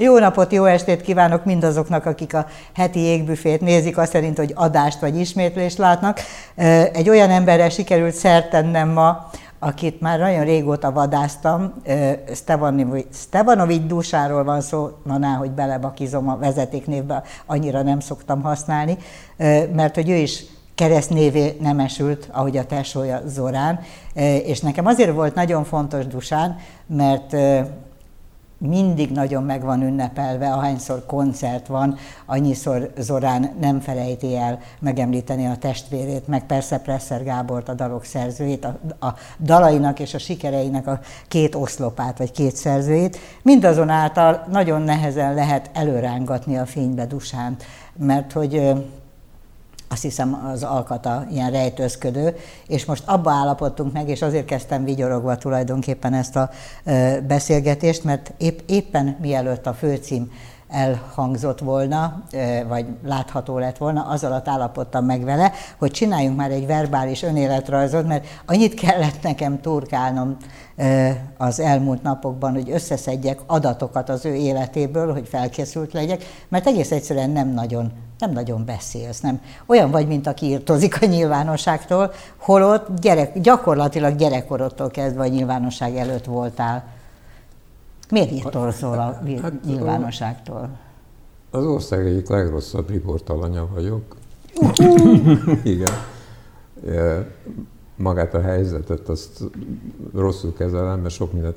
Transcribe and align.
Jó 0.00 0.18
napot, 0.18 0.52
jó 0.52 0.64
estét 0.64 1.00
kívánok 1.00 1.44
mindazoknak, 1.44 2.06
akik 2.06 2.34
a 2.34 2.46
heti 2.74 2.98
égbüfét 2.98 3.60
nézik, 3.60 3.98
azt 3.98 4.10
szerint, 4.10 4.36
hogy 4.36 4.52
adást 4.54 5.00
vagy 5.00 5.18
ismétlést 5.18 5.78
látnak. 5.78 6.20
Egy 6.92 7.08
olyan 7.08 7.30
emberre 7.30 7.70
sikerült 7.70 8.14
szert 8.14 8.74
ma, 8.94 9.30
akit 9.58 10.00
már 10.00 10.18
nagyon 10.18 10.44
régóta 10.44 10.92
vadáztam, 10.92 11.74
Stevanovics 13.12 13.86
Dusáról 13.86 14.44
van 14.44 14.60
szó, 14.60 14.88
na 15.04 15.18
ná, 15.18 15.34
hogy 15.34 15.50
belebakizom 15.50 16.28
a 16.28 16.36
vezetéknévbe, 16.36 17.22
annyira 17.46 17.82
nem 17.82 18.00
szoktam 18.00 18.42
használni, 18.42 18.96
mert 19.72 19.94
hogy 19.94 20.10
ő 20.10 20.16
is 20.16 20.44
keresztnévé 20.74 21.56
nemesült, 21.60 22.28
ahogy 22.32 22.56
a 22.56 22.64
tesója 22.64 23.20
Zorán, 23.26 23.80
és 24.44 24.60
nekem 24.60 24.86
azért 24.86 25.14
volt 25.14 25.34
nagyon 25.34 25.64
fontos 25.64 26.06
Dusán, 26.06 26.56
mert 26.86 27.36
mindig 28.58 29.10
nagyon 29.10 29.42
meg 29.42 29.62
van 29.62 29.82
ünnepelve, 29.82 30.52
ahányszor 30.52 31.06
koncert 31.06 31.66
van, 31.66 31.96
annyiszor 32.26 32.92
Zorán 32.98 33.56
nem 33.60 33.80
felejti 33.80 34.36
el 34.36 34.58
megemlíteni 34.80 35.46
a 35.46 35.56
testvérét, 35.56 36.26
meg 36.28 36.46
persze 36.46 36.78
Presser 36.78 37.24
Gábort, 37.24 37.68
a 37.68 37.74
dalok 37.74 38.04
szerzőjét, 38.04 38.64
a, 38.64 38.78
a 39.06 39.14
dalainak 39.40 40.00
és 40.00 40.14
a 40.14 40.18
sikereinek 40.18 40.86
a 40.86 41.00
két 41.28 41.54
oszlopát, 41.54 42.18
vagy 42.18 42.32
két 42.32 42.56
szerzőjét. 42.56 43.18
Mindazonáltal 43.42 44.44
nagyon 44.50 44.82
nehezen 44.82 45.34
lehet 45.34 45.70
előrángatni 45.72 46.56
a 46.56 46.66
fénybe 46.66 47.06
Dusánt, 47.06 47.64
mert 47.96 48.32
hogy 48.32 48.72
azt 49.88 50.02
hiszem 50.02 50.48
az 50.52 50.62
alkata 50.62 51.26
ilyen 51.30 51.50
rejtőzködő, 51.50 52.36
és 52.66 52.84
most 52.84 53.02
abba 53.06 53.30
állapodtunk 53.30 53.92
meg, 53.92 54.08
és 54.08 54.22
azért 54.22 54.44
kezdtem 54.44 54.84
vigyorogva 54.84 55.36
tulajdonképpen 55.36 56.14
ezt 56.14 56.36
a 56.36 56.50
beszélgetést, 57.26 58.04
mert 58.04 58.32
épp, 58.36 58.58
éppen 58.66 59.16
mielőtt 59.20 59.66
a 59.66 59.72
főcím 59.74 60.30
elhangzott 60.68 61.58
volna, 61.58 62.22
vagy 62.68 62.86
látható 63.04 63.58
lett 63.58 63.76
volna, 63.76 64.06
az 64.06 64.24
alatt 64.24 64.48
állapodtam 64.48 65.04
meg 65.04 65.24
vele, 65.24 65.52
hogy 65.78 65.90
csináljunk 65.90 66.36
már 66.36 66.50
egy 66.50 66.66
verbális 66.66 67.22
önéletrajzot, 67.22 68.06
mert 68.06 68.26
annyit 68.46 68.74
kellett 68.74 69.22
nekem 69.22 69.60
turkálnom 69.60 70.36
az 71.36 71.60
elmúlt 71.60 72.02
napokban, 72.02 72.52
hogy 72.52 72.70
összeszedjek 72.70 73.40
adatokat 73.46 74.08
az 74.08 74.24
ő 74.24 74.34
életéből, 74.34 75.12
hogy 75.12 75.28
felkészült 75.28 75.92
legyek, 75.92 76.24
mert 76.48 76.66
egész 76.66 76.90
egyszerűen 76.90 77.30
nem 77.30 77.48
nagyon, 77.48 77.92
nem 78.18 78.32
nagyon 78.32 78.64
beszélsz, 78.64 79.20
nem. 79.20 79.40
Olyan 79.66 79.90
vagy, 79.90 80.06
mint 80.06 80.26
aki 80.26 80.46
írtozik 80.46 81.02
a 81.02 81.06
nyilvánosságtól, 81.06 82.12
holott 82.36 83.00
gyerek, 83.00 83.40
gyakorlatilag 83.40 84.16
gyerekkorodtól 84.16 84.88
kezdve 84.88 85.22
a 85.22 85.26
nyilvánosság 85.26 85.96
előtt 85.96 86.24
voltál. 86.24 86.84
Miért 88.10 88.30
írtozol 88.30 88.98
a 88.98 89.20
hát, 89.42 89.64
nyilvánosságtól? 89.64 90.68
Az 91.50 91.64
ország 91.64 92.06
egyik 92.06 92.28
legrosszabb 92.28 92.90
riportalanya 92.90 93.66
vagyok. 93.74 94.16
Igen. 95.64 95.92
Magát 97.96 98.34
a 98.34 98.40
helyzetet 98.40 99.08
azt 99.08 99.42
rosszul 100.14 100.52
kezelem, 100.52 101.00
mert 101.00 101.14
sok 101.14 101.32
mindent 101.32 101.56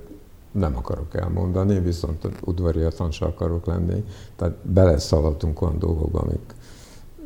nem 0.52 0.78
akarok 0.78 1.16
elmondani, 1.16 1.80
viszont 1.80 2.28
udvariatlan 2.46 3.12
sem 3.12 3.28
akarok 3.28 3.66
lenni. 3.66 4.04
Tehát 4.36 4.56
beleszaladtunk 4.64 5.62
olyan 5.62 5.80
dolgokba, 5.80 6.20
amik 6.20 6.54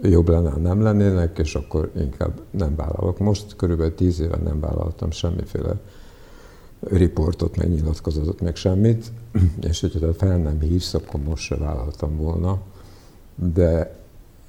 jobb 0.02 0.30
lenne, 0.30 0.56
nem 0.58 0.82
lennének, 0.82 1.38
és 1.38 1.56
akkor 1.56 1.92
inkább 1.98 2.42
nem 2.52 2.76
vállalok. 2.76 3.20
Most 3.20 3.56
körülbelül 3.56 3.96
tíz 3.96 4.20
éve 4.20 4.38
nem 4.38 4.60
vállaltam 4.60 5.12
semmiféle 5.12 5.80
riportot, 6.80 7.58
meg 7.58 7.70
nyilatkozatot, 7.70 8.42
meg 8.42 8.56
semmit, 8.56 9.12
és 9.70 9.82
hogyha 9.82 10.14
fel 10.14 10.38
nem 10.38 10.60
hívsz, 10.60 10.94
akkor 10.94 11.20
most 11.20 11.44
se 11.44 11.56
vállaltam 11.56 12.18
volna, 12.18 12.62
de 13.36 13.96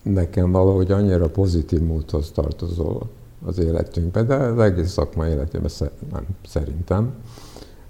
nekem 0.03 0.53
valahogy 0.53 0.91
annyira 0.91 1.29
pozitív 1.29 1.81
múlthoz 1.81 2.31
tartozol 2.31 3.09
az 3.45 3.59
életünkben, 3.59 4.27
de 4.27 4.35
az 4.35 4.59
egész 4.59 4.91
szakmai 4.91 5.31
életében 5.31 5.71
nem, 6.13 6.27
szerintem, 6.47 7.15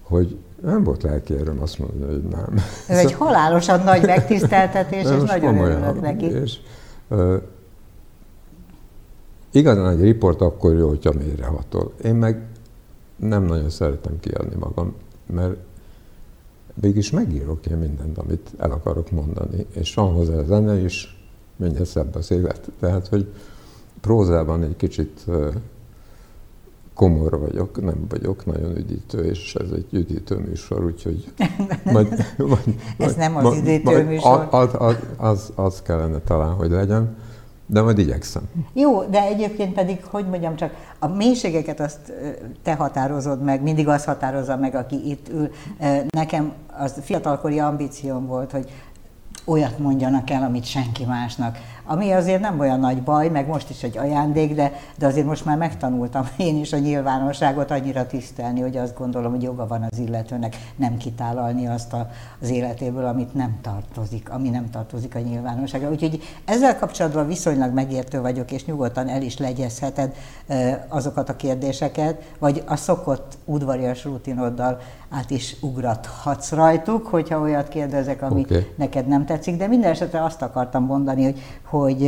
hogy 0.02 0.36
nem 0.62 0.84
volt 0.84 1.02
lelki 1.02 1.34
erőm 1.34 1.62
azt 1.62 1.78
mondani, 1.78 2.12
hogy 2.12 2.22
nem. 2.22 2.54
Ez 2.88 2.98
egy 2.98 3.12
halálosan 3.12 3.80
nagy 3.84 4.06
megtiszteltetés, 4.06 5.02
és 5.02 5.22
nagyon 5.26 5.58
örülök 5.58 6.00
neki. 6.00 6.24
És, 6.24 6.58
uh, 7.08 7.42
igazán 9.50 9.90
egy 9.90 10.00
riport 10.00 10.40
akkor 10.40 10.74
jó, 10.74 10.88
hogyha 10.88 11.12
mélyrehatol. 11.12 11.92
Én 12.02 12.14
meg 12.14 12.42
nem 13.16 13.42
nagyon 13.42 13.70
szeretem 13.70 14.20
kiadni 14.20 14.56
magam, 14.58 14.94
mert 15.26 15.56
mégis 16.80 17.10
megírok 17.10 17.66
én 17.66 17.76
mindent, 17.76 18.18
amit 18.18 18.50
el 18.58 18.70
akarok 18.70 19.10
mondani, 19.10 19.66
és 19.72 19.94
van 19.94 20.12
hozzá 20.12 20.34
a 20.34 20.44
zene 20.44 20.78
is, 20.78 21.26
mindjárt 21.56 21.88
szebb 21.88 22.14
az 22.14 22.30
élet. 22.30 22.70
Tehát, 22.80 23.08
hogy 23.08 23.32
prózában 24.00 24.62
egy 24.62 24.76
kicsit 24.76 25.24
komor 26.96 27.38
vagyok, 27.38 27.84
nem 27.84 28.06
vagyok 28.08 28.46
nagyon 28.46 28.76
üdítő, 28.76 29.24
és 29.24 29.54
ez 29.54 29.70
egy 29.70 29.86
üdítő 29.90 30.36
műsor, 30.36 30.84
úgyhogy 30.84 31.32
majd, 31.84 32.08
majd, 32.36 32.74
ez 32.98 33.14
nem 33.14 33.36
az 33.36 33.56
üdítő 33.56 34.04
műsor. 34.04 34.48
Az, 34.50 34.70
az, 34.78 34.96
az, 35.16 35.52
az 35.54 35.82
kellene 35.82 36.18
talán, 36.18 36.52
hogy 36.54 36.70
legyen. 36.70 37.16
De 37.66 37.82
majd 37.82 37.98
igyekszem. 37.98 38.42
Jó, 38.72 39.02
de 39.02 39.22
egyébként 39.22 39.74
pedig, 39.74 40.04
hogy 40.04 40.26
mondjam 40.26 40.56
csak, 40.56 40.74
a 40.98 41.06
mélységeket 41.06 41.80
azt 41.80 42.12
te 42.62 42.74
határozod 42.74 43.42
meg, 43.42 43.62
mindig 43.62 43.88
az 43.88 44.04
határozza 44.04 44.56
meg, 44.56 44.74
aki 44.74 45.10
itt 45.10 45.28
ül. 45.28 45.50
Nekem 46.08 46.52
az 46.78 46.94
fiatalkori 47.02 47.58
ambícióm 47.58 48.26
volt, 48.26 48.50
hogy 48.50 48.70
olyat 49.44 49.78
mondjanak 49.78 50.30
el, 50.30 50.42
amit 50.42 50.64
senki 50.64 51.04
másnak. 51.04 51.58
Ami 51.86 52.12
azért 52.12 52.40
nem 52.40 52.60
olyan 52.60 52.80
nagy 52.80 53.02
baj, 53.02 53.28
meg 53.28 53.46
most 53.46 53.70
is 53.70 53.82
egy 53.82 53.98
ajándék, 53.98 54.54
de, 54.54 54.72
de 54.98 55.06
azért 55.06 55.26
most 55.26 55.44
már 55.44 55.56
megtanultam 55.56 56.28
én 56.36 56.56
is 56.60 56.72
a 56.72 56.78
nyilvánosságot 56.78 57.70
annyira 57.70 58.06
tisztelni, 58.06 58.60
hogy 58.60 58.76
azt 58.76 58.98
gondolom, 58.98 59.32
hogy 59.32 59.42
joga 59.42 59.66
van 59.66 59.86
az 59.90 59.98
illetőnek 59.98 60.56
nem 60.76 60.96
kitálalni 60.96 61.66
azt 61.66 61.92
a, 61.92 62.10
az 62.40 62.50
életéből, 62.50 63.04
amit 63.04 63.34
nem 63.34 63.58
tartozik, 63.62 64.30
ami 64.30 64.48
nem 64.48 64.70
tartozik 64.70 65.14
a 65.14 65.18
nyilvánosságra. 65.18 65.90
Úgyhogy 65.90 66.22
ezzel 66.44 66.78
kapcsolatban 66.78 67.26
viszonylag 67.26 67.72
megértő 67.72 68.20
vagyok, 68.20 68.52
és 68.52 68.64
nyugodtan 68.64 69.08
el 69.08 69.22
is 69.22 69.38
legyezheted 69.38 70.14
azokat 70.88 71.28
a 71.28 71.36
kérdéseket, 71.36 72.32
vagy 72.38 72.62
a 72.66 72.76
szokott 72.76 73.35
udvarias 73.46 74.04
rutinoddal 74.04 74.78
át 75.10 75.30
is 75.30 75.56
ugrathatsz 75.60 76.50
rajtuk, 76.50 77.06
hogyha 77.06 77.40
olyat 77.40 77.68
kérdezek, 77.68 78.22
ami 78.22 78.40
okay. 78.40 78.66
neked 78.76 79.06
nem 79.06 79.24
tetszik, 79.24 79.56
de 79.56 79.66
minden 79.66 79.90
esetre 79.90 80.24
azt 80.24 80.42
akartam 80.42 80.84
mondani, 80.84 81.24
hogy, 81.24 81.40
hogy 81.64 81.98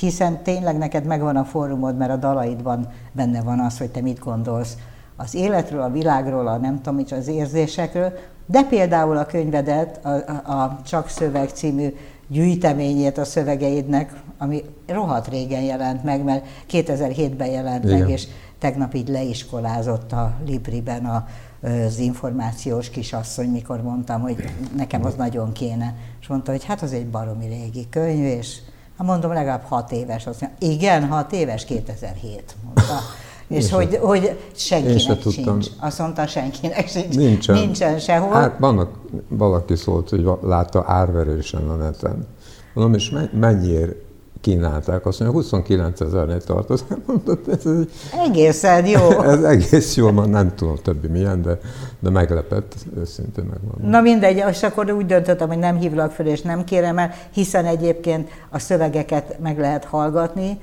hiszen 0.00 0.42
tényleg 0.42 0.78
neked 0.78 1.04
megvan 1.04 1.36
a 1.36 1.44
fórumod, 1.44 1.96
mert 1.96 2.10
a 2.10 2.16
dalaidban 2.16 2.88
benne 3.12 3.42
van 3.42 3.60
az, 3.60 3.78
hogy 3.78 3.90
te 3.90 4.00
mit 4.00 4.18
gondolsz 4.18 4.76
az 5.16 5.34
életről, 5.34 5.80
a 5.80 5.90
világról, 5.90 6.46
a 6.46 6.56
nem 6.56 6.80
tudom, 6.82 7.04
az 7.10 7.28
érzésekről, 7.28 8.12
de 8.46 8.62
például 8.62 9.16
a 9.16 9.26
könyvedet, 9.26 10.04
a, 10.04 10.10
a, 10.52 10.80
Csak 10.84 11.08
Szöveg 11.08 11.48
című 11.48 11.94
gyűjteményét 12.28 13.18
a 13.18 13.24
szövegeidnek, 13.24 14.12
ami 14.38 14.62
rohadt 14.86 15.28
régen 15.28 15.62
jelent 15.62 16.04
meg, 16.04 16.24
mert 16.24 16.46
2007-ben 16.70 17.48
jelent 17.48 17.84
Igen. 17.84 17.98
meg, 17.98 18.10
és 18.10 18.26
tegnap 18.58 18.94
így 18.94 19.08
leiskolázott 19.08 20.12
a 20.12 20.34
Libriben 20.46 21.04
a, 21.04 21.26
az 21.86 21.98
információs 21.98 22.90
kisasszony, 22.90 23.48
mikor 23.48 23.82
mondtam, 23.82 24.20
hogy 24.20 24.36
nekem 24.76 25.04
az 25.04 25.14
nagyon 25.14 25.52
kéne. 25.52 25.94
És 26.20 26.26
mondta, 26.26 26.50
hogy 26.50 26.64
hát 26.64 26.82
az 26.82 26.92
egy 26.92 27.06
baromi 27.06 27.46
régi 27.46 27.86
könyv, 27.90 28.24
és 28.24 28.58
hát 28.98 29.06
mondom, 29.06 29.32
legalább 29.32 29.62
hat 29.62 29.92
éves. 29.92 30.26
Azt 30.26 30.40
mondja, 30.40 30.68
igen, 30.68 31.06
hat 31.06 31.32
éves, 31.32 31.64
2007, 31.64 32.56
mondta. 32.64 32.98
És 33.48 33.70
hogy, 33.70 33.96
hogy 33.96 34.38
senkinek 34.54 35.20
sincs. 35.30 35.66
Azt 35.80 35.98
mondta, 35.98 36.26
senkinek 36.26 36.88
sincs. 36.88 37.16
Nincsen. 37.16 37.54
Nincsen 37.54 37.98
sehol. 37.98 38.32
Hát 38.32 38.58
vannak, 38.58 38.98
valaki 39.28 39.76
szólt, 39.76 40.08
hogy 40.08 40.28
látta 40.42 40.84
árverősen 40.86 41.68
a 41.68 41.74
neten. 41.74 42.26
Mondom, 42.74 42.94
és 42.94 43.14
mennyiért 43.32 43.94
kínálták, 44.46 45.06
azt 45.06 45.20
mondja, 45.20 45.38
29 45.38 46.00
ezernél 46.00 46.40
tartozik. 46.40 46.86
Ez 47.48 47.66
egy, 47.66 47.90
Egészen 48.26 48.86
jó. 48.86 49.20
Ez 49.32 49.42
egész 49.42 49.96
jó, 49.96 50.10
már 50.10 50.26
nem 50.28 50.54
tudom 50.54 50.76
többi 50.82 51.08
milyen, 51.08 51.42
de, 51.42 51.58
de 51.98 52.10
meglepett, 52.10 52.74
őszintén 52.98 53.44
megmondom. 53.44 53.90
Na 53.90 54.00
mindegy, 54.00 54.44
és 54.50 54.62
akkor 54.62 54.90
úgy 54.90 55.06
döntöttem, 55.06 55.48
hogy 55.48 55.58
nem 55.58 55.76
hívlak 55.76 56.10
fel, 56.10 56.26
és 56.26 56.42
nem 56.42 56.64
kérem 56.64 56.98
el, 56.98 57.10
hiszen 57.32 57.64
egyébként 57.64 58.28
a 58.50 58.58
szövegeket 58.58 59.38
meg 59.42 59.58
lehet 59.58 59.84
hallgatni, 59.84 60.60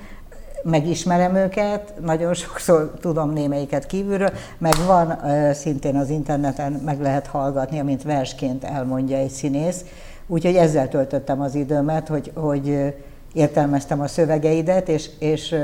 megismerem 0.63 1.35
őket, 1.35 1.93
nagyon 2.01 2.33
sokszor 2.33 2.91
tudom 3.01 3.33
némelyiket 3.33 3.85
kívülről, 3.85 4.31
meg 4.57 4.73
van 4.87 5.19
szintén 5.53 5.95
az 5.95 6.09
interneten, 6.09 6.71
meg 6.71 7.01
lehet 7.01 7.27
hallgatni, 7.27 7.79
amint 7.79 8.03
versként 8.03 8.63
elmondja 8.63 9.17
egy 9.17 9.29
színész. 9.29 9.85
Úgyhogy 10.27 10.55
ezzel 10.55 10.89
töltöttem 10.89 11.41
az 11.41 11.55
időmet, 11.55 12.07
hogy, 12.07 12.31
hogy 12.33 12.93
értelmeztem 13.33 14.01
a 14.01 14.07
szövegeidet, 14.07 14.89
és, 14.89 15.09
és 15.19 15.55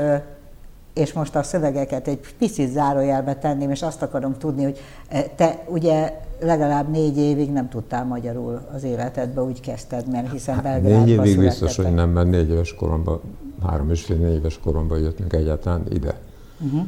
és 0.92 1.12
most 1.12 1.36
a 1.36 1.42
szövegeket 1.42 2.08
egy 2.08 2.20
picit 2.38 2.70
zárójelbe 2.70 3.34
tenném, 3.34 3.70
és 3.70 3.82
azt 3.82 4.02
akarom 4.02 4.38
tudni, 4.38 4.62
hogy 4.62 4.78
eh, 5.08 5.24
te 5.36 5.64
ugye 5.68 6.20
legalább 6.40 6.90
négy 6.90 7.18
évig 7.18 7.52
nem 7.52 7.68
tudtál 7.68 8.04
magyarul 8.04 8.60
az 8.74 8.84
életedbe, 8.84 9.42
úgy 9.42 9.60
kezdted, 9.60 10.10
mert 10.10 10.32
hiszen 10.32 10.54
hát, 10.54 10.62
Belgrádban 10.62 11.04
Négy 11.04 11.08
évig 11.08 11.38
biztos, 11.38 11.76
hogy 11.76 11.94
nem, 11.94 12.10
mert 12.10 12.30
négy 12.30 12.50
éves 12.50 12.74
koromban, 12.74 13.20
három 13.66 13.90
és 13.90 14.04
fél 14.04 14.16
négy 14.16 14.34
éves 14.34 14.58
koromban 14.58 14.98
jöttünk 14.98 15.32
egyáltalán 15.32 15.82
ide. 15.92 16.18
Uh-huh. 16.60 16.86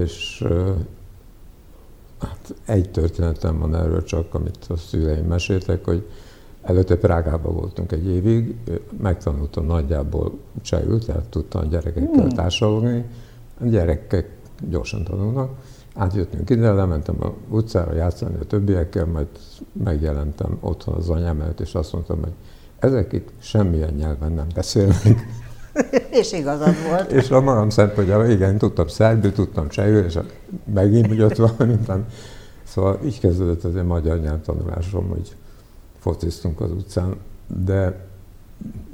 És 0.00 0.44
hát 2.20 2.54
egy 2.64 2.90
történetem 2.90 3.58
van 3.58 3.74
erről 3.74 4.04
csak, 4.04 4.34
amit 4.34 4.66
a 4.68 4.76
szüleim 4.76 5.24
meséltek, 5.24 5.84
hogy 5.84 6.08
Előtte 6.62 6.96
Prágában 6.96 7.54
voltunk 7.54 7.92
egy 7.92 8.08
évig, 8.08 8.54
megtanultam 9.00 9.66
nagyjából 9.66 10.38
csehül, 10.62 11.04
tehát 11.04 11.24
tudtam 11.28 11.60
a 11.60 11.64
gyerekekkel 11.64 12.22
hmm. 12.22 12.28
társalogni. 12.28 13.04
A 13.60 13.66
gyerekek 13.66 14.30
gyorsan 14.68 15.04
tanulnak. 15.04 15.50
Átjöttünk 15.94 16.50
ide, 16.50 16.72
lementem 16.72 17.16
a 17.20 17.32
utcára 17.48 17.94
játszani 17.94 18.34
a 18.40 18.44
többiekkel, 18.44 19.06
majd 19.06 19.26
megjelentem 19.72 20.58
otthon 20.60 20.94
az 20.94 21.08
anyám 21.08 21.40
előtt, 21.40 21.60
és 21.60 21.74
azt 21.74 21.92
mondtam, 21.92 22.20
hogy 22.20 22.32
ezek 22.78 23.12
itt 23.12 23.28
semmilyen 23.38 23.94
nyelven 23.94 24.32
nem 24.32 24.46
beszélnek. 24.54 25.26
és 26.20 26.32
igazad 26.32 26.74
volt. 26.88 27.12
és 27.12 27.30
a 27.30 27.40
magam 27.40 27.70
szempontjából, 27.70 28.26
igen, 28.26 28.58
tudtam 28.58 28.88
szerbül, 28.88 29.32
tudtam 29.32 29.68
csehül, 29.68 30.04
és 30.04 30.18
megint 30.74 31.14
jött 31.14 31.36
valami, 31.36 31.76
Szóval 32.64 32.98
így 33.04 33.20
kezdődött 33.20 33.64
az 33.64 33.74
én 33.74 33.84
magyar 33.84 34.20
nyelvtanulásom, 34.20 35.08
hogy 35.08 35.36
fociztunk 36.00 36.60
az 36.60 36.70
utcán, 36.70 37.16
de 37.64 38.08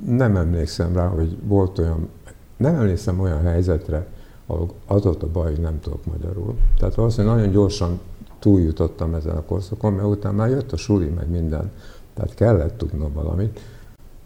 nem 0.07 0.37
emlékszem 0.37 0.95
rá, 0.95 1.07
hogy 1.07 1.39
volt 1.43 1.79
olyan, 1.79 2.09
nem 2.57 2.75
emlékszem 2.75 3.21
olyan 3.21 3.43
helyzetre, 3.43 4.07
ahol 4.47 4.73
adott 4.87 5.23
a 5.23 5.31
baj, 5.31 5.51
hogy 5.51 5.61
nem 5.61 5.81
tudok 5.81 6.05
magyarul. 6.05 6.55
Tehát 6.79 6.95
valószínűleg 6.95 7.37
nagyon 7.37 7.53
gyorsan 7.53 8.01
túljutottam 8.39 9.15
ezen 9.15 9.37
a 9.37 9.43
korszakon, 9.43 9.93
mert 9.93 10.09
utána 10.09 10.37
már 10.37 10.49
jött 10.49 10.73
a 10.73 10.77
suli, 10.77 11.09
meg 11.09 11.31
minden. 11.31 11.71
Tehát 12.15 12.35
kellett 12.35 12.79
tudnom 12.79 13.13
valamit. 13.13 13.61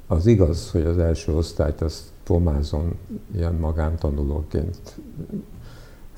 Az 0.06 0.27
igaz, 0.27 0.71
hogy 0.71 0.82
az 0.82 0.99
első 0.99 1.35
osztályt 1.35 1.81
azt 1.81 2.03
pomázon 2.25 2.99
ilyen 3.35 3.55
magántanulóként 3.55 4.99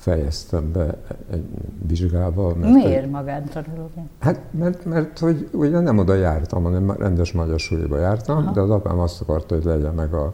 fejeztem 0.03 0.71
be 0.71 0.97
egy 1.31 1.43
vizsgával. 1.87 2.53
Mert 2.53 2.73
Miért 2.73 3.01
hogy, 3.01 3.09
magántanulóként? 3.09 4.09
Hát, 4.19 4.39
mert, 4.51 4.85
mert 4.85 5.19
hogy 5.19 5.49
ugye 5.51 5.79
nem 5.79 5.97
oda 5.97 6.13
jártam, 6.13 6.63
hanem 6.63 6.91
rendes 6.91 7.31
magyar 7.31 7.59
suliba 7.59 7.97
jártam, 7.97 8.37
Aha. 8.37 8.51
de 8.51 8.61
az 8.61 8.69
apám 8.69 8.99
azt 8.99 9.21
akarta, 9.21 9.55
hogy 9.55 9.63
legyen 9.63 9.93
meg 9.93 10.13
a 10.13 10.33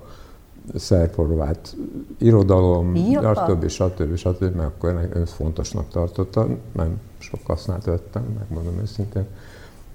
szerporvát 0.76 1.76
irodalom, 2.18 2.96
stb. 2.96 3.68
stb. 3.68 4.16
stb. 4.16 4.56
mert 4.56 4.68
akkor 4.68 5.10
ő 5.14 5.26
fontosnak 5.26 5.88
tartottam, 5.88 6.58
nem 6.72 7.00
sok 7.18 7.40
hasznát 7.46 7.86
vettem, 7.86 8.24
megmondom 8.40 8.80
őszintén, 8.82 9.26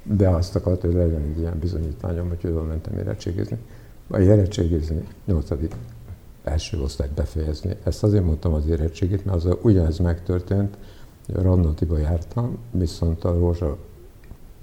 de 0.03 0.29
azt 0.29 0.57
akarta, 0.57 0.87
hogy 0.87 0.97
legyen 0.97 1.23
egy 1.23 1.39
ilyen 1.39 1.59
bizonyítványom, 1.61 2.29
hogy 2.29 2.51
oda 2.51 2.63
mentem 2.63 2.99
érettségizni. 2.99 3.59
Vagy 4.07 4.23
érettségizni, 4.23 5.07
nyolcadik 5.25 5.75
első 6.45 6.81
osztályt 6.81 7.13
befejezni. 7.13 7.77
Ezt 7.85 8.03
azért 8.03 8.25
mondtam 8.25 8.55
az 8.55 8.67
érettségét, 8.67 9.25
mert 9.25 9.45
az 9.45 9.57
ugyanez 9.63 9.99
megtörtént, 9.99 10.77
a 11.35 11.43
Radnotiba 11.43 11.99
jártam, 11.99 12.59
viszont 12.71 13.25
a 13.25 13.33
Rózsa, 13.33 13.77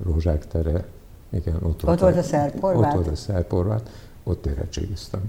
Rózsák 0.04 0.48
tere, 0.48 0.86
igen, 1.30 1.56
ott, 1.56 1.88
ott 1.88 2.00
volt 2.00 2.18
a, 2.18 2.22
szerporvát? 2.22 2.94
Ott 2.94 2.94
volt 2.94 3.08
a 3.08 3.16
szerporvát, 3.16 3.90
ott 4.24 4.46
érettségiztem. 4.46 5.22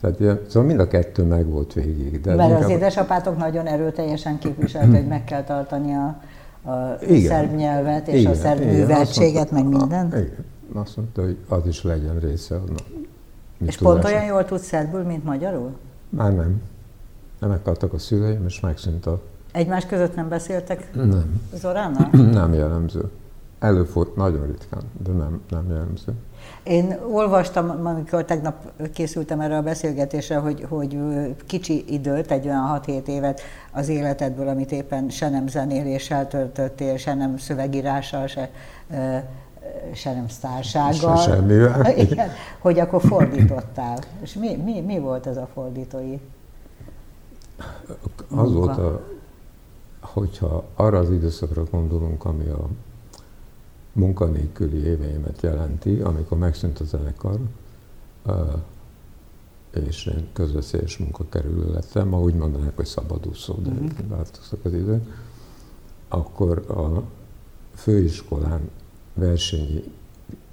Tehát 0.00 0.40
szóval 0.48 0.68
mind 0.68 0.80
a 0.80 0.88
kettő 0.88 1.22
meg 1.22 1.46
volt 1.46 1.72
végig. 1.72 2.20
De 2.20 2.34
Mert 2.34 2.64
az 2.64 2.70
édesapátok 2.70 3.36
nagyon 3.36 3.66
erőteljesen 3.66 4.38
képviselte, 4.38 4.96
hogy 4.96 5.06
meg 5.06 5.24
kell 5.24 5.44
tartani 5.44 5.92
a, 5.92 6.20
a 6.70 6.98
igen, 7.02 7.28
szerb 7.28 7.54
nyelvet 7.54 8.08
és 8.08 8.20
igen, 8.20 8.32
a 8.32 8.34
szerb 8.34 8.60
igen, 8.60 8.74
műveltséget, 8.74 9.50
meg 9.50 9.66
minden. 9.66 10.06
Igen, 10.06 10.44
azt 10.72 10.96
mondta, 10.96 11.22
hogy 11.22 11.36
az 11.48 11.66
is 11.66 11.82
legyen 11.82 12.18
része 12.18 12.54
annak. 12.54 12.86
És 13.66 13.76
pont 13.76 14.04
olyan 14.04 14.24
jól 14.24 14.44
tudsz 14.44 14.64
szerbül, 14.66 15.02
mint 15.02 15.24
magyarul? 15.24 15.76
Már 16.08 16.34
nem. 16.34 16.62
Nem 17.38 17.50
meghaltak 17.50 17.92
a 17.92 17.98
szüleim, 17.98 18.44
és 18.46 18.60
megszűnt 18.60 19.06
a... 19.06 19.20
Egymás 19.52 19.86
között 19.86 20.14
nem 20.14 20.28
beszéltek 20.28 20.94
nem. 20.94 21.40
Zoránnal? 21.54 22.08
nem 22.40 22.54
jellemző. 22.54 23.10
Előfordult 23.58 24.16
nagyon 24.16 24.46
ritkán, 24.46 24.82
de 25.04 25.12
nem, 25.12 25.40
nem 25.48 25.68
jellemző. 25.68 26.12
Én 26.62 26.98
olvastam, 27.10 27.86
amikor 27.86 28.24
tegnap 28.24 28.72
készültem 28.92 29.40
erre 29.40 29.56
a 29.56 29.62
beszélgetésre, 29.62 30.36
hogy, 30.36 30.66
hogy 30.68 30.98
kicsi 31.46 31.84
időt, 31.88 32.30
egy 32.30 32.46
olyan 32.46 32.80
6-7 32.86 33.06
évet 33.06 33.40
az 33.72 33.88
életedből, 33.88 34.48
amit 34.48 34.72
éppen 34.72 35.08
se 35.08 35.28
nem 35.28 35.46
zenéléssel 35.46 36.28
töltöttél, 36.28 36.96
se 36.96 37.14
nem 37.14 37.36
szövegírással, 37.36 38.26
se 38.26 38.50
se 39.94 40.12
nem 40.12 40.28
sztársággal. 40.28 41.16
Se 41.16 41.30
semmivel. 41.30 41.96
Igen, 41.98 42.30
hogy 42.58 42.78
akkor 42.78 43.02
fordítottál. 43.02 43.98
És 44.22 44.34
mi, 44.34 44.56
mi, 44.56 44.80
mi 44.80 44.98
volt 44.98 45.26
ez 45.26 45.36
a 45.36 45.48
fordítói 45.52 46.18
Az 48.28 48.52
volt, 48.52 48.78
a, 48.78 49.02
hogyha 50.00 50.64
arra 50.74 50.98
az 50.98 51.10
időszakra 51.10 51.64
gondolunk, 51.64 52.24
ami 52.24 52.48
a 52.48 52.68
munkanélküli 53.92 54.84
éveimet 54.84 55.40
jelenti, 55.40 56.00
amikor 56.00 56.38
megszűnt 56.38 56.80
a 56.80 56.84
zenekar, 56.84 57.38
és 59.70 60.06
én 60.06 60.28
közveszélyes 60.32 60.98
munkakerülő 60.98 61.72
lettem, 61.72 62.08
ma 62.08 62.20
úgy 62.20 62.34
mondanák, 62.34 62.76
hogy 62.76 62.86
szabadúszó, 62.86 63.54
de 63.54 63.70
uh-huh. 63.70 63.90
változtak 64.08 64.64
az 64.64 64.72
idők, 64.72 65.26
akkor 66.08 66.64
a 66.68 67.02
főiskolán 67.74 68.70
Versényi 69.14 69.84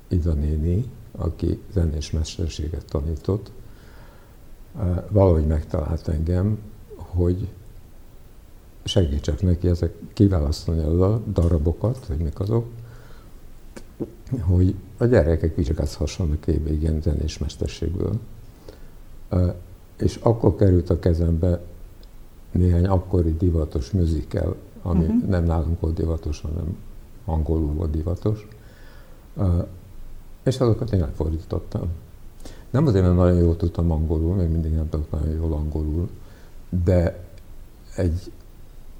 Ida 0.07 0.33
néni, 0.33 0.85
aki 1.11 1.61
zenés 1.73 2.11
mesterséget 2.11 2.85
tanított, 2.85 3.51
valahogy 5.09 5.47
megtalált 5.47 6.07
engem, 6.07 6.59
hogy 6.95 7.47
segítsek 8.83 9.41
neki 9.41 9.67
ezek 9.67 9.93
kiválasztani 10.13 11.01
a 11.01 11.21
darabokat, 11.31 12.05
hogy 12.05 12.17
mik 12.17 12.39
azok, 12.39 12.65
hogy 14.39 14.75
a 14.97 15.05
gyerekek 15.05 15.55
vizsgázhassanak 15.55 16.47
éve 16.47 16.71
igen 16.71 17.01
zenés 17.01 17.37
mesterségből. 17.37 18.19
És 19.97 20.15
akkor 20.15 20.55
került 20.55 20.89
a 20.89 20.99
kezembe 20.99 21.61
néhány 22.51 22.85
akkori 22.85 23.35
divatos 23.37 23.91
musical, 23.91 24.55
ami 24.81 25.03
uh-huh. 25.05 25.29
nem 25.29 25.43
nálunk 25.43 25.79
volt 25.79 25.95
divatos, 25.95 26.41
hanem 26.41 26.77
angolul 27.27 27.73
volt 27.73 27.91
divatos, 27.91 28.47
és 30.43 30.59
azokat 30.59 30.91
én 30.91 31.01
elfordítottam. 31.01 31.87
Nem 32.69 32.87
azért, 32.87 33.03
mert 33.03 33.15
nagyon 33.15 33.37
jól 33.37 33.55
tudtam 33.55 33.91
angolul, 33.91 34.35
még 34.35 34.49
mindig 34.49 34.71
nem 34.71 34.89
tudtam 34.89 35.19
nagyon 35.19 35.35
jól 35.35 35.53
angolul, 35.53 36.09
de 36.83 37.25
egy 37.95 38.31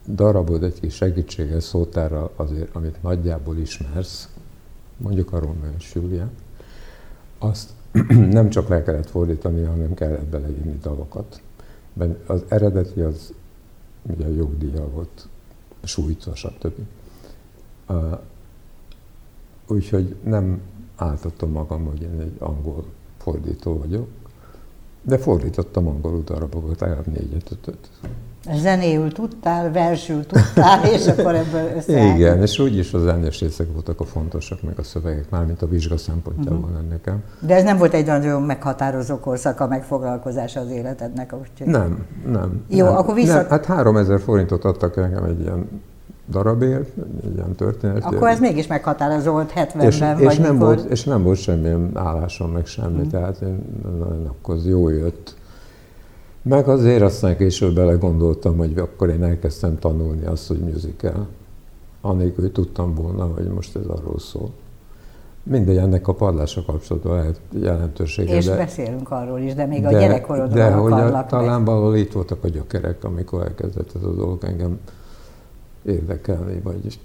darabod, 0.08 0.64
egy 0.64 0.80
kis 0.80 0.96
segítséggel, 0.96 1.60
szótára 1.60 2.32
azért, 2.36 2.76
amit 2.76 3.04
nagyjából 3.04 3.58
ismersz, 3.58 4.30
mondjuk 4.98 5.34
a 5.34 5.40
Romeo 5.40 5.72
és 5.78 5.94
Julia, 5.96 6.30
azt 7.38 7.70
nem 8.38 8.50
csak 8.50 8.68
le 8.68 8.84
kellett 8.84 9.10
fordítani, 9.10 9.64
hanem 9.64 9.94
kellett 9.94 10.26
beleírni 10.26 10.78
dalokat. 10.82 11.42
Az 12.26 12.44
eredeti 12.48 13.02
az 13.02 13.34
ugye 14.02 14.26
a 14.26 14.30
jogdíja 14.30 14.90
volt 14.90 15.28
sújtva, 15.84 16.36
stb. 16.36 16.74
Úgyhogy 19.68 20.16
nem 20.24 20.62
áltatom 20.96 21.52
magam, 21.52 21.86
hogy 21.86 22.02
én 22.02 22.20
egy 22.20 22.36
angol 22.40 22.86
fordító 23.18 23.78
vagyok, 23.78 24.08
de 25.02 25.18
fordítottam 25.18 25.88
angolul 25.88 26.24
darabokat, 26.24 26.80
legalább 26.80 27.08
négyet, 27.08 27.52
ötöt. 27.52 27.90
Zenéül 28.54 29.12
tudtál, 29.12 29.72
versül 29.72 30.26
tudtál, 30.26 30.86
és 30.86 31.08
akkor 31.08 31.36
ebből 31.36 31.72
összeállt. 31.76 32.18
Igen, 32.18 32.42
és 32.42 32.60
úgyis 32.60 32.94
a 32.94 33.00
zenés 33.00 33.40
részek 33.40 33.68
voltak 33.74 34.00
a 34.00 34.06
fontosak, 34.06 34.62
meg 34.62 34.80
a 34.80 34.84
szövegek, 34.84 35.30
mármint 35.30 35.62
a 35.62 35.68
vizsga 35.68 35.98
szempontjából 35.98 36.70
uh-huh. 36.70 36.90
nekem. 36.90 37.24
De 37.40 37.56
ez 37.56 37.64
nem 37.64 37.78
volt 37.78 37.94
egy 37.94 38.06
nagyon 38.06 38.42
meghatározó 38.42 39.20
korszak 39.20 39.60
a 39.60 39.68
megfoglalkozása 39.68 40.60
az 40.60 40.70
életednek? 40.70 41.34
Úgy. 41.34 41.68
Nem, 41.68 42.06
nem. 42.26 42.64
Jó, 42.68 42.86
nem, 42.86 42.96
akkor 42.96 43.14
vissza... 43.14 43.34
Nem, 43.34 43.48
hát 43.50 43.66
3000 43.66 44.20
forintot 44.20 44.64
adtak 44.64 44.96
nekem 44.96 45.24
egy 45.24 45.40
ilyen 45.40 45.82
darabért, 46.30 46.90
egy 47.24 47.36
ilyen 47.36 47.56
történet. 47.56 48.04
Akkor 48.04 48.28
ez 48.28 48.40
mégis 48.40 48.68
meghatározó 48.68 49.32
volt 49.32 49.54
70-ben, 49.56 49.86
és, 49.86 50.00
vagy 50.00 50.22
és 50.22 50.38
nem, 50.38 50.58
volt, 50.58 50.90
és 50.90 51.04
nem 51.04 51.24
volt 51.24 51.38
semmilyen 51.38 51.92
állásom, 51.94 52.52
meg 52.52 52.66
semmi, 52.66 53.06
mm. 53.06 53.08
tehát 53.08 53.42
én, 53.42 53.60
akkor 54.28 54.56
az 54.56 54.68
jó 54.68 54.90
jött. 54.90 55.36
Meg 56.42 56.68
azért 56.68 57.02
aztán 57.02 57.38
később 57.38 57.76
belegondoltam, 57.76 58.58
hogy 58.58 58.78
akkor 58.78 59.10
én 59.10 59.24
elkezdtem 59.24 59.80
tanulni 59.80 60.26
azt, 60.26 60.48
hogy 60.48 60.60
musical. 60.60 61.28
Anélkül, 62.02 62.44
hogy 62.44 62.52
tudtam 62.52 62.96
volna, 62.96 63.26
hogy 63.36 63.48
most 63.48 63.76
ez 63.76 63.86
arról 63.86 64.20
szól. 64.20 64.52
Mindegy, 65.44 65.78
ennek 65.78 66.08
a 66.08 66.14
padlásra 66.14 66.62
kapcsolatban 66.66 67.16
lehet 67.16 67.40
jelentősége. 67.50 68.36
És 68.36 68.46
de, 68.46 68.56
beszélünk 68.56 69.12
arról 69.12 69.40
is, 69.40 69.54
de 69.54 69.66
még 69.66 69.82
de, 69.82 69.88
a 69.88 69.92
gyerekkorodról 69.92 70.48
De 70.48 70.72
hogy 70.72 70.92
a, 70.92 71.26
talán 71.26 71.64
valahol 71.64 71.96
itt 71.96 72.12
voltak 72.12 72.44
a 72.44 72.48
gyökerek, 72.48 73.04
amikor 73.04 73.42
elkezdett 73.42 73.92
ez 73.96 74.04
a 74.04 74.14
dolog 74.14 74.44
engem 74.44 74.80
érdekelni, 75.88 76.60
vagy... 76.60 77.00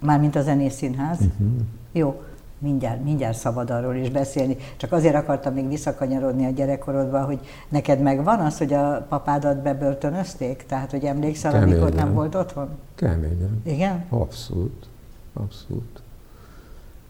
Mármint 0.00 0.36
a 0.36 0.42
Zenés 0.42 0.72
Színház? 0.72 1.18
Uh-huh. 1.20 1.48
Jó, 1.92 2.22
mindjárt, 2.58 3.04
mindjárt 3.04 3.36
szabad 3.36 3.70
arról 3.70 3.94
is 3.94 4.10
beszélni. 4.10 4.56
Csak 4.76 4.92
azért 4.92 5.14
akartam 5.14 5.54
még 5.54 5.68
visszakanyarodni 5.68 6.46
a 6.46 6.50
gyerekkorodba, 6.50 7.24
hogy 7.24 7.38
neked 7.68 8.00
megvan 8.00 8.40
az, 8.40 8.58
hogy 8.58 8.72
a 8.72 9.06
papádat 9.08 9.62
bebörtönözték? 9.62 10.64
Tehát, 10.66 10.90
hogy 10.90 11.04
emlékszel, 11.04 11.52
Keményen. 11.52 11.78
amikor 11.78 11.94
nem 11.94 12.14
volt 12.14 12.34
otthon? 12.34 12.68
Keményen. 12.94 13.60
Igen? 13.64 14.04
Abszolút. 14.08 14.86
Abszolút. 15.32 16.02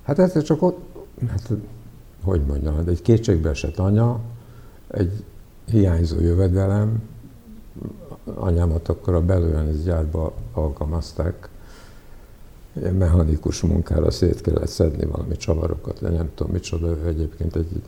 Hát 0.05 0.19
ez 0.19 0.43
csak 0.43 0.63
ott, 0.63 0.79
hát, 1.29 1.51
hogy 2.25 2.41
mondjam, 2.47 2.75
egy 2.87 3.03
kétségbeesett 3.03 3.79
anya, 3.79 4.21
egy 4.89 5.25
hiányzó 5.67 6.21
jövedelem, 6.21 7.03
anyámat 8.35 8.89
akkor 8.89 9.15
a 9.15 9.21
belőlenész 9.21 9.83
gyárba 9.83 10.33
alkalmazták, 10.53 11.49
ilyen 12.81 12.95
mechanikus 12.95 13.61
munkára 13.61 14.11
szét 14.11 14.41
kellett 14.41 14.69
szedni 14.69 15.07
valami 15.07 15.37
csavarokat, 15.37 16.01
de 16.01 16.09
nem 16.09 16.31
tudom 16.35 16.53
micsoda, 16.53 16.87
ő 16.87 17.07
egyébként 17.07 17.57
egy 17.57 17.83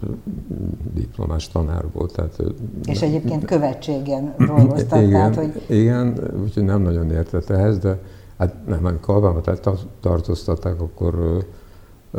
diplomás 0.94 1.48
tanár 1.48 1.84
volt. 1.92 2.12
Tehát 2.12 2.34
ő 2.38 2.54
És 2.84 3.02
egyébként 3.02 3.44
követségen 3.44 4.34
dolgoztak, 4.46 4.98
igen, 4.98 5.10
tehát 5.10 5.36
hogy... 5.36 5.62
Igen, 5.66 6.18
úgyhogy 6.42 6.64
nem 6.64 6.82
nagyon 6.82 7.10
értett 7.10 7.50
ehhez, 7.50 7.78
de 7.78 7.98
hát 8.38 8.66
nem, 8.66 8.84
amikor 8.84 9.14
alkalmat 9.14 9.80
tartóztatták, 10.00 10.80
akkor 10.80 11.14
ö, 11.14 11.38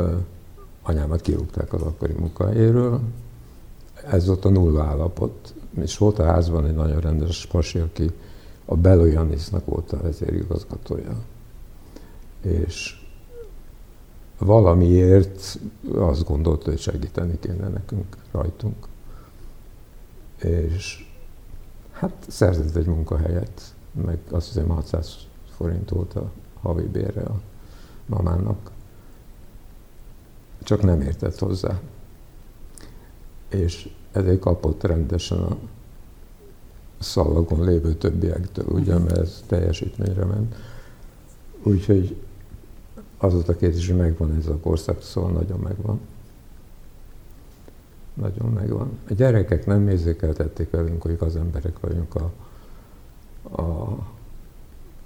ö, 0.01 0.09
anyámat 0.83 1.21
kirúgták 1.21 1.73
az 1.73 1.81
akkori 1.81 2.13
munkahelyéről. 2.19 2.99
Ez 4.11 4.27
volt 4.27 4.45
a 4.45 4.49
nulla 4.49 4.83
állapot. 4.83 5.53
És 5.79 5.97
volt 5.97 6.19
a 6.19 6.25
házban 6.25 6.65
egy 6.65 6.75
nagyon 6.75 6.99
rendes 6.99 7.45
pasi, 7.45 7.79
aki 7.79 8.11
a 8.65 8.75
Belo 8.75 9.05
Janisnak 9.05 9.65
volt 9.65 9.91
a 9.91 10.01
vezérigazgatója 10.01 11.17
és 12.41 13.05
valamiért 14.37 15.59
azt 15.95 16.23
gondolta, 16.23 16.69
hogy 16.69 16.79
segíteni 16.79 17.39
kéne 17.39 17.67
nekünk, 17.67 18.17
rajtunk. 18.31 18.87
És 20.37 21.11
hát 21.91 22.25
szerzett 22.27 22.75
egy 22.75 22.85
munkahelyet, 22.85 23.73
meg 23.91 24.19
azt 24.29 24.47
hiszem 24.47 24.67
600 24.67 25.17
forint 25.55 25.89
volt 25.89 26.13
a 26.13 26.31
havi 26.61 26.87
bérre 26.87 27.21
a 27.21 27.41
mamának. 28.05 28.71
Csak 30.63 30.81
nem 30.81 31.01
értett 31.01 31.39
hozzá. 31.39 31.79
És 33.49 33.89
ezért 34.11 34.39
kapott 34.39 34.83
rendesen 34.83 35.37
a 35.37 35.57
szalagon 36.99 37.65
lévő 37.65 37.93
többiektől, 37.93 38.65
ugye, 38.67 38.97
mert 38.97 39.17
ez 39.17 39.43
teljesítményre 39.47 40.25
ment. 40.25 40.55
Úgyhogy 41.63 42.15
azóta 43.17 43.55
két 43.55 43.75
is 43.75 43.87
megvan 43.87 44.35
ez 44.35 44.47
a 44.47 44.57
korszak, 44.57 45.01
szóval 45.01 45.31
nagyon 45.31 45.59
megvan. 45.59 45.99
Nagyon 48.13 48.49
megvan. 48.49 48.99
A 49.09 49.13
gyerekek 49.13 49.65
nem 49.65 49.87
érzékeltették 49.87 50.69
velünk, 50.69 51.01
hogy 51.01 51.17
az 51.19 51.35
emberek 51.35 51.79
vagyunk. 51.79 52.15
A, 52.15 52.31
a 53.61 53.97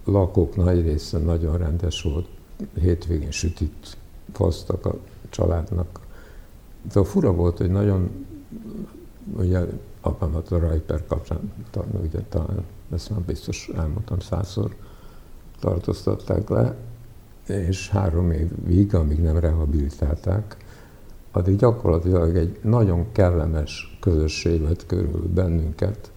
lakók 0.04 0.56
nagy 0.56 0.82
része 0.82 1.18
nagyon 1.18 1.58
rendes 1.58 2.02
volt. 2.02 2.28
Hétvégén 2.80 3.32
sütit 3.32 3.98
hoztak 4.34 4.86
a 4.86 4.96
családnak. 5.30 6.00
De 6.94 7.00
a 7.00 7.04
fura 7.04 7.34
volt, 7.34 7.58
hogy 7.58 7.70
nagyon, 7.70 8.26
ugye 9.38 9.60
apámat 10.02 10.52
a 10.52 10.60
Rajper 10.60 11.06
kapcsán, 11.08 11.52
ugye 12.04 12.20
talán, 12.30 12.64
ezt 12.94 13.10
már 13.10 13.20
biztos 13.20 13.70
elmondtam 13.76 14.20
százszor, 14.20 14.76
tartóztatták 15.60 16.50
le, 16.50 16.76
és 17.48 17.90
három 17.90 18.32
évig, 18.32 18.96
amíg 18.96 19.22
nem 19.22 19.40
rehabilitálták, 19.40 20.58
addig 21.32 21.58
gyakorlatilag 21.58 22.36
egy 22.36 22.60
nagyon 22.62 23.12
kellemes 23.12 23.98
közösség 24.02 24.62
vett 24.62 24.86
körül 24.86 25.30
bennünket, 25.34 26.12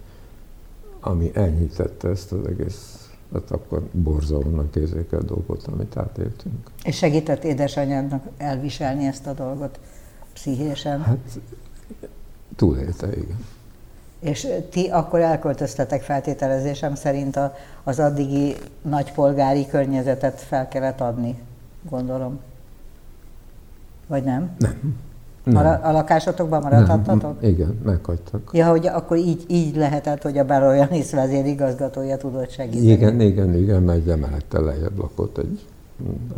ami 0.99 1.31
enyhítette 1.33 2.09
ezt 2.09 2.31
az 2.31 2.47
egész, 2.47 3.09
hát 3.33 3.51
akkor 3.51 3.89
borzalomnak 3.91 4.75
érzékel 4.75 5.19
dolgot, 5.19 5.67
amit 5.67 5.97
átéltünk. 5.97 6.69
És 6.83 6.97
segített 6.97 7.43
édesanyádnak 7.43 8.23
elviselni 8.37 9.05
ezt 9.05 9.27
a 9.27 9.33
dolgot 9.33 9.79
pszichésen? 10.33 11.01
Hát 11.01 11.39
túlélte, 12.55 13.07
igen. 13.07 13.45
És 14.19 14.47
ti 14.69 14.87
akkor 14.87 15.19
elköltöztetek 15.19 16.01
feltételezésem 16.01 16.95
szerint 16.95 17.35
a, 17.35 17.55
az 17.83 17.99
addigi 17.99 18.55
nagypolgári 18.81 19.67
környezetet 19.67 20.39
fel 20.39 20.67
kellett 20.67 21.01
adni, 21.01 21.39
gondolom. 21.89 22.39
Vagy 24.07 24.23
nem? 24.23 24.55
Nem. 24.57 24.97
nem. 25.43 25.53
Mara, 25.53 25.73
a 25.73 25.91
lakásotokban 25.91 26.61
maradhattatok? 26.61 27.41
Nem, 27.41 27.51
igen, 27.51 27.79
meghagytak. 27.83 28.49
Ja, 28.53 28.69
hogy 28.69 28.87
akkor 28.87 29.17
így, 29.17 29.45
így 29.47 29.75
lehetett, 29.75 30.21
hogy 30.21 30.37
a 30.37 30.43
Berojanis 30.43 31.11
vezérigazgatója 31.11 32.17
tudott 32.17 32.51
segíteni. 32.51 32.91
Igen, 32.91 33.21
igen, 33.21 33.53
igen, 33.53 33.83
mert 33.83 34.07
emelette 34.07 34.59
lejjebb 34.59 34.97
lakott 34.97 35.37
egy 35.37 35.65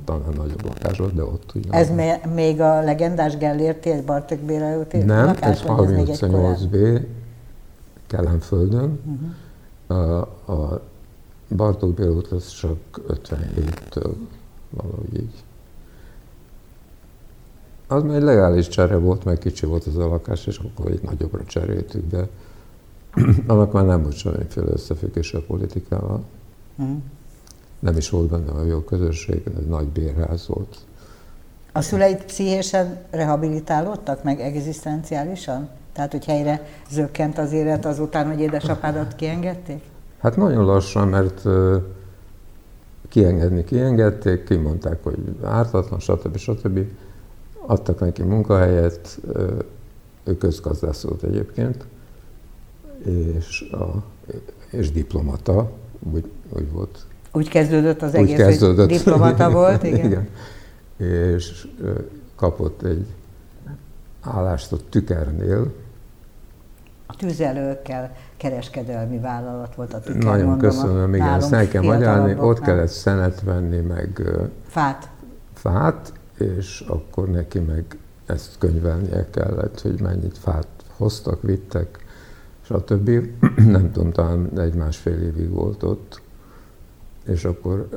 talán 0.05 0.33
nagyobb 0.35 0.63
lakás 0.63 0.97
volt, 0.97 1.13
de 1.13 1.23
ott 1.23 1.51
ugyan. 1.55 1.73
Ez 1.73 1.91
még 2.33 2.61
a 2.61 2.81
legendás 2.81 3.37
Gellérti, 3.37 3.89
egy 3.89 4.03
Bartek 4.03 4.39
Béla 4.39 4.85
Nem, 4.91 5.25
lakás, 5.25 5.49
ez 5.49 5.61
38 5.61 6.63
B, 6.63 6.75
Kelenföldön. 8.07 8.99
Uh-huh. 9.05 10.09
A, 10.09 10.51
a 10.51 10.81
Bartók 11.55 11.93
Béla 11.93 12.11
út 12.11 12.27
az 12.27 12.47
csak 12.47 12.77
57-től 13.07 14.13
valahogy 14.69 15.13
így. 15.13 15.43
Az 17.87 18.03
már 18.03 18.15
egy 18.15 18.21
legális 18.21 18.67
csere 18.67 18.95
volt, 18.95 19.23
meg 19.23 19.37
kicsi 19.37 19.65
volt 19.65 19.85
az 19.85 19.97
a 19.97 20.07
lakás, 20.07 20.47
és 20.47 20.57
akkor 20.57 20.91
egy 20.91 21.01
nagyobbra 21.01 21.43
cseréltük, 21.43 22.09
de 22.09 22.27
annak 23.47 23.71
már 23.71 23.85
nem 23.85 24.01
volt 24.01 24.15
semmiféle 24.15 24.71
összefüggés 24.71 25.33
a 25.33 25.41
politikával. 25.41 26.23
Uh-huh. 26.77 26.97
Nem 27.81 27.97
is 27.97 28.09
volt 28.09 28.29
benne 28.29 28.51
a 28.51 28.65
jó 28.65 28.79
közösség, 28.79 29.43
egy 29.57 29.67
nagy 29.67 29.88
bérház 29.88 30.47
volt. 30.47 30.77
A 31.71 31.81
szüleid 31.81 32.23
pszichésen 32.23 32.97
rehabilitálódtak 33.09 34.23
meg 34.23 34.39
egzisztenciálisan? 34.39 35.69
Tehát, 35.93 36.11
hogy 36.11 36.25
helyre 36.25 36.67
zökkent 36.89 37.38
az 37.38 37.51
élet 37.51 37.85
azután, 37.85 38.27
hogy 38.27 38.39
édesapádat 38.39 39.15
kiengedték? 39.15 39.83
Hát 40.19 40.38
nagyon 40.38 40.65
lassan, 40.65 41.07
mert 41.07 41.43
kiengedni 43.09 43.63
kiengedték, 43.63 44.43
kimondták, 44.43 45.03
hogy 45.03 45.17
ártatlan, 45.43 46.00
stb. 46.00 46.38
stb. 46.38 46.79
Adtak 47.65 48.00
neki 48.00 48.23
munkahelyet, 48.23 49.19
ő 50.23 50.38
közgazdász 50.38 51.01
volt 51.01 51.23
egyébként, 51.23 51.85
és, 53.38 53.61
a, 53.61 54.03
és 54.69 54.91
diplomata, 54.91 55.71
úgy, 56.13 56.31
úgy 56.50 56.71
volt. 56.71 57.05
Úgy 57.33 57.50
kezdődött 57.50 58.01
az 58.01 58.13
egész, 58.13 58.29
úgy 58.29 58.35
kezdődött. 58.35 58.89
hogy 58.89 58.97
diplomata 58.97 59.51
volt, 59.59 59.83
igen. 59.83 60.05
igen. 60.05 60.27
És 60.97 61.67
kapott 62.35 62.81
egy 62.83 63.05
állást 64.21 64.71
a 64.71 64.77
tükernél. 64.89 65.73
A 67.05 67.15
tüzelőkkel 67.15 68.15
kereskedelmi 68.38 69.19
vállalat 69.19 69.75
volt 69.75 69.93
a 69.93 70.00
tüker, 70.00 70.23
Nagyon 70.23 70.45
mondom, 70.45 70.69
köszönöm, 70.69 71.13
igen, 71.13 71.27
ezt 71.27 71.53
el 71.53 71.67
kell 71.67 71.81
magyarázni, 71.83 72.35
ott 72.39 72.59
kellett 72.59 72.88
szenet 72.88 73.41
venni, 73.41 73.77
meg 73.77 74.21
fát. 74.67 75.09
fát, 75.53 76.13
és 76.38 76.83
akkor 76.88 77.29
neki 77.29 77.59
meg 77.59 77.83
ezt 78.25 78.57
könyvelnie 78.57 79.29
kellett, 79.29 79.81
hogy 79.81 80.00
mennyit 80.01 80.38
fát 80.38 80.67
hoztak, 80.97 81.41
vittek, 81.41 82.05
stb. 82.61 83.09
Nem 83.75 83.91
tudom, 83.91 84.11
talán 84.11 84.59
egy-másfél 84.59 85.21
évig 85.21 85.50
volt 85.50 85.83
ott, 85.83 86.20
és 87.27 87.45
akkor 87.45 87.87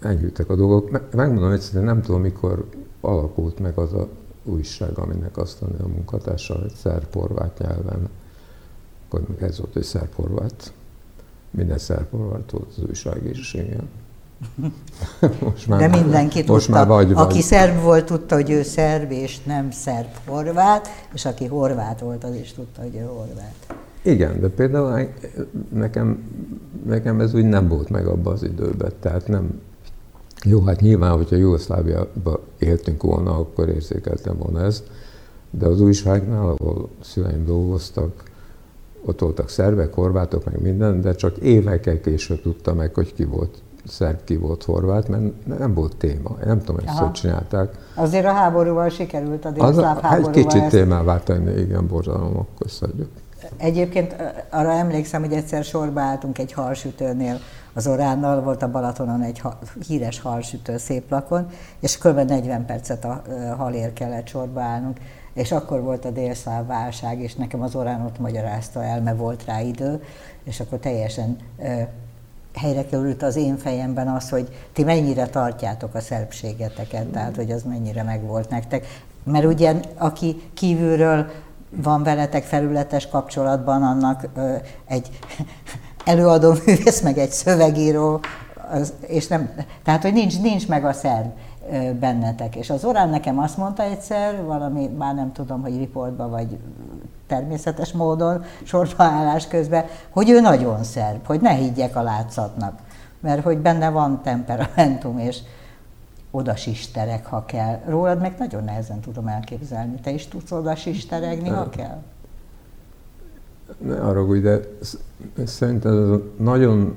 enyhültek 0.00 0.48
a 0.48 0.54
dolgok. 0.54 1.12
Megmondom 1.12 1.50
egyszerűen, 1.50 1.84
nem 1.84 2.02
tudom, 2.02 2.20
mikor 2.20 2.68
alakult 3.00 3.58
meg 3.58 3.78
az 3.78 3.92
a 3.92 4.08
újság, 4.44 4.98
aminek 4.98 5.36
aztán 5.36 5.70
a 5.82 5.86
munkatársa 5.86 6.64
egy 6.64 6.74
szerb-horvát 6.74 7.58
nyelven, 7.58 8.08
akkor 9.06 9.28
még 9.28 9.42
ez 9.42 9.58
volt, 9.58 9.72
hogy 9.72 9.82
szerb-horvát, 9.82 10.72
minden 11.50 11.78
szerb-horvát 11.78 12.50
volt 12.50 12.68
az 12.76 12.82
újság 12.88 13.24
is, 13.24 13.54
igen. 13.54 13.88
Most 15.40 15.66
már, 15.66 15.78
De 15.78 15.98
mindenki 15.98 16.42
most 16.46 16.66
tudta. 16.66 16.78
Már 16.78 16.86
vagy, 16.86 17.12
vagy. 17.12 17.24
Aki 17.24 17.40
szerb 17.40 17.82
volt, 17.82 18.04
tudta, 18.04 18.34
hogy 18.34 18.50
ő 18.50 18.62
szerb, 18.62 19.10
és 19.10 19.42
nem 19.42 19.70
szerb-horvát, 19.70 20.88
és 21.14 21.24
aki 21.24 21.46
horvát 21.46 22.00
volt, 22.00 22.24
az 22.24 22.34
is 22.34 22.52
tudta, 22.52 22.80
hogy 22.80 22.96
ő 22.96 23.04
horvát. 23.04 23.74
Igen, 24.02 24.40
de 24.40 24.48
például 24.48 25.08
nekem, 25.72 26.22
nekem 26.86 27.20
ez 27.20 27.34
úgy 27.34 27.44
nem 27.44 27.68
volt 27.68 27.88
meg 27.88 28.06
abban 28.06 28.32
az 28.32 28.42
időben, 28.42 28.92
tehát 29.00 29.28
nem, 29.28 29.60
Jó, 30.44 30.60
hát 30.60 30.80
nyilván, 30.80 31.16
hogyha 31.16 31.36
Jugoszláviában 31.36 32.38
éltünk 32.58 33.02
volna, 33.02 33.38
akkor 33.38 33.68
érzékeltem 33.68 34.38
volna 34.38 34.64
ezt, 34.64 34.84
de 35.50 35.66
az 35.66 35.80
újságnál, 35.80 36.48
ahol 36.48 36.88
szüleim 37.00 37.44
dolgoztak, 37.44 38.22
ott 39.04 39.20
voltak 39.20 39.48
szervek, 39.48 39.94
horvátok, 39.94 40.44
meg 40.44 40.62
minden, 40.62 41.00
de 41.00 41.14
csak 41.14 41.36
évekkel 41.36 42.00
később 42.00 42.42
tudta 42.42 42.74
meg, 42.74 42.94
hogy 42.94 43.14
ki 43.14 43.24
volt 43.24 43.62
szerb, 43.86 44.24
ki 44.24 44.36
volt 44.36 44.62
horvát, 44.62 45.08
mert 45.08 45.46
nem 45.58 45.74
volt 45.74 45.96
téma. 45.96 46.36
Én 46.40 46.46
nem 46.46 46.58
tudom, 46.58 46.76
hogy 46.76 46.84
ezt 46.86 47.12
csinálták. 47.12 47.74
Azért 47.94 48.24
a 48.24 48.32
háborúval 48.32 48.88
sikerült 48.88 49.44
a 49.44 49.50
délszláv 49.50 50.00
háborúval. 50.00 50.32
Egy 50.32 50.46
kicsit 50.46 50.62
ezt... 50.62 50.70
témává 50.70 51.18
tenni, 51.18 51.60
igen, 51.60 51.86
borzalomok 51.86 52.48
köszönjük. 52.58 53.08
Egyébként 53.56 54.16
arra 54.50 54.72
emlékszem, 54.72 55.20
hogy 55.20 55.32
egyszer 55.32 55.64
sorba 55.64 56.00
álltunk 56.00 56.38
egy 56.38 56.52
halsütőnél, 56.52 57.40
az 57.74 57.86
Oránnal, 57.86 58.42
volt 58.42 58.62
a 58.62 58.70
Balatonon 58.70 59.22
egy 59.22 59.42
híres 59.86 60.20
halsütő 60.20 60.76
szép 60.76 61.10
lakon, 61.10 61.48
és 61.80 61.98
kb. 61.98 62.18
40 62.18 62.66
percet 62.66 63.04
a 63.04 63.22
halért 63.56 63.92
kellett 63.92 64.26
sorba 64.26 64.60
állnunk, 64.60 64.98
és 65.34 65.52
akkor 65.52 65.82
volt 65.82 66.04
a 66.04 66.10
délszláv 66.10 66.66
válság, 66.66 67.20
és 67.20 67.34
nekem 67.34 67.62
az 67.62 67.74
Orán 67.74 68.04
ott 68.04 68.18
magyarázta 68.18 68.84
el, 68.84 69.00
mert 69.00 69.16
volt 69.18 69.44
rá 69.44 69.60
idő, 69.60 70.02
és 70.44 70.60
akkor 70.60 70.78
teljesen 70.78 71.36
helyre 72.54 72.84
került 72.84 73.22
az 73.22 73.36
én 73.36 73.56
fejemben 73.56 74.08
az, 74.08 74.28
hogy 74.30 74.48
ti 74.72 74.84
mennyire 74.84 75.26
tartjátok 75.26 75.94
a 75.94 76.00
szerbségeteket, 76.00 77.06
tehát 77.06 77.36
hogy 77.36 77.50
az 77.50 77.62
mennyire 77.62 78.02
megvolt 78.02 78.50
nektek. 78.50 78.86
Mert 79.24 79.44
ugye, 79.44 79.74
aki 79.96 80.42
kívülről 80.54 81.26
van 81.76 82.02
veletek 82.02 82.44
felületes 82.44 83.08
kapcsolatban, 83.08 83.82
annak 83.82 84.28
egy 84.86 85.10
előadó 86.04 86.54
művész, 86.66 87.00
meg 87.00 87.18
egy 87.18 87.30
szövegíró, 87.30 88.20
és 89.06 89.26
nem, 89.26 89.50
tehát, 89.84 90.02
hogy 90.02 90.12
nincs, 90.12 90.40
nincs 90.40 90.68
meg 90.68 90.84
a 90.84 90.92
szerb 90.92 91.30
bennetek. 92.00 92.56
És 92.56 92.70
az 92.70 92.84
Orán 92.84 93.08
nekem 93.08 93.38
azt 93.38 93.56
mondta 93.56 93.82
egyszer, 93.82 94.44
valami, 94.44 94.86
már 94.86 95.14
nem 95.14 95.32
tudom, 95.32 95.62
hogy 95.62 95.76
riportban 95.76 96.30
vagy 96.30 96.58
természetes 97.26 97.92
módon, 97.92 98.44
sorbaállás 98.62 99.48
közben, 99.48 99.84
hogy 100.10 100.30
ő 100.30 100.40
nagyon 100.40 100.84
szerb, 100.84 101.26
hogy 101.26 101.40
ne 101.40 101.52
higgyek 101.52 101.96
a 101.96 102.02
látszatnak, 102.02 102.78
mert 103.20 103.42
hogy 103.42 103.58
benne 103.58 103.90
van 103.90 104.22
temperamentum, 104.22 105.18
és 105.18 105.38
oda 106.32 106.56
sisterek, 106.56 107.26
ha 107.26 107.44
kell. 107.44 107.80
Rólad 107.86 108.20
meg 108.20 108.34
nagyon 108.38 108.64
nehezen 108.64 109.00
tudom 109.00 109.26
elképzelni. 109.26 110.00
Te 110.00 110.10
is 110.10 110.26
tudsz 110.26 110.50
oda 110.50 110.74
sisteregni, 110.74 111.48
ha 111.48 111.68
kell? 111.68 112.02
Ne 113.78 114.00
arra, 114.00 114.38
de 114.38 114.60
szerintem 115.44 116.22
nagyon 116.38 116.96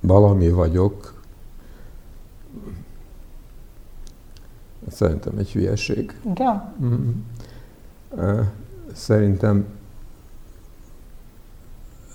valami 0.00 0.50
vagyok, 0.50 1.16
Szerintem 4.90 5.38
egy 5.38 5.52
hülyeség. 5.52 6.20
Igen? 6.24 6.74
Mm-hmm. 6.82 8.40
Szerintem 8.92 9.66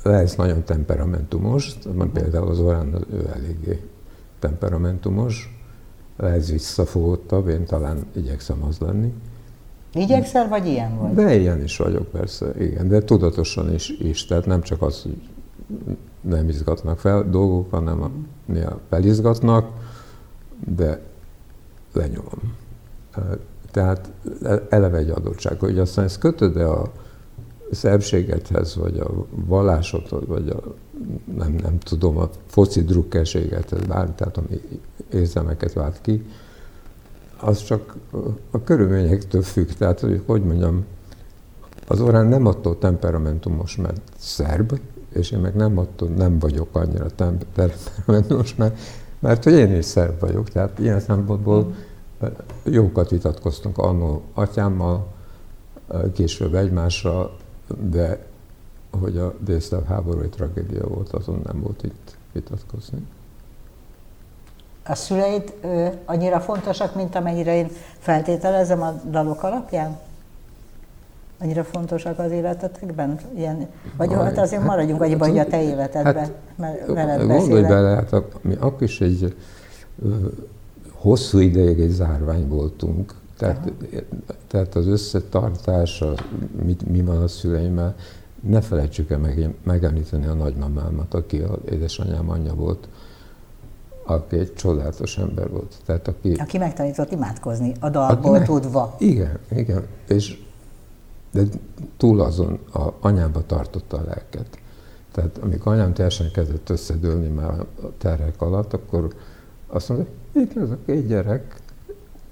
lesz 0.04 0.36
nagyon 0.36 0.64
temperamentumos, 0.64 1.78
például 2.14 2.48
az 2.48 2.60
Orán 2.60 3.06
ő 3.12 3.30
eléggé 3.34 3.90
temperamentumos, 4.40 5.61
lesz 6.22 6.50
visszafogottabb, 6.50 7.48
én 7.48 7.66
talán 7.66 8.06
igyekszem 8.16 8.64
az 8.64 8.78
lenni. 8.78 9.14
Igyekszel, 9.94 10.48
vagy 10.48 10.66
ilyen 10.66 10.98
vagy? 10.98 11.14
De 11.14 11.36
ilyen 11.36 11.64
is 11.64 11.78
vagyok, 11.78 12.08
persze, 12.08 12.54
igen, 12.60 12.88
de 12.88 13.04
tudatosan 13.04 13.74
is, 13.74 13.90
is 13.90 14.26
tehát 14.26 14.46
nem 14.46 14.62
csak 14.62 14.82
az, 14.82 15.02
hogy 15.02 15.22
nem 16.22 16.50
izgatnak 16.50 17.00
fel 17.00 17.30
dolgok, 17.30 17.72
hanem 17.72 18.02
a, 18.02 18.10
néha 18.46 18.80
felizgatnak, 18.90 19.70
de 20.76 21.02
lenyomom. 21.94 22.56
Tehát 23.72 24.12
eleve 24.70 24.98
egy 24.98 25.10
adottság, 25.10 25.60
hogy 25.60 25.80
aztán 25.80 26.06
ezt 26.06 26.20
kötöd 26.20 26.58
-e 26.58 26.70
a 26.70 26.92
szerbségedhez, 27.72 28.76
vagy 28.76 29.00
a 29.00 29.10
vallásodhoz, 29.30 30.28
vagy 30.28 30.50
a, 30.50 30.76
nem, 31.38 31.56
nem 31.62 31.80
tudom, 31.80 32.18
a 32.18 32.30
foci 32.48 32.84
drukkerségethez, 32.84 33.82
bármi, 33.82 34.14
tehát 34.16 34.38
ami 34.38 34.62
érzelmeket 35.12 35.74
vált 35.74 36.02
ki, 36.02 36.26
az 37.40 37.64
csak 37.64 37.96
a 38.52 38.64
körülményektől 38.64 39.42
függ. 39.42 39.68
Tehát, 39.68 40.00
hogy 40.00 40.22
hogy 40.26 40.44
mondjam, 40.44 40.86
az 41.88 42.02
orán 42.02 42.28
nem 42.28 42.46
attól 42.46 42.78
temperamentumos, 42.78 43.76
mert 43.76 44.02
szerb, 44.18 44.80
és 45.14 45.32
én 45.32 45.40
meg 45.40 45.56
nem 45.56 45.78
attól 45.78 46.10
nem 46.10 46.40
vagyok 46.40 46.76
annyira 46.76 47.10
temperamentumos, 47.16 48.56
mert, 48.56 48.80
mert 49.20 49.44
hogy 49.44 49.54
én 49.54 49.76
is 49.76 49.86
szerb 49.86 50.20
vagyok. 50.20 50.50
Tehát 50.50 50.80
ilyen 50.80 51.00
szempontból 51.00 51.74
Jókat 52.64 53.10
vitatkoztunk 53.10 53.78
annó 53.78 54.22
atyámmal, 54.34 55.08
később 56.14 56.56
egymásra, 56.56 57.32
de 57.90 58.26
hogy 59.00 59.18
a 59.18 59.34
délszláv 59.40 59.86
háború 59.86 60.20
egy 60.20 60.30
tragédia 60.30 60.88
volt, 60.88 61.12
azon 61.14 61.42
nem 61.44 61.62
volt 61.62 61.84
itt 61.84 62.18
vitatkozni. 62.32 63.08
A 64.86 64.96
szüleid 64.96 65.54
ö, 65.62 65.88
annyira 66.06 66.40
fontosak, 66.40 66.96
mint 66.96 67.16
amennyire 67.16 67.56
én 67.56 67.68
feltételezem 68.00 68.82
a 68.82 69.02
dalok 69.10 69.44
alapján? 69.44 70.00
Annyira 71.40 71.64
fontosak 71.64 72.20
az 72.20 72.32
életetekben? 72.32 73.20
Ilyen, 73.36 73.68
vagy 73.98 74.14
hát 74.14 74.38
azért 74.38 74.64
maradjunk 74.64 75.02
annyiban, 75.02 75.28
hát, 75.28 75.38
hogy 75.38 75.48
a 75.48 75.50
te 75.50 75.62
életedben 75.62 76.32
hát, 76.60 76.86
veled 76.88 77.28
Gondolj 77.28 77.62
bele, 77.62 77.90
hát 77.90 78.14
a, 78.14 78.28
mi 78.42 78.56
akkor 78.60 78.82
is 78.82 79.02
egy 79.02 79.36
hosszú 80.92 81.40
ideig 81.40 81.80
egy 81.80 81.90
zárvány 81.90 82.48
voltunk. 82.48 83.14
Tehát, 83.38 83.72
tehát 84.48 84.76
az 84.76 84.88
összetartás, 84.88 86.02
a, 86.02 86.14
mit, 86.66 86.90
mi 86.90 87.02
van 87.02 87.22
a 87.22 87.28
szüleimmel, 87.28 87.96
ne 88.42 88.62
felejtsük 88.62 89.12
el 89.12 89.18
meg, 89.18 89.56
megemlíteni 89.64 90.26
a 90.26 90.34
nagymamámat, 90.34 91.14
aki 91.14 91.40
az 91.40 91.58
édesanyám 91.70 92.30
anyja 92.30 92.54
volt, 92.54 92.88
aki 94.06 94.38
egy 94.38 94.54
csodálatos 94.54 95.18
ember 95.18 95.50
volt. 95.50 95.76
Tehát 95.86 96.08
aki, 96.08 96.34
aki 96.34 96.58
megtanított 96.58 97.12
imádkozni, 97.12 97.74
a 97.80 97.90
dalból 97.90 98.32
meg, 98.32 98.46
tudva. 98.46 98.96
Igen, 99.00 99.40
igen. 99.50 99.86
És, 100.08 100.44
de 101.32 101.42
túl 101.98 102.22
azon 102.22 102.60
a 102.74 102.90
anyába 103.00 103.46
tartotta 103.46 103.98
a 103.98 104.04
lelket. 104.06 104.60
Tehát 105.12 105.38
amikor 105.38 105.74
anyám 105.74 105.94
teljesen 105.94 106.32
kezdett 106.32 106.70
összedőlni 106.70 107.28
már 107.28 107.60
a 107.60 107.66
terhek 107.98 108.42
alatt, 108.42 108.74
akkor 108.74 109.14
azt 109.68 109.90
mondta, 109.90 110.12
itt 110.34 110.58
ez 110.58 110.70
a 110.70 110.78
két 110.86 111.08
gyerek, 111.08 111.56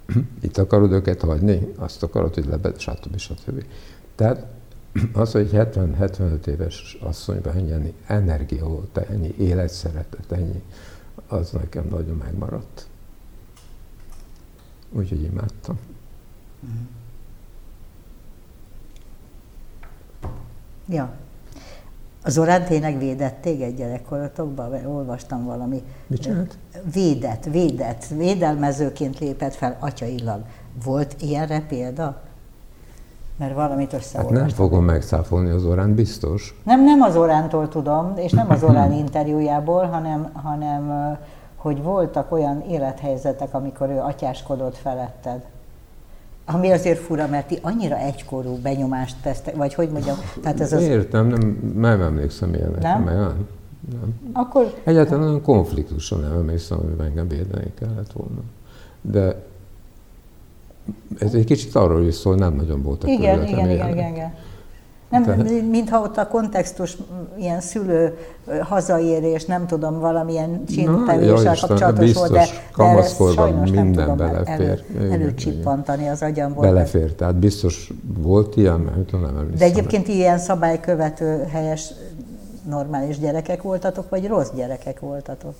itt 0.41 0.57
akarod 0.57 0.91
őket 0.91 1.21
hagyni, 1.21 1.73
azt 1.77 2.03
akarod, 2.03 2.33
hogy 2.33 2.45
lebed, 2.45 2.79
stb. 2.79 3.17
stb. 3.17 3.63
Tehát 4.15 4.45
az, 5.13 5.31
hogy 5.31 5.49
70-75 5.53 6.45
éves 6.45 6.97
asszonyban 7.01 7.55
ennyi 7.55 7.93
energia 8.07 8.65
volt, 8.65 8.97
ennyi 8.97 9.33
életszeretet, 9.37 10.31
ennyi, 10.31 10.63
az 11.27 11.51
nekem 11.51 11.87
nagyon 11.89 12.15
megmaradt. 12.15 12.87
Úgyhogy 14.91 15.23
imádtam. 15.23 15.79
Ja. 20.87 21.13
Az 22.23 22.37
Orán 22.37 22.65
tényleg 22.65 22.97
védett 22.97 23.41
téged 23.41 23.75
gyerekkoratokban? 23.75 24.85
Olvastam 24.85 25.45
valami. 25.45 25.83
Mit 26.07 26.21
csinált? 26.21 26.57
Védett, 26.93 27.43
védett, 27.43 28.05
védelmezőként 28.07 29.19
lépett 29.19 29.53
fel 29.53 29.77
atyailag. 29.79 30.43
Volt 30.83 31.21
ilyenre 31.21 31.59
példa? 31.61 32.21
Mert 33.39 33.53
valamit 33.53 33.93
összeolvastam. 33.93 34.41
Hát 34.41 34.47
nem 34.47 34.55
fogom 34.55 34.83
megszáfolni 34.83 35.49
az 35.49 35.65
Orán, 35.65 35.95
biztos. 35.95 36.59
Nem, 36.63 36.83
nem 36.83 37.01
az 37.01 37.15
Orántól 37.15 37.67
tudom, 37.67 38.13
és 38.15 38.31
nem 38.31 38.49
az 38.49 38.63
Orán 38.63 38.91
interjújából, 38.91 39.85
hanem, 39.85 40.29
hanem 40.33 41.17
hogy 41.55 41.83
voltak 41.83 42.31
olyan 42.31 42.61
élethelyzetek, 42.61 43.53
amikor 43.53 43.89
ő 43.89 43.99
atyáskodott 43.99 44.77
feletted. 44.77 45.41
Ami 46.45 46.71
azért 46.71 46.99
fura, 46.99 47.27
mert 47.27 47.47
ti 47.47 47.59
annyira 47.61 47.97
egykorú 47.97 48.55
benyomást 48.55 49.15
tesztek, 49.21 49.55
vagy 49.55 49.73
hogy 49.73 49.89
mondjam, 49.89 50.15
tehát 50.41 50.59
ez 50.59 50.73
az... 50.73 50.81
Értem, 50.81 51.27
nem, 51.27 51.73
nem 51.75 52.01
emlékszem 52.01 52.53
ilyenekre, 52.53 52.89
nem? 52.89 53.03
Meg, 53.03 53.15
nem, 53.15 53.47
nem. 53.91 54.19
Akkor... 54.33 54.73
Egyáltalán 54.83 55.27
olyan 55.27 55.41
konfliktuson 55.41 56.19
nem 56.19 56.31
emlékszem, 56.31 56.77
hogy 56.77 57.05
engem 57.07 57.27
védeni 57.27 57.73
kellett 57.79 58.11
volna. 58.11 58.41
De 59.01 59.47
ez 61.19 61.33
egy 61.33 61.45
kicsit 61.45 61.75
arról 61.75 62.05
is 62.05 62.15
szól, 62.15 62.35
nem 62.35 62.53
nagyon 62.53 62.81
voltak 62.81 63.09
igen, 63.09 63.47
igen, 63.47 63.69
igen, 63.69 63.91
igen, 63.91 64.13
igen. 64.13 64.33
Nem, 65.09 65.23
Tehát... 65.23 65.69
mintha 65.69 66.01
ott 66.01 66.17
a 66.17 66.27
kontextus 66.27 66.97
ilyen 67.37 67.61
szülő 67.61 68.17
hazaérés, 68.61 69.45
nem 69.45 69.67
tudom, 69.67 69.99
valamilyen 69.99 70.65
csintevéssel 70.65 71.55
kapcsolatos 71.59 72.13
volt, 72.13 72.31
de, 72.31 72.45
de 72.77 72.83
ezt 72.83 73.33
sajnos 73.33 73.69
minden 73.71 73.85
nem 73.85 73.93
tudom 73.93 74.17
belefér. 74.17 74.83
elő, 74.97 75.11
előcsippantani 75.11 76.07
az 76.07 76.21
agyamból. 76.21 76.61
Belefér, 76.63 77.13
tehát 77.13 77.35
biztos 77.35 77.93
volt 78.17 78.55
ilyen, 78.55 78.79
mert 78.79 79.11
nem 79.11 79.23
emlékszem. 79.23 79.57
De 79.57 79.65
egyébként 79.65 80.07
ilyen 80.07 80.37
szabálykövető 80.37 81.43
helyes 81.51 81.93
normális 82.69 83.19
gyerekek 83.19 83.61
voltatok, 83.61 84.09
vagy 84.09 84.27
rossz 84.27 84.49
gyerekek 84.55 84.99
voltatok? 84.99 85.55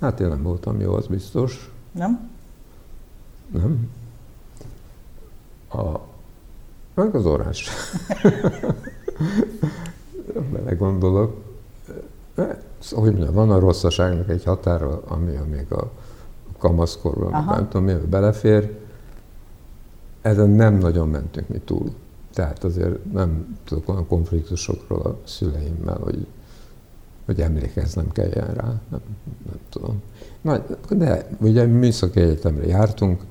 Hát 0.00 0.20
én 0.20 0.28
nem 0.28 0.42
voltam 0.42 0.80
jó, 0.80 0.94
az 0.94 1.06
biztos. 1.06 1.72
Nem? 1.92 2.30
Nem. 3.52 3.90
A, 5.70 5.98
meg 6.94 7.14
az 7.14 7.26
oráns. 7.26 7.68
Belegondolok. 10.52 11.46
Szóval, 12.78 13.04
hogy 13.04 13.12
mondjam, 13.12 13.34
van 13.34 13.50
a 13.50 13.58
rosszaságnak 13.58 14.28
egy 14.28 14.44
határa, 14.44 15.02
ami 15.06 15.38
még 15.50 15.72
a 15.72 15.90
kamaszkorban, 16.58 17.32
Aha. 17.32 17.54
nem 17.54 17.68
tudom, 17.68 17.86
mivel 17.86 18.06
belefér. 18.06 18.76
Ezen 20.20 20.50
nem 20.50 20.74
nagyon 20.74 21.08
mentünk 21.08 21.48
mi 21.48 21.58
túl. 21.58 21.94
Tehát 22.32 22.64
azért 22.64 23.12
nem 23.12 23.58
tudok 23.64 23.88
olyan 23.88 24.06
konfliktusokról 24.06 25.00
a 25.00 25.16
szüleimmel, 25.24 25.98
hogy, 26.02 26.26
hogy 27.24 27.40
emlékeznem 27.40 28.12
kelljen 28.12 28.54
rá. 28.54 28.80
Nem, 28.88 29.00
nem 29.46 29.58
tudom. 29.68 30.02
Na, 30.40 30.64
de 30.90 31.28
ugye 31.40 31.66
műszaki 31.66 32.20
egyetemre 32.20 32.66
jártunk, 32.66 33.22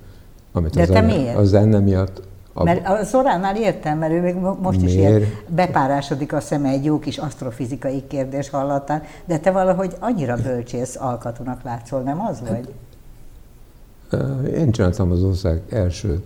amit 0.58 0.74
de 0.74 0.82
az, 0.82 0.88
te 0.88 0.98
enne, 0.98 1.16
miért? 1.16 1.38
az 1.38 1.48
zene 1.48 1.80
miatt 1.80 2.22
a... 2.58 2.64
Mert 2.64 2.88
a 2.88 3.04
Zoránál 3.04 3.58
értem, 3.58 3.98
mert 3.98 4.14
ő 4.14 4.22
még 4.22 4.36
most 4.62 4.82
is 4.82 4.94
ilyen 4.94 5.24
bepárásodik 5.48 6.34
a 6.34 6.40
szeme 6.40 6.70
egy 6.70 6.86
jó 6.86 7.00
kis 7.00 7.18
asztrofizikai 7.18 8.04
kérdés 8.08 8.50
hallatán, 8.50 9.04
de 9.26 9.40
te 9.40 9.52
valahogy 9.52 9.96
annyira 10.00 10.36
bölcsész 10.36 10.96
alkatunak 11.00 11.64
látszol, 11.64 12.02
nem 12.02 12.22
az 12.22 12.42
vagy? 12.50 12.74
Én 14.54 14.72
csináltam 14.72 15.12
az 15.12 15.24
ország 15.24 15.62
első 15.70 16.24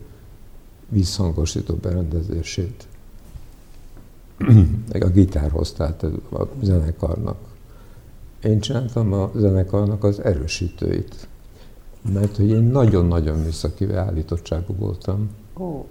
visszhangosító 0.89 1.75
berendezését. 1.75 2.87
a 4.99 5.07
gitárhoz, 5.07 5.71
tehát 5.71 6.03
a 6.31 6.47
zenekarnak. 6.61 7.37
Én 8.43 8.59
csináltam 8.59 9.13
a 9.13 9.31
zenekarnak 9.35 10.03
az 10.03 10.19
erősítőit. 10.23 11.27
Mert 12.13 12.35
hogy 12.35 12.49
én 12.49 12.63
nagyon-nagyon 12.63 13.39
műszaki 13.39 13.93
állítottságú 13.93 14.75
voltam. 14.75 15.29
Ó. 15.57 15.85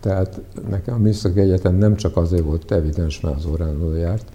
Tehát 0.00 0.40
nekem 0.68 0.94
a 0.94 0.98
Műszaki 0.98 1.40
Egyetem 1.40 1.74
nem 1.74 1.96
csak 1.96 2.16
azért 2.16 2.44
volt 2.44 2.70
evidens, 2.70 3.20
mert 3.20 3.36
az 3.36 3.44
óránról 3.44 3.98
járt, 3.98 4.32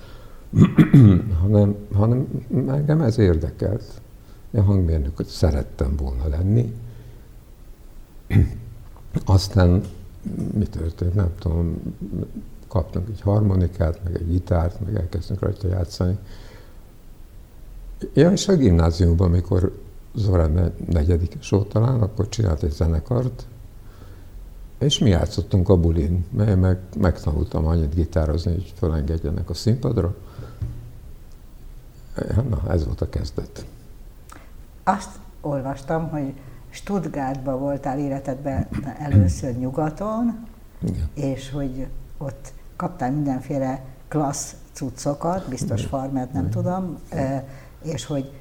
hanem, 1.42 1.76
hanem 1.94 2.28
engem 2.68 3.02
ez 3.02 3.18
érdekelt. 3.18 3.84
Én 4.52 4.64
hangmérnököt 4.64 5.28
szerettem 5.28 5.96
volna 5.96 6.28
lenni. 6.28 6.74
Aztán 9.26 9.84
mi 10.54 10.66
történt, 10.66 11.14
nem 11.14 11.32
tudom, 11.40 11.96
kaptunk 12.68 13.10
egy 13.10 13.22
harmonikát, 13.22 14.04
meg 14.04 14.16
egy 14.16 14.30
gitárt, 14.32 14.80
meg 14.86 14.96
elkezdtünk 14.96 15.40
rajta 15.40 15.68
játszani. 15.68 16.18
Ja, 18.14 18.32
és 18.32 18.48
a 18.48 18.56
gimnáziumban, 18.56 19.28
amikor 19.28 19.82
Zorán 20.16 20.74
negyedikes 20.88 21.50
volt 21.50 21.70
talán, 21.70 22.02
akkor 22.02 22.30
csinált 22.30 22.64
egy 22.64 22.72
zenekart, 22.72 23.46
és 24.78 25.00
mi 25.00 25.10
játszottunk 25.10 25.70
a 25.70 25.78
bulin, 25.78 26.26
mert 26.32 26.60
meg, 26.60 26.80
megtanultam 26.98 27.66
annyit 27.66 27.94
gitározni, 27.94 28.52
hogy 28.52 28.74
felengedjenek 28.76 29.50
a 29.50 29.54
színpadra. 29.54 30.16
Na, 32.50 32.62
ez 32.72 32.86
volt 32.86 33.02
a 33.02 33.10
kezdet. 33.10 33.66
Azt 34.84 35.10
olvastam, 35.42 36.10
hogy 36.10 36.34
Stuttgartban 36.70 37.60
voltál 37.60 38.00
életedben 38.00 38.68
először 38.98 39.58
nyugaton, 39.58 40.48
Igen. 40.82 41.10
és 41.14 41.52
hogy 41.52 41.88
ott 42.18 42.54
kaptál 42.76 43.12
mindenféle 43.12 43.84
klassz 44.08 44.56
cuccokat, 44.72 45.50
biztos 45.50 45.86
farmert, 45.86 46.34
nem 46.34 46.46
Igen. 46.46 46.54
tudom, 46.54 47.00
és 47.84 48.06
hogy 48.06 48.34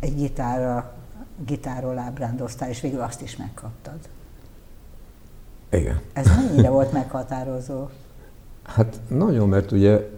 egy 0.00 0.14
gitárra, 0.14 0.92
gitárról 1.46 1.98
ábrándoztál, 1.98 2.68
és 2.68 2.80
végül 2.80 3.00
azt 3.00 3.22
is 3.22 3.36
megkaptad. 3.36 3.98
Igen. 5.70 6.00
Ez 6.12 6.26
mennyire 6.26 6.70
volt 6.70 6.92
meghatározó? 6.92 7.88
Hát 8.62 9.00
nagyon, 9.08 9.48
mert 9.48 9.72
ugye 9.72 10.10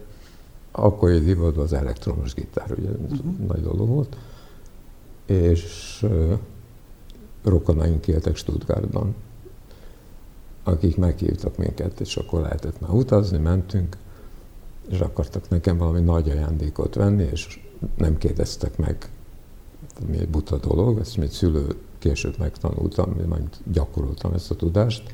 akkor 0.71 1.11
divat 1.11 1.57
az 1.57 1.73
elektromos 1.73 2.33
gitár, 2.33 2.71
ugye 2.71 2.89
uh-huh. 2.89 3.37
nagy 3.47 3.61
dolog 3.61 3.87
volt, 3.87 4.17
és 5.25 5.99
uh, 6.01 6.39
rokonaink 7.43 8.07
éltek 8.07 8.35
Stuttgartban, 8.35 9.15
akik 10.63 10.97
meghívtak 10.97 11.57
minket, 11.57 11.99
és 11.99 12.15
akkor 12.15 12.41
lehetett 12.41 12.79
már 12.79 12.91
utazni, 12.91 13.37
mentünk, 13.37 13.97
és 14.89 14.99
akartak 14.99 15.49
nekem 15.49 15.77
valami 15.77 15.99
nagy 15.99 16.29
ajándékot 16.29 16.95
venni, 16.95 17.23
és 17.31 17.59
nem 17.97 18.17
kérdeztek 18.17 18.77
meg, 18.77 19.09
mi 20.07 20.17
egy 20.17 20.29
buta 20.29 20.57
dolog, 20.57 20.99
ezt 20.99 21.17
még 21.17 21.31
szülő 21.31 21.75
később 21.99 22.35
megtanultam, 22.37 23.15
majd 23.27 23.47
gyakoroltam 23.71 24.33
ezt 24.33 24.51
a 24.51 24.55
tudást, 24.55 25.13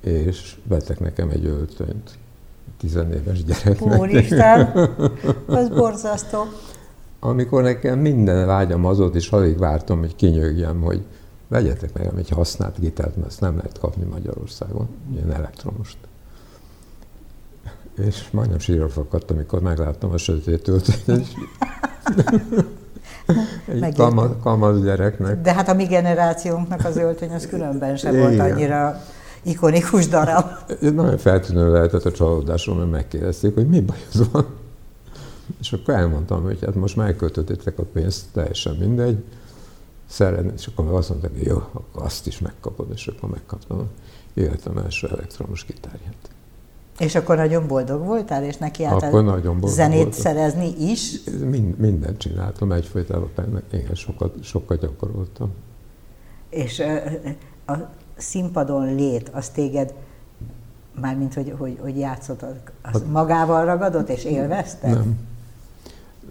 és 0.00 0.56
vettek 0.62 1.00
nekem 1.00 1.28
egy 1.28 1.44
öltönyt, 1.44 2.18
tizenéves 2.76 3.44
gyereknek. 3.44 4.00
Úristen, 4.00 4.60
az 5.46 5.68
borzasztó. 5.68 6.44
Amikor 7.20 7.62
nekem 7.62 7.98
minden 7.98 8.46
vágyam 8.46 8.84
az 8.84 8.98
volt, 8.98 9.14
és 9.14 9.30
alig 9.30 9.58
vártam, 9.58 9.98
hogy 9.98 10.16
kinyögjem, 10.16 10.80
hogy 10.80 11.02
vegyetek 11.48 11.92
nekem 11.92 12.16
egy 12.16 12.28
használt 12.28 12.78
gitárt, 12.78 13.16
mert 13.16 13.28
ezt 13.28 13.40
nem 13.40 13.56
lehet 13.56 13.78
kapni 13.78 14.04
Magyarországon, 14.04 14.88
ilyen 15.14 15.32
elektromost. 15.32 15.96
És 17.96 18.30
majdnem 18.30 18.58
sírva 18.58 18.88
fakadtam, 18.88 19.36
amikor 19.36 19.60
megláttam 19.60 20.12
a 20.12 20.18
sötét 20.18 20.68
öltönyt. 20.68 21.34
Kamasz, 23.96 24.30
kamasz 24.42 24.80
gyereknek. 24.80 25.40
De 25.40 25.52
hát 25.52 25.68
a 25.68 25.74
mi 25.74 25.84
generációnknak 25.84 26.84
az 26.84 26.96
öltöny 26.96 27.30
az 27.30 27.46
különben 27.46 27.96
sem 27.96 28.16
volt 28.16 28.38
annyira 28.38 29.00
ikonikus 29.42 30.08
darab. 30.08 30.44
Nagyon 30.80 31.18
feltűnő 31.18 31.72
lehetett 31.72 32.04
a 32.04 32.12
csalódásom, 32.12 32.78
mert 32.78 32.90
megkérdezték, 32.90 33.54
hogy 33.54 33.68
mi 33.68 33.80
baj 33.80 33.96
az 34.12 34.30
van. 34.32 34.46
És 35.60 35.72
akkor 35.72 35.94
elmondtam, 35.94 36.42
hogy 36.42 36.58
hát 36.64 36.74
most 36.74 36.96
megköltöttétek 36.96 37.78
a 37.78 37.82
pénzt, 37.92 38.24
teljesen 38.32 38.74
mindegy, 38.74 39.24
szeretném, 40.06 40.52
és 40.56 40.66
akkor 40.66 40.94
azt 40.94 41.08
mondták, 41.08 41.30
hogy 41.36 41.46
jó, 41.46 41.56
akkor 41.56 42.02
azt 42.02 42.26
is 42.26 42.38
megkapod, 42.38 42.86
és 42.94 43.06
akkor 43.06 43.30
megkaptam 43.30 43.88
életem 44.34 44.78
első 44.78 45.08
elektromos 45.12 45.64
gitárját. 45.66 46.30
És 46.98 47.14
akkor 47.14 47.36
nagyon 47.36 47.66
boldog 47.66 48.04
voltál, 48.04 48.44
és 48.44 48.56
neki 48.56 48.84
akkor 48.84 49.24
nagyon 49.24 49.52
boldog 49.52 49.68
zenét 49.68 50.02
voltam. 50.02 50.20
szerezni 50.20 50.72
is? 50.90 51.24
Mind, 51.50 51.78
mindent 51.78 52.18
csináltam, 52.18 52.72
egyfolytában 52.72 53.30
igen, 53.72 53.94
sokat, 53.94 54.34
sokat 54.42 54.80
gyakoroltam. 54.80 55.52
És 56.48 56.82
a 57.66 57.72
színpadon 58.16 58.94
lét, 58.94 59.28
az 59.28 59.48
téged, 59.48 59.94
mármint, 61.00 61.34
hogy, 61.34 61.54
hogy, 61.58 61.78
hogy 61.80 61.98
játszott, 61.98 62.42
az 62.42 62.52
hát, 62.82 63.06
magával 63.10 63.64
ragadott 63.64 64.08
és 64.08 64.24
élvezted? 64.24 64.90
Nem. 64.90 65.18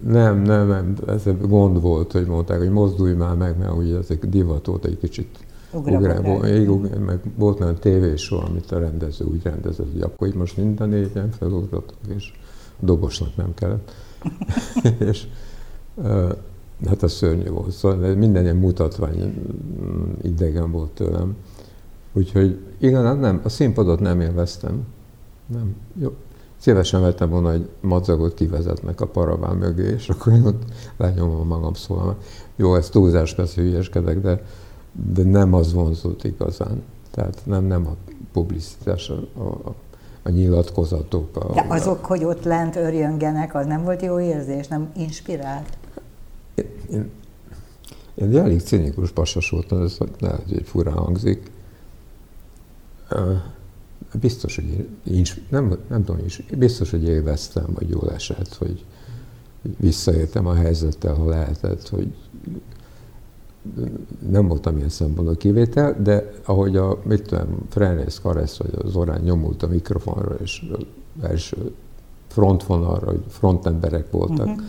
Nem, 0.03 0.41
nem, 0.41 0.67
nem, 0.67 0.95
ez 1.07 1.23
gond 1.41 1.81
volt, 1.81 2.11
hogy 2.11 2.25
mondták, 2.25 2.57
hogy 2.57 2.69
mozdulj 2.69 3.13
már 3.13 3.35
meg, 3.35 3.57
mert 3.57 3.73
ugye 3.73 3.97
ez 3.97 4.05
egy 4.09 4.19
divat 4.19 4.67
egy 5.71 5.83
kicsit 5.83 6.69
ugrál, 6.69 6.99
meg 6.99 7.19
volt 7.35 7.59
olyan 7.59 7.75
tévésó, 7.75 8.39
amit 8.39 8.71
a 8.71 8.79
rendező 8.79 9.25
úgy 9.25 9.43
rendezett, 9.43 9.91
hogy 9.91 10.01
akkor 10.01 10.27
itt 10.27 10.35
most 10.35 10.57
minden 10.57 10.89
négyen 10.89 11.31
felugrottak, 11.31 11.97
és 12.15 12.33
dobosnak 12.79 13.35
nem 13.35 13.53
kellett. 13.53 13.91
és 15.09 15.27
hát 16.85 17.03
a 17.03 17.07
szörnyű 17.07 17.49
volt. 17.49 17.71
Szóval 17.71 18.15
minden 18.15 18.43
ilyen 18.43 18.55
mutatvány 18.55 19.33
idegen 20.21 20.71
volt 20.71 20.89
tőlem. 20.91 21.35
Úgyhogy 22.13 22.59
igazán 22.77 23.17
nem, 23.17 23.41
a 23.43 23.49
színpadot 23.49 23.99
nem 23.99 24.21
élveztem. 24.21 24.85
Nem. 25.45 25.75
Jó. 26.01 26.15
Szívesen 26.57 27.01
vettem 27.01 27.29
volna, 27.29 27.51
hogy 27.51 27.69
madzagot 27.79 28.33
kivezetnek 28.33 29.01
a 29.01 29.07
paraván 29.07 29.55
mögé, 29.55 29.87
és 29.87 30.09
akkor 30.09 30.33
én 30.33 30.45
ott 30.45 30.63
lenyomom 30.97 31.47
magam 31.47 31.73
szóval. 31.73 32.17
Jó, 32.55 32.75
ez 32.75 32.89
túlzás, 32.89 33.35
persze 33.35 33.61
hülyeskedek, 33.61 34.21
de, 34.21 34.43
de 34.91 35.23
nem 35.23 35.53
az 35.53 35.73
vonzott 35.73 36.23
igazán. 36.23 36.83
Tehát 37.11 37.41
nem, 37.45 37.65
nem 37.65 37.87
a 37.87 37.95
publicitás, 38.31 39.09
a, 39.09 39.41
a, 39.41 39.75
a 40.23 40.29
nyilatkozatok. 40.29 41.37
A, 41.37 41.53
de 41.53 41.65
azok, 41.69 42.03
a, 42.03 42.07
hogy 42.07 42.23
ott 42.23 42.43
lent 42.43 42.75
örjöngenek, 42.75 43.55
az 43.55 43.65
nem 43.65 43.83
volt 43.83 44.01
jó 44.01 44.19
érzés, 44.19 44.67
nem 44.67 44.91
inspirált? 44.95 45.77
Én, 46.55 46.65
én, 46.91 47.09
én 48.15 48.37
elég 48.37 48.61
cinikus 48.61 49.11
pasas 49.11 49.49
voltam, 49.49 49.81
ez 49.81 49.97
lehet, 50.19 50.43
hogy 50.49 50.63
furán 50.65 50.97
hangzik, 50.97 51.51
biztos, 54.19 54.55
hogy 54.55 54.87
én, 55.03 55.23
nem, 55.49 55.77
nem 55.89 56.03
tudom, 56.03 56.25
is, 56.25 56.43
biztos, 56.57 56.91
hogy 56.91 57.03
élveztem, 57.03 57.65
vagy 57.73 57.89
jól 57.89 58.11
esett, 58.11 58.53
hogy, 58.53 58.85
hogy 59.61 59.75
visszaértem 59.77 60.47
a 60.47 60.53
helyzettel, 60.53 61.13
ha 61.13 61.25
lehetett, 61.25 61.89
hogy 61.89 62.13
nem 64.29 64.47
voltam 64.47 64.77
ilyen 64.77 64.89
szempontból 64.89 65.35
kivétel, 65.35 65.95
de 66.03 66.31
ahogy 66.45 66.75
a, 66.75 66.97
mit 67.03 67.21
tudom, 67.21 67.47
Frenész 67.69 68.19
Karesz 68.19 68.57
vagy 68.57 68.73
az 68.83 68.95
Orán 68.95 69.21
nyomult 69.21 69.63
a 69.63 69.67
mikrofonra, 69.67 70.35
és 70.41 70.65
az 70.71 70.83
első 71.23 71.71
frontvonalra, 72.27 73.05
hogy 73.05 73.23
frontemberek 73.27 74.11
voltak, 74.11 74.47
uh-huh. 74.47 74.63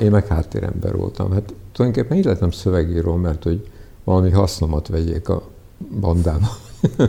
én 0.00 0.10
meg 0.10 0.26
háttérember 0.26 0.96
voltam. 0.96 1.32
Hát 1.32 1.54
tulajdonképpen 1.72 2.18
így 2.18 2.24
lettem 2.24 2.50
szövegíró, 2.50 3.14
mert 3.14 3.42
hogy 3.42 3.68
valami 4.04 4.30
hasznomat 4.30 4.88
vegyék 4.88 5.28
a 5.28 5.42
bandába. 6.00 6.48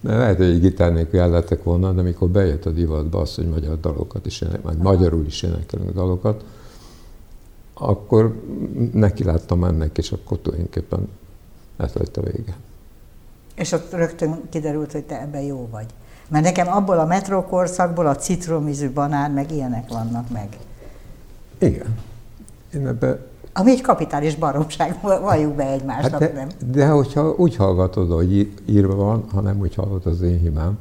De 0.00 0.16
lehet, 0.16 0.36
hogy 0.36 0.46
egy 0.46 0.60
gitár 0.60 0.92
nélkül 0.92 1.20
el 1.20 1.30
lettek 1.30 1.62
volna, 1.62 1.92
de 1.92 2.02
mikor 2.02 2.28
bejött 2.28 2.66
a 2.66 2.70
divatba 2.70 3.20
az, 3.20 3.34
hogy 3.34 3.48
magyar 3.48 3.80
dalokat 3.80 4.26
is 4.26 4.40
énekelünk, 4.40 4.82
magyarul 4.82 5.26
is 5.26 5.42
énekelünk 5.42 5.94
dalokat, 5.94 6.44
akkor 7.78 8.42
neki 8.92 9.24
láttam 9.24 9.64
ennek, 9.64 9.98
és 9.98 10.12
akkor 10.12 10.38
tulajdonképpen 10.38 11.08
ez 11.76 11.92
lett 11.92 12.16
a 12.16 12.22
vége. 12.22 12.56
És 13.54 13.72
ott 13.72 13.92
rögtön 13.92 14.40
kiderült, 14.50 14.92
hogy 14.92 15.04
te 15.04 15.20
ebben 15.20 15.42
jó 15.42 15.68
vagy. 15.70 15.86
Mert 16.28 16.44
nekem 16.44 16.68
abból 16.68 16.98
a 16.98 17.04
metrókorszakból 17.04 18.06
a 18.06 18.16
citromízű 18.16 18.90
banán, 18.90 19.30
meg 19.30 19.52
ilyenek 19.52 19.88
vannak 19.88 20.30
meg. 20.30 20.48
Igen. 21.58 21.98
Én 22.74 22.86
ebbe... 22.86 23.18
Ami 23.52 23.70
egy 23.70 23.80
kapitális 23.80 24.34
baromság, 24.34 24.98
valljuk 25.02 25.54
be 25.54 25.66
egymásnak, 25.66 26.10
hát 26.10 26.32
de, 26.32 26.32
nem? 26.32 26.48
De 26.72 26.86
hogyha 26.86 27.34
úgy 27.36 27.56
hallgatod, 27.56 28.10
hogy 28.10 28.52
írva 28.66 28.94
van, 28.94 29.24
ha 29.32 29.40
nem 29.40 29.60
úgy 29.60 29.74
hallgatod, 29.74 30.12
az 30.12 30.20
én 30.20 30.38
hibám, 30.38 30.78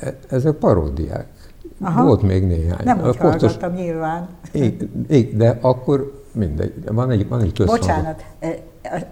e- 0.00 0.18
ezek 0.28 0.54
paródiák. 0.54 1.33
Aha. 1.80 2.04
Volt 2.04 2.22
még 2.22 2.46
néhány. 2.46 2.84
Nem 2.84 2.96
úgy 2.96 3.16
Pontos... 3.16 3.40
hallgattam 3.40 3.72
nyilván. 3.72 4.28
Ég, 5.08 5.36
de 5.36 5.58
akkor 5.60 6.22
mindegy. 6.32 6.84
Van 6.92 7.10
egy, 7.10 7.28
van 7.28 7.40
egy 7.40 7.64
Bocsánat, 7.64 8.24
e, 8.38 8.58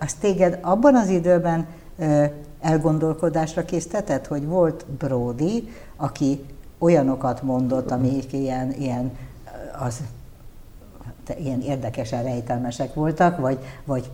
az 0.01 0.13
téged 0.13 0.59
abban 0.63 0.97
az 0.97 1.09
időben 1.09 1.67
e, 1.99 2.33
elgondolkodásra 2.61 3.65
késztetett, 3.65 4.27
hogy 4.27 4.47
volt 4.47 4.87
Brody, 4.99 5.69
aki 5.97 6.45
olyanokat 6.79 7.43
mondott, 7.43 7.91
amik 7.91 8.33
ilyen, 8.33 8.73
ilyen 8.73 9.13
az 9.79 10.03
ilyen 11.39 11.61
érdekesen 11.61 12.23
rejtelmesek 12.23 12.95
voltak, 12.95 13.39
vagy, 13.39 13.59
vagy 13.85 14.11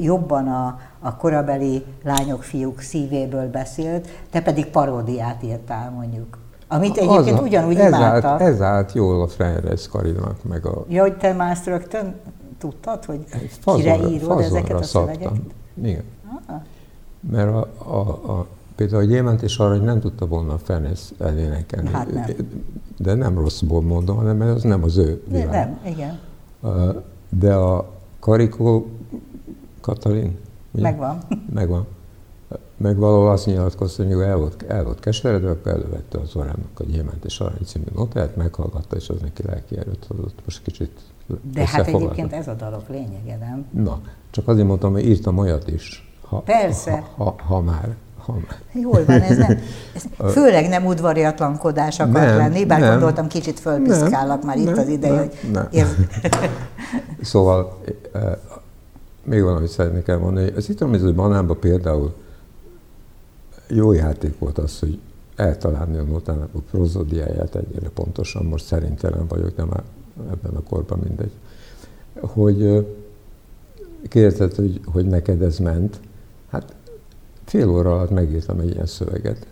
jobban 0.00 0.48
a, 0.48 0.80
a 1.00 1.16
korabeli 1.16 1.84
lányok, 2.02 2.42
fiúk 2.42 2.80
szívéből 2.80 3.50
beszélt, 3.50 4.08
te 4.30 4.42
pedig 4.42 4.66
paródiát 4.66 5.42
írtál 5.42 5.90
mondjuk. 5.90 6.38
Amit 6.72 6.96
egyébként 6.96 7.38
az 7.38 7.44
ugyanúgy 7.44 7.76
ez 7.76 7.88
imádtak. 7.88 8.24
Állt, 8.24 8.40
ez 8.40 8.60
állt 8.60 8.92
jól 8.92 9.22
a 9.22 9.26
Freireis 9.26 9.88
Karinak, 9.88 10.44
meg 10.44 10.66
a... 10.66 10.84
Ja, 10.88 11.02
hogy 11.02 11.16
te 11.16 11.32
már 11.32 11.58
rögtön 11.64 12.14
tudtad, 12.58 13.04
hogy 13.04 13.24
fazonra, 13.60 13.96
kire 13.96 14.08
írod 14.08 14.40
ezeket 14.40 14.80
a 14.80 14.82
szövegeket? 14.82 15.32
Igen. 15.82 16.02
Ah. 16.46 16.56
Mert 17.30 17.48
a, 17.48 17.68
a, 17.78 17.98
a, 18.32 18.46
például 18.76 19.02
a 19.02 19.04
Gyémánt 19.04 19.42
és 19.42 19.58
arra, 19.58 19.70
hogy 19.70 19.82
nem 19.82 20.00
tudta 20.00 20.26
volna 20.26 20.52
a 20.52 20.58
Ferenc 20.58 21.08
elénekelni. 21.18 21.88
Hát 21.88 22.12
nem. 22.12 22.24
De 22.98 23.14
nem 23.14 23.38
rosszból 23.38 23.82
mondom, 23.82 24.16
hanem 24.16 24.36
mert 24.36 24.54
az 24.54 24.62
nem 24.62 24.82
az 24.82 24.96
ő 24.96 25.22
világ. 25.28 25.50
Nem, 25.50 25.78
igen. 25.84 26.18
De 27.28 27.54
a 27.54 27.90
Karikó 28.20 28.86
Katalin? 29.80 30.38
Ugye? 30.70 30.82
Megvan. 30.82 31.18
Megvan. 31.52 31.86
Meg 32.82 32.96
valahol 32.96 33.30
azt 33.30 33.46
nyilatkozta, 33.46 34.04
hogy 34.04 34.12
el 34.12 34.36
volt, 34.36 34.64
el 34.68 34.84
volt 34.84 35.00
keseredve, 35.00 35.50
akkor 35.50 35.72
elővette 35.72 36.18
az 36.18 36.36
orának 36.36 36.80
a 36.80 36.82
Gyémánt 36.84 37.24
és 37.24 37.40
Arany 37.40 37.64
című 37.64 37.84
notáját, 37.94 38.36
meghallgatta, 38.36 38.96
és 38.96 39.08
az 39.08 39.20
neki 39.20 39.42
lelki 39.46 39.78
erőt 39.78 40.06
adott. 40.08 40.34
Most 40.44 40.62
kicsit 40.62 40.90
De 41.52 41.66
hát 41.66 41.86
egyébként 41.86 42.32
ez 42.32 42.48
a 42.48 42.54
dalok 42.54 42.88
lényege, 42.88 43.36
nem? 43.36 43.66
Na, 43.84 44.00
csak 44.30 44.48
azért 44.48 44.66
mondtam, 44.66 44.92
hogy 44.92 45.06
írtam 45.06 45.38
olyat 45.38 45.68
is, 45.68 46.12
ha, 46.28 46.38
Persze. 46.38 47.04
Ha, 47.16 47.24
ha, 47.24 47.36
ha 47.44 47.60
már. 47.60 47.96
Ha 48.18 48.36
Jól 48.72 49.04
van, 49.04 49.20
ez, 49.20 49.36
nem, 49.36 49.58
ez 49.94 50.04
főleg 50.34 50.68
nem 50.68 50.86
udvariatlankodás 50.86 52.00
akar 52.00 52.12
nem, 52.12 52.36
lenni, 52.36 52.64
bár 52.64 52.80
nem, 52.80 52.90
gondoltam 52.90 53.26
kicsit 53.26 53.60
fölpiszkálok 53.60 54.44
már 54.44 54.56
nem, 54.56 54.68
itt 54.68 54.76
az 54.76 54.88
ideje, 54.88 55.18
hogy 55.18 55.50
nem. 55.52 55.68
Érz... 55.70 55.96
Szóval 57.20 57.78
e, 58.12 58.38
még 59.24 59.42
valamit 59.42 59.68
szeretnék 59.68 60.08
elmondani. 60.08 60.50
Az 60.56 60.64
citromiző 60.64 61.14
banánban 61.14 61.58
például 61.60 62.14
jó 63.68 63.92
játék 63.92 64.38
volt 64.38 64.58
az, 64.58 64.78
hogy 64.78 65.00
eltalálni 65.36 65.96
a 65.96 66.02
notának 66.02 66.48
a 66.54 66.58
prozodiáját 66.70 67.54
egyre 67.54 67.88
pontosan, 67.88 68.44
most 68.44 68.64
szerintelen 68.64 69.26
vagyok, 69.26 69.54
de 69.56 69.64
már 69.64 69.82
ebben 70.30 70.54
a 70.54 70.62
korban 70.62 70.98
mindegy, 70.98 71.32
hogy 72.20 72.86
kérdezted, 74.08 74.54
hogy, 74.54 74.80
hogy 74.84 75.06
neked 75.06 75.42
ez 75.42 75.58
ment, 75.58 76.00
hát 76.50 76.74
fél 77.44 77.68
óra 77.68 77.94
alatt 77.94 78.10
megírtam 78.10 78.60
egy 78.60 78.70
ilyen 78.70 78.86
szöveget. 78.86 79.46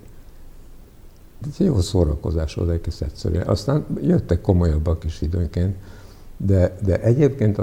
Ez 1.49 1.57
jó 1.57 1.81
szórakozás 1.81 2.55
volt 2.55 2.71
egész 2.71 3.01
egyszerűen. 3.01 3.47
Aztán 3.47 3.87
jöttek 4.01 4.41
komolyabbak 4.41 5.05
is 5.05 5.21
időnként, 5.23 5.77
de, 6.37 6.77
de 6.85 7.01
egyébként 7.01 7.59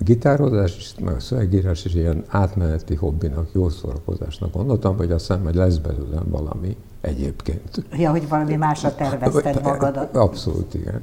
a 0.00 0.02
gitározás, 0.02 0.76
is, 0.76 0.94
meg 1.00 1.14
a 1.14 1.20
szövegírás 1.20 1.84
is 1.84 1.94
ilyen 1.94 2.24
átmeneti 2.28 2.94
hobbinak, 2.94 3.48
jó 3.52 3.68
szórakozásnak 3.68 4.52
gondoltam, 4.52 4.96
hogy 4.96 5.10
aztán 5.10 5.40
majd 5.40 5.54
lesz 5.54 5.76
belőlem 5.76 6.24
valami 6.28 6.76
egyébként. 7.00 7.84
Ja, 7.92 8.10
hogy 8.10 8.28
valami 8.28 8.56
másra 8.56 8.94
tervezted 8.94 9.62
magadat. 9.62 10.16
Abszolút, 10.16 10.74
igen. 10.74 11.02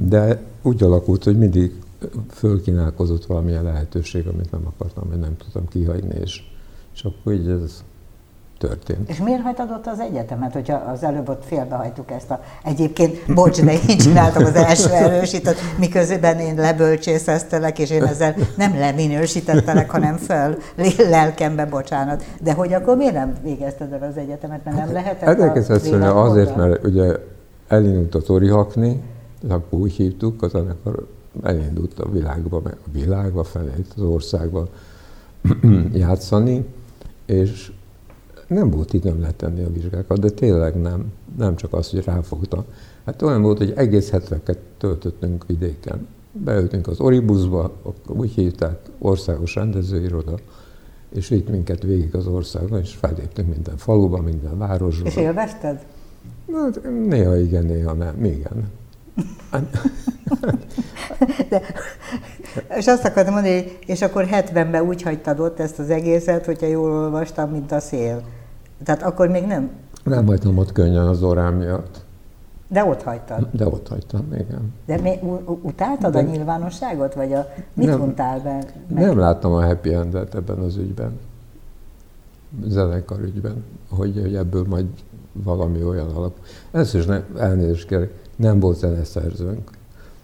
De 0.00 0.42
úgy 0.62 0.82
alakult, 0.82 1.24
hogy 1.24 1.38
mindig 1.38 1.72
fölkínálkozott 2.30 3.26
valamilyen 3.26 3.64
lehetőség, 3.64 4.26
amit 4.26 4.50
nem 4.50 4.66
akartam, 4.66 5.08
vagy 5.08 5.18
nem 5.18 5.36
tudtam 5.36 5.68
kihagyni, 5.68 6.14
és, 6.20 6.42
és 6.94 7.04
akkor 7.04 7.32
így 7.32 7.48
ez 7.48 7.84
történt. 8.58 9.08
És 9.08 9.18
miért 9.18 9.42
hagytad 9.42 9.70
ott 9.70 9.86
az 9.86 10.00
egyetemet, 10.00 10.52
hogyha 10.52 10.76
az 10.76 11.02
előbb 11.02 11.28
ott 11.28 11.44
félbehajtuk 11.44 12.10
ezt 12.10 12.30
a... 12.30 12.40
Egyébként, 12.64 13.34
bocs, 13.34 13.60
de 13.60 13.72
én 13.88 13.98
csináltam 13.98 14.44
az 14.44 14.54
első 14.54 14.90
erősítőt, 14.90 15.56
miközben 15.78 16.38
én 16.38 16.54
lebölcsészeztelek, 16.54 17.78
és 17.78 17.90
én 17.90 18.04
ezzel 18.04 18.34
nem 18.56 18.78
leminősítettelek, 18.78 19.90
hanem 19.90 20.16
föl 20.16 20.56
lelkembe, 21.10 21.66
bocsánat. 21.66 22.24
De 22.42 22.52
hogy 22.52 22.72
akkor 22.72 22.96
miért 22.96 23.14
nem 23.14 23.34
végezted 23.42 23.92
el 23.92 24.08
az 24.08 24.16
egyetemet, 24.16 24.64
mert 24.64 24.76
nem 24.76 24.92
lehetett 24.92 25.40
hát, 25.40 25.70
egyszerűen 25.70 26.16
azért, 26.16 26.56
mert 26.56 26.84
ugye 26.84 27.16
elindult 27.68 28.14
a 28.14 28.20
Tori 28.20 28.48
Hakni, 28.48 29.02
akkor 29.48 29.78
úgy 29.78 29.92
hívtuk, 29.92 30.42
az 30.42 30.50
zenekar 30.50 31.06
elindult 31.42 31.98
a 31.98 32.10
világba, 32.10 32.62
a 32.64 32.90
világba 32.92 33.44
felé, 33.44 33.70
az 33.96 34.02
országba 34.02 34.68
játszani, 35.92 36.64
és 37.26 37.72
nem 38.48 38.70
volt 38.70 38.92
időm 38.92 39.20
letenni 39.20 39.62
a 39.62 39.72
vizsgákat, 39.72 40.18
de 40.18 40.28
tényleg 40.28 40.80
nem. 40.80 41.12
Nem 41.38 41.56
csak 41.56 41.72
az, 41.72 41.90
hogy 41.90 42.04
ráfogtam. 42.04 42.64
Hát 43.04 43.22
olyan 43.22 43.42
volt, 43.42 43.58
hogy 43.58 43.72
egész 43.76 44.10
heteket 44.10 44.58
töltöttünk 44.78 45.46
vidéken. 45.46 46.06
Beültünk 46.32 46.86
az 46.86 47.00
Oribuszba, 47.00 47.72
akkor 47.82 48.16
úgy 48.16 48.30
hívták, 48.30 48.78
országos 48.98 49.54
rendezőiroda, 49.54 50.34
és 51.14 51.30
itt 51.30 51.48
minket 51.50 51.82
végig 51.82 52.14
az 52.14 52.26
országban, 52.26 52.80
és 52.80 52.94
felléptünk 52.94 53.48
minden 53.48 53.76
faluban, 53.76 54.24
minden 54.24 54.58
városban. 54.58 55.06
És 55.06 55.16
élvezted? 55.16 55.86
Hát, 56.52 56.80
néha 57.06 57.36
igen, 57.36 57.64
néha 57.64 57.92
nem. 57.92 58.24
Igen. 58.24 58.70
De, 61.48 61.62
és 62.76 62.86
azt 62.86 63.04
akartam 63.04 63.34
mondani, 63.34 63.64
és 63.86 64.02
akkor 64.02 64.26
70-ben 64.30 64.82
úgy 64.82 65.02
hagytad 65.02 65.40
ott 65.40 65.60
ezt 65.60 65.78
az 65.78 65.90
egészet, 65.90 66.44
hogyha 66.44 66.66
jól 66.66 66.90
olvastam, 66.90 67.50
mint 67.50 67.72
a 67.72 67.80
szél. 67.80 68.22
Tehát 68.84 69.02
akkor 69.02 69.28
még 69.28 69.46
nem? 69.46 69.70
Nem 70.04 70.26
hagytam 70.26 70.58
ott 70.58 70.72
könnyen 70.72 71.06
az 71.06 71.22
órám 71.22 71.54
miatt. 71.54 72.06
De 72.68 72.84
ott 72.84 73.02
hagytad? 73.02 73.48
De 73.52 73.66
ott 73.66 73.88
hagytam, 73.88 74.32
igen. 74.32 74.74
De 74.86 75.00
mi, 75.00 75.18
utáltad 75.62 76.12
De... 76.12 76.18
a 76.18 76.22
nyilvánosságot, 76.22 77.14
vagy 77.14 77.32
a, 77.32 77.46
mit 77.74 77.86
nem, 77.86 78.00
untál 78.00 78.40
be? 78.40 78.64
Meg? 78.88 79.04
Nem 79.04 79.18
láttam 79.18 79.52
a 79.52 79.66
happy 79.66 79.94
endet 79.94 80.34
ebben 80.34 80.58
az 80.58 80.76
ügyben, 80.76 81.18
zenekar 82.64 83.20
ügyben, 83.20 83.64
hogy, 83.88 84.20
hogy 84.20 84.36
ebből 84.36 84.64
majd 84.68 84.86
valami 85.32 85.82
olyan 85.82 86.10
alap. 86.10 86.38
Ez 86.70 86.94
is 86.94 87.04
nem, 87.04 87.24
elnézést 87.36 87.86
kérek, 87.88 88.12
nem 88.36 88.60
volt 88.60 88.78
zeneszerzőnk. 88.78 89.70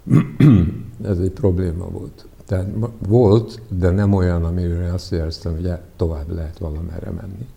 Ez 1.10 1.18
egy 1.18 1.30
probléma 1.30 1.88
volt. 1.90 2.26
Tehát 2.46 2.66
volt, 3.08 3.60
de 3.68 3.90
nem 3.90 4.12
olyan, 4.12 4.44
amire 4.44 4.92
azt 4.92 5.12
éreztem, 5.12 5.52
hogy 5.52 5.72
tovább 5.96 6.30
lehet 6.30 6.58
valamerre 6.58 7.10
menni. 7.10 7.48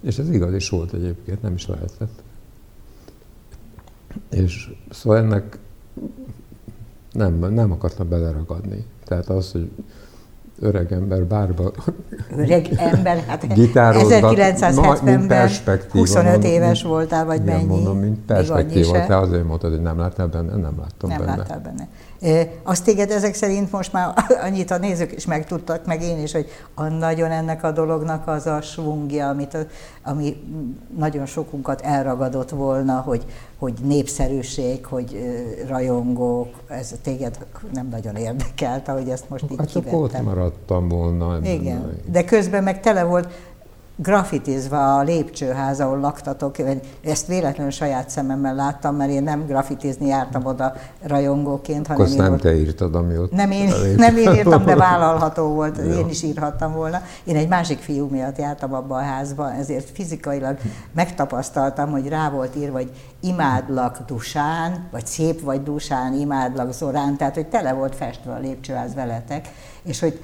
És 0.00 0.18
ez 0.18 0.30
igaz 0.30 0.54
is 0.54 0.68
volt 0.68 0.92
egyébként, 0.92 1.42
nem 1.42 1.54
is 1.54 1.66
lehetett. 1.66 2.22
És 4.30 4.74
szóval 4.90 5.18
ennek 5.18 5.58
nem, 7.12 7.34
nem 7.34 7.72
akartam 7.72 8.08
beleragadni. 8.08 8.84
Tehát 9.04 9.28
az, 9.28 9.52
hogy 9.52 9.70
öreg 10.60 10.92
ember 10.92 11.24
bárba 11.24 11.72
Öreg 12.36 12.68
ember, 12.76 13.24
hát 13.26 13.46
1970-ben 13.48 15.50
25 15.90 16.44
éves 16.44 16.82
voltál, 16.82 17.24
vagy 17.24 17.44
mennyi? 17.44 17.64
mondom, 17.64 17.98
mint 17.98 18.18
perspektíva. 18.18 19.06
Te 19.06 19.16
azért 19.16 19.44
mondtad, 19.44 19.70
hogy 19.70 19.82
nem 19.82 19.98
láttál 19.98 20.26
benne, 20.26 20.56
nem 20.56 20.74
láttam 20.78 21.08
nem 21.08 21.18
benne. 21.18 21.36
láttál 21.36 21.60
benne. 21.60 21.88
Azt 22.62 22.84
téged 22.84 23.10
ezek 23.10 23.34
szerint 23.34 23.72
most 23.72 23.92
már 23.92 24.14
annyit 24.46 24.70
a 24.70 24.78
nézők 24.78 25.12
is 25.12 25.26
megtudtak, 25.26 25.86
meg 25.86 26.02
én 26.02 26.22
is, 26.22 26.32
hogy 26.32 26.46
a 26.74 26.84
nagyon 26.84 27.30
ennek 27.30 27.64
a 27.64 27.70
dolognak 27.70 28.28
az 28.28 28.46
a 28.46 28.60
svungja, 28.60 29.28
amit, 29.28 29.66
ami 30.02 30.36
nagyon 30.96 31.26
sokunkat 31.26 31.80
elragadott 31.80 32.50
volna, 32.50 33.00
hogy, 33.00 33.24
hogy 33.58 33.74
népszerűség, 33.82 34.86
hogy 34.86 35.18
rajongók, 35.68 36.48
ez 36.68 36.94
téged 37.02 37.46
nem 37.72 37.88
nagyon 37.88 38.16
érdekelt, 38.16 38.88
ahogy 38.88 39.08
ezt 39.08 39.28
most 39.28 39.44
így 39.50 39.58
hát 39.58 39.66
kivettem. 39.66 39.98
ott 39.98 40.22
maradtam 40.22 40.88
volna. 40.88 41.38
Igen, 41.42 42.00
de 42.10 42.24
közben 42.24 42.62
meg 42.62 42.80
tele 42.80 43.02
volt 43.02 43.28
grafitizva 44.02 44.98
a 44.98 45.02
lépcsőház, 45.02 45.80
ahol 45.80 45.98
laktatok. 45.98 46.56
Ezt 47.04 47.26
véletlenül 47.26 47.72
saját 47.72 48.10
szememmel 48.10 48.54
láttam, 48.54 48.96
mert 48.96 49.10
én 49.10 49.22
nem 49.22 49.46
grafitizni 49.46 50.06
jártam 50.06 50.46
oda 50.46 50.72
rajongóként, 51.02 51.86
hanem 51.86 52.02
Azt 52.02 52.16
nem 52.16 52.36
te 52.36 52.56
írtad, 52.56 52.94
ami 52.94 53.18
ott 53.18 53.32
nem 53.32 53.50
én, 53.50 53.72
nem 53.96 54.16
én 54.16 54.34
írtam, 54.34 54.64
de 54.64 54.76
vállalható 54.76 55.44
volt, 55.44 55.76
ja. 55.76 55.84
én 55.84 56.08
is 56.08 56.22
írhattam 56.22 56.72
volna. 56.72 57.02
Én 57.24 57.36
egy 57.36 57.48
másik 57.48 57.78
fiú 57.78 58.06
miatt 58.06 58.38
jártam 58.38 58.74
abba 58.74 58.96
a 58.96 59.02
házba, 59.02 59.52
ezért 59.52 59.90
fizikailag 59.90 60.58
megtapasztaltam, 60.94 61.90
hogy 61.90 62.08
rá 62.08 62.30
volt 62.30 62.56
írva, 62.56 62.76
hogy 62.76 62.90
imádlak 63.20 63.98
Dusán, 64.06 64.88
vagy 64.90 65.06
szép 65.06 65.40
vagy 65.40 65.62
Dusán, 65.62 66.14
imádlak 66.14 66.72
Zorán, 66.72 67.16
tehát 67.16 67.34
hogy 67.34 67.46
tele 67.46 67.72
volt 67.72 67.94
festve 67.94 68.32
a 68.32 68.38
lépcsőház 68.38 68.94
veletek, 68.94 69.48
és 69.82 70.00
hogy 70.00 70.20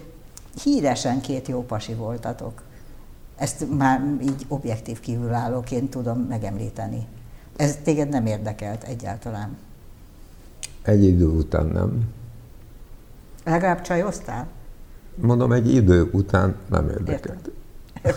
híresen 0.63 1.21
két 1.21 1.49
jó 1.49 1.65
pasi 1.65 1.95
voltatok. 1.95 2.65
Ezt 3.37 3.77
már 3.77 4.03
így 4.23 4.45
objektív 4.49 5.01
kívülállóként 5.01 5.91
tudom 5.91 6.19
megemlíteni. 6.19 7.07
Ez 7.57 7.77
téged 7.83 8.09
nem 8.09 8.27
érdekelt 8.27 8.83
egyáltalán? 8.83 9.57
Egy 10.83 11.05
idő 11.05 11.27
után 11.27 11.67
nem. 11.67 12.09
Legalább 13.45 13.81
csajoztál? 13.81 14.47
Mondom, 15.15 15.53
egy 15.53 15.75
idő 15.75 16.11
után 16.13 16.57
nem 16.71 16.89
érdekelt. 16.89 17.51
Értem. 18.03 18.15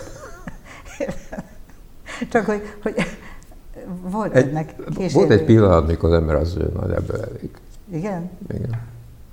Értem. 0.98 1.44
Csak 2.30 2.44
hogy, 2.44 2.62
hogy 2.82 2.94
volt 4.02 4.34
egy, 4.34 4.48
ennek 4.48 4.74
kísérő. 4.86 5.12
Volt 5.12 5.30
egy 5.30 5.44
pillanat, 5.44 5.86
mikor 5.86 6.12
az 6.12 6.20
ember 6.20 6.34
az, 6.34 6.54
hogy 6.54 6.72
nagy 6.72 6.90
ebből 6.90 7.20
elég. 7.20 7.50
Igen? 7.90 8.30
Igen. 8.54 8.80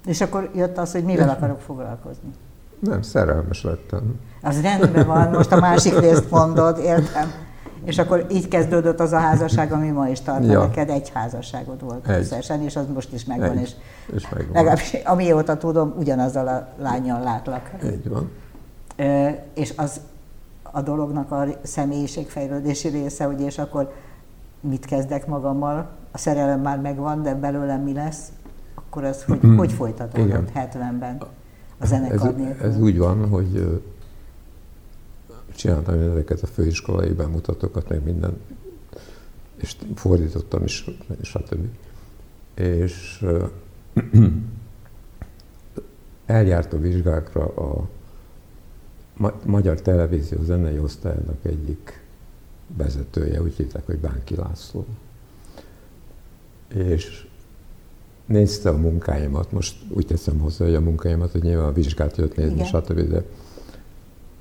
És 0.05 0.21
akkor 0.21 0.51
jött 0.55 0.77
az, 0.77 0.91
hogy 0.91 1.03
mivel 1.03 1.29
akarok 1.29 1.61
foglalkozni? 1.61 2.31
Nem, 2.79 3.01
szerelmes 3.01 3.63
lettem. 3.63 4.19
Az 4.41 4.61
rendben 4.61 5.07
van, 5.07 5.29
most 5.29 5.51
a 5.51 5.59
másik 5.59 5.99
részt 5.99 6.31
mondod, 6.31 6.77
értem. 6.77 7.31
És 7.83 7.97
akkor 7.97 8.25
így 8.31 8.47
kezdődött 8.47 8.99
az 8.99 9.11
a 9.11 9.17
házasság, 9.17 9.71
ami 9.71 9.89
ma 9.89 10.07
is 10.07 10.21
tart. 10.21 10.45
Ja. 10.45 10.59
Neked 10.59 10.89
egy 10.89 11.11
házasságod 11.13 11.83
volt 11.83 12.07
egy. 12.07 12.19
összesen, 12.19 12.61
és 12.61 12.75
az 12.75 12.85
most 12.93 13.13
is 13.13 13.25
megvan. 13.25 13.57
Egy. 13.57 13.61
És, 13.61 13.71
és 14.15 14.29
megvan. 14.29 14.53
Legalábbis 14.53 14.93
amióta 15.05 15.57
tudom, 15.57 15.93
ugyanazzal 15.97 16.47
a 16.47 16.67
lányjal 16.81 17.23
látlak. 17.23 17.69
Így 17.83 18.09
van. 18.09 18.31
E, 18.95 19.43
és 19.53 19.73
az 19.77 19.99
a 20.61 20.81
dolognak 20.81 21.31
a 21.31 21.45
személyiségfejlődési 21.61 22.87
része, 22.87 23.23
hogy 23.23 23.41
és 23.41 23.57
akkor 23.57 23.93
mit 24.59 24.85
kezdek 24.85 25.27
magammal, 25.27 25.89
a 26.11 26.17
szerelem 26.17 26.61
már 26.61 26.79
megvan, 26.79 27.23
de 27.23 27.35
belőlem 27.35 27.81
mi 27.81 27.93
lesz, 27.93 28.31
akkor 28.75 29.03
ez 29.03 29.23
hogy, 29.23 29.39
hogy 29.57 29.71
folytatódott 29.71 30.49
70-ben? 30.55 31.17
A 31.77 31.85
zenekar 31.85 32.35
ez, 32.39 32.61
ez 32.61 32.79
úgy 32.79 32.97
van, 32.97 33.27
hogy 33.27 33.81
csináltam 35.55 35.99
ezeket 35.99 36.41
a 36.41 36.47
főiskolai 36.47 37.13
bemutatókat, 37.13 37.89
meg 37.89 38.03
minden, 38.03 38.37
és 39.55 39.75
fordítottam 39.95 40.63
is, 40.63 40.85
stb. 41.21 41.67
És 42.53 43.25
eljárt 46.25 46.73
a 46.73 46.79
vizsgákra 46.87 47.45
a 47.45 47.87
Magyar 49.45 49.81
Televízió 49.81 50.43
zenei 50.43 50.79
osztályának 50.79 51.45
egyik 51.45 52.03
vezetője, 52.77 53.41
úgy 53.41 53.55
hívták, 53.55 53.85
hogy 53.85 53.97
Bánki 53.97 54.35
László. 54.35 54.85
És 56.67 57.26
nézte 58.27 58.69
a 58.69 58.77
munkáimat, 58.77 59.51
most 59.51 59.75
úgy 59.89 60.05
teszem 60.05 60.39
hozzá, 60.39 60.65
hogy 60.65 60.75
a 60.75 60.81
munkáimat, 60.81 61.31
hogy 61.31 61.41
nyilván 61.41 61.67
a 61.67 61.73
vizsgát 61.73 62.17
jött 62.17 62.35
nézni, 62.35 62.53
Igen. 62.53 62.65
stb. 62.65 62.99
De, 62.99 63.23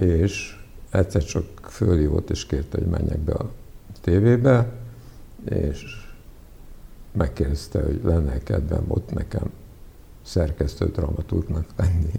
és 0.05 0.65
egyszer 0.91 1.25
csak 1.25 1.45
fölhívott 1.63 2.31
és 2.31 2.47
kérte, 2.47 2.79
hogy 2.79 2.87
menjek 2.87 3.19
be 3.19 3.33
a 3.33 3.51
tévébe, 4.01 4.73
és 5.45 5.85
megkérdezte, 7.13 7.83
hogy 7.83 8.01
lenne 8.05 8.39
kedvem 8.39 8.85
ott 8.89 9.13
nekem 9.13 9.51
szerkesztő 10.23 10.87
dramaturgnak 10.87 11.67
lenni. 11.77 12.13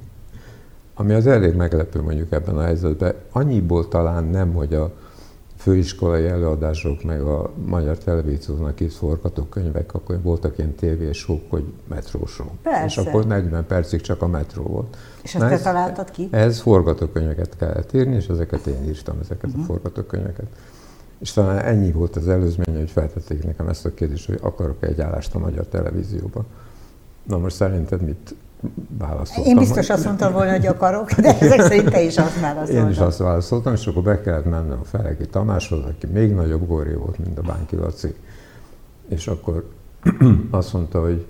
Ami 0.93 1.13
az 1.13 1.27
elég 1.27 1.55
meglepő 1.55 2.01
mondjuk 2.01 2.31
ebben 2.31 2.57
a 2.57 2.61
helyzetben, 2.61 3.13
annyiból 3.31 3.87
talán 3.87 4.23
nem, 4.23 4.53
hogy 4.53 4.73
a 4.73 4.93
főiskolai 5.57 6.25
előadások, 6.25 7.03
meg 7.03 7.21
a 7.21 7.51
magyar 7.65 7.97
televíziónak 7.97 8.79
itt 8.79 8.93
forgatókönyvek, 8.93 9.93
akkor 9.93 10.21
voltak 10.21 10.57
ilyen 10.57 10.75
tévésok, 10.75 11.41
hogy 11.49 11.63
metrósok. 11.87 12.49
Persze. 12.61 13.01
És 13.01 13.07
akkor 13.07 13.25
40 13.25 13.65
percig 13.65 14.01
csak 14.01 14.21
a 14.21 14.27
metró 14.27 14.63
volt. 14.63 14.97
És 15.23 15.35
ezt 15.35 15.43
Na 15.43 15.49
te 15.49 15.55
ez, 15.55 15.61
találtad 15.61 16.11
ki? 16.11 16.27
Ez 16.31 16.59
forgatókönyveket 16.59 17.57
kellett 17.57 17.93
írni, 17.93 18.15
és 18.15 18.27
ezeket 18.27 18.65
én 18.65 18.83
írtam, 18.83 19.17
ezeket 19.21 19.43
uh-huh. 19.43 19.55
a 19.55 19.57
mhm. 19.57 19.67
forgatókönyveket. 19.67 20.47
És 21.19 21.31
talán 21.31 21.59
ennyi 21.59 21.91
volt 21.91 22.15
az 22.15 22.27
előzmény, 22.27 22.77
hogy 22.77 22.89
feltették 22.89 23.43
nekem 23.43 23.67
ezt 23.67 23.85
a 23.85 23.93
kérdést, 23.93 24.25
hogy 24.25 24.39
akarok 24.41 24.83
egy 24.83 25.01
állást 25.01 25.35
a 25.35 25.39
magyar 25.39 25.65
televízióban. 25.65 26.45
Na 27.23 27.37
most 27.37 27.55
szerinted 27.55 28.01
mit 28.01 28.35
válaszoltam. 28.97 29.45
Én 29.45 29.57
biztos 29.57 29.89
azt 29.89 30.05
mondtam 30.05 30.33
volna, 30.33 30.51
hogy 30.51 30.65
akarok, 30.65 31.11
de 31.11 31.39
ezek 31.39 31.61
szerint 31.61 31.89
te 31.89 32.01
is 32.01 32.17
azt 32.17 32.39
válaszoltad. 32.39 32.83
Én 32.85 32.89
is 32.89 32.97
azt 32.97 33.17
válaszoltam, 33.17 33.73
és 33.73 33.87
akkor 33.87 34.03
be 34.03 34.21
kellett 34.21 34.45
mennem 34.45 34.79
a 34.79 34.83
Felegi 34.83 35.27
Tamáshoz, 35.27 35.85
aki 35.85 36.07
még 36.07 36.33
nagyobb 36.33 36.67
góri 36.67 36.93
volt, 36.93 37.17
mint 37.17 37.37
a 37.37 37.41
Bánki 37.41 37.75
Laci. 37.75 38.15
És 39.07 39.27
akkor 39.27 39.69
azt 40.51 40.73
mondta, 40.73 41.01
hogy 41.01 41.25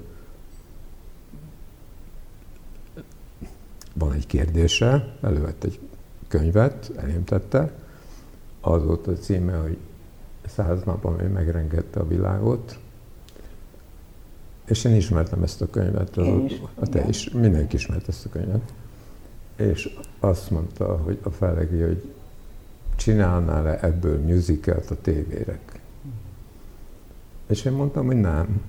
van 3.94 4.12
egy 4.12 4.28
kérdése, 4.28 5.14
elővett 5.22 5.64
egy 5.64 5.80
könyvet, 6.28 6.92
elém 6.96 7.24
tette, 7.24 7.72
az 8.62 8.84
volt 8.84 9.08
a 9.08 9.14
címe, 9.14 9.56
hogy 9.56 9.78
száz 10.48 10.84
nap, 10.84 11.06
ami 11.06 11.24
megrengette 11.24 12.00
a 12.00 12.08
világot, 12.08 12.78
és 14.68 14.84
én 14.84 14.96
ismertem 14.96 15.44
ezt 15.44 15.62
a 15.62 15.70
könyvet, 15.70 16.18
az, 16.18 16.28
is, 16.46 16.62
a 16.76 16.88
te 16.88 17.08
is, 17.08 17.30
mindenki 17.30 17.76
ismert 17.76 18.08
ezt 18.08 18.26
a 18.26 18.30
könyvet. 18.30 18.74
És 19.56 19.98
azt 20.20 20.50
mondta, 20.52 20.98
hogy 20.98 21.20
a 21.24 21.30
felegi, 21.30 21.82
hogy 21.82 22.12
csinálnál-e 22.96 23.80
ebből 23.82 24.20
musicalt 24.20 24.92
a 24.92 24.96
tévérek. 25.02 25.80
És 27.48 27.66
én 27.66 27.72
mondtam, 27.72 28.06
hogy 28.06 28.20
nem. 28.20 28.62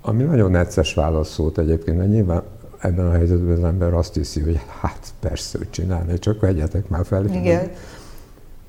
Ami 0.00 0.22
nagyon 0.22 0.50
necces 0.50 0.94
válasz 0.94 1.36
volt 1.36 1.58
egyébként, 1.58 1.96
mert 1.96 2.10
nyilván 2.10 2.42
ebben 2.78 3.06
a 3.06 3.12
helyzetben 3.12 3.56
az 3.56 3.64
ember 3.64 3.94
azt 3.94 4.14
hiszi, 4.14 4.40
hogy 4.40 4.60
hát 4.80 5.14
persze, 5.20 5.58
hogy 5.58 5.70
csinálni, 5.70 6.18
csak 6.18 6.40
vegyetek 6.40 6.88
már 6.88 7.04
fel. 7.06 7.26
Igen. 7.26 7.70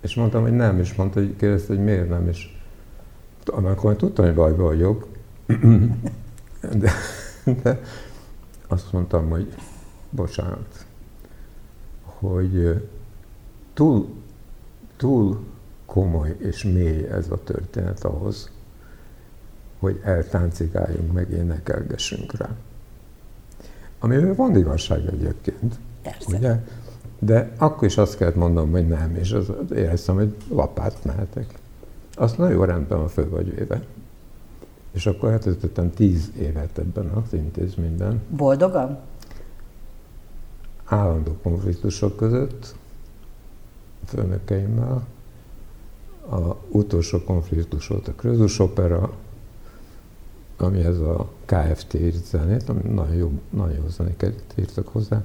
És 0.02 0.16
mondtam, 0.16 0.42
hogy 0.42 0.56
nem, 0.56 0.80
és 0.80 0.96
mondta, 0.96 1.20
hogy 1.20 1.36
kérdezte, 1.36 1.74
hogy 1.74 1.84
miért 1.84 2.10
nem, 2.10 2.28
és 2.28 2.58
amikor 3.46 3.96
tudtam, 3.96 4.26
hogy 4.26 4.34
bajba 4.34 4.64
vagyok, 4.64 5.08
de, 6.82 6.92
de 7.64 7.82
azt 8.68 8.92
mondtam, 8.92 9.30
hogy 9.30 9.54
bocsánat, 10.10 10.86
hogy 12.04 12.82
túl, 13.74 14.08
túl 14.98 15.44
komoly 15.86 16.36
és 16.40 16.64
mély 16.64 17.08
ez 17.08 17.30
a 17.30 17.44
történet 17.44 18.04
ahhoz, 18.04 18.52
hogy 19.80 20.00
eltáncigáljunk, 20.04 21.14
meg 21.14 21.32
énekelgessünk 21.32 22.38
rá. 22.38 22.50
Amivel 24.00 24.36
van 24.36 24.58
igazság 24.58 25.06
egyébként. 25.08 25.80
Persze. 26.02 26.38
Ugye? 26.38 26.64
De 27.20 27.52
akkor 27.58 27.88
is 27.88 27.98
azt 27.98 28.18
kellett 28.18 28.36
mondanom, 28.36 28.72
hogy 28.72 28.88
nem, 28.88 29.16
és 29.16 29.32
az, 29.32 29.52
éreztem, 29.76 30.16
hogy 30.16 30.36
lapát 30.50 31.04
mehetek. 31.04 31.60
Azt 32.16 32.38
nagyon 32.38 32.66
rendben 32.66 33.00
a 33.00 33.08
fő 33.08 33.30
vagy 33.30 33.56
véve. 33.56 33.84
És 34.94 35.06
akkor 35.06 35.30
eltöltöttem 35.30 35.92
tíz 35.92 36.32
évet 36.40 36.78
ebben 36.78 37.08
az 37.08 37.34
intézményben. 37.34 38.22
Boldogan? 38.30 38.98
Állandó 40.86 41.36
konfliktusok 41.42 42.16
között, 42.16 42.76
a 44.04 44.06
főnökeimmel. 44.06 45.06
A 46.30 46.56
utolsó 46.70 47.24
konfliktus 47.24 47.88
volt 47.88 48.08
a 48.08 48.12
Krözus 48.12 48.60
Opera, 48.60 49.14
ami 50.58 50.80
ez 50.80 50.98
a 50.98 51.30
KFT 51.46 51.94
írt 51.94 52.26
zenét, 52.26 52.70
ami 52.70 52.82
nagyon 52.82 53.16
jó, 53.16 53.32
nagyon 53.50 53.76
jó 53.76 53.88
zenéket 53.88 54.44
írtak 54.56 54.88
hozzá, 54.88 55.24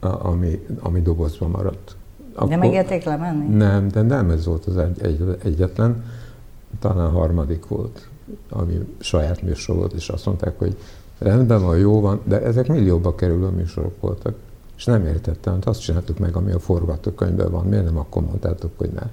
ami, 0.00 0.66
ami 0.80 1.02
dobozban 1.02 1.50
maradt. 1.50 1.96
Akkor, 2.34 2.48
nem 2.48 2.62
engedték 2.62 3.04
lemenni? 3.04 3.54
Nem, 3.54 3.88
de 3.88 4.02
nem 4.02 4.30
ez 4.30 4.44
volt 4.44 4.66
az 4.66 4.76
egy, 4.76 5.02
egy, 5.02 5.38
egyetlen, 5.42 6.04
talán 6.78 7.06
a 7.06 7.08
harmadik 7.08 7.66
volt 7.66 8.08
ami 8.48 8.94
saját 8.98 9.42
műsor 9.42 9.76
volt, 9.76 9.92
és 9.92 10.08
azt 10.08 10.26
mondták, 10.26 10.58
hogy 10.58 10.76
rendben 11.18 11.62
van, 11.62 11.78
jó 11.78 12.00
van, 12.00 12.20
de 12.24 12.42
ezek 12.42 12.68
millióba 12.68 13.14
kerülő 13.14 13.48
műsorok 13.48 14.00
voltak. 14.00 14.34
És 14.76 14.84
nem 14.84 15.06
értettem, 15.06 15.52
hogy 15.52 15.62
azt 15.66 15.80
csináltuk 15.80 16.18
meg, 16.18 16.36
ami 16.36 16.52
a 16.52 16.58
forgatókönyvben 16.58 17.50
van, 17.50 17.66
miért 17.66 17.84
nem 17.84 17.98
akkor 17.98 18.22
mondtátok, 18.22 18.72
hogy 18.76 18.90
ne. 18.90 19.10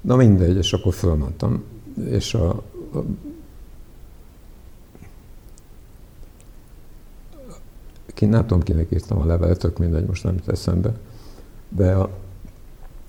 Na 0.00 0.16
mindegy, 0.16 0.56
és 0.56 0.72
akkor 0.72 0.92
fölmondtam, 0.92 1.62
és 2.04 2.34
a, 2.34 2.48
a 2.94 3.04
ki, 8.06 8.24
nem 8.24 8.46
tudom, 8.46 8.62
kinek 8.62 8.86
írtam 8.92 9.18
a 9.18 9.24
levelet, 9.24 9.58
tök 9.58 9.78
mindegy, 9.78 10.06
most 10.06 10.24
nem 10.24 10.36
teszem 10.36 10.80
be, 10.80 10.92
de 11.68 11.92
a, 11.92 12.10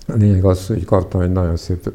a 0.06 0.12
lényeg 0.12 0.44
az, 0.44 0.66
hogy 0.66 0.84
kaptam 0.84 1.20
egy 1.20 1.32
nagyon 1.32 1.56
szép 1.56 1.92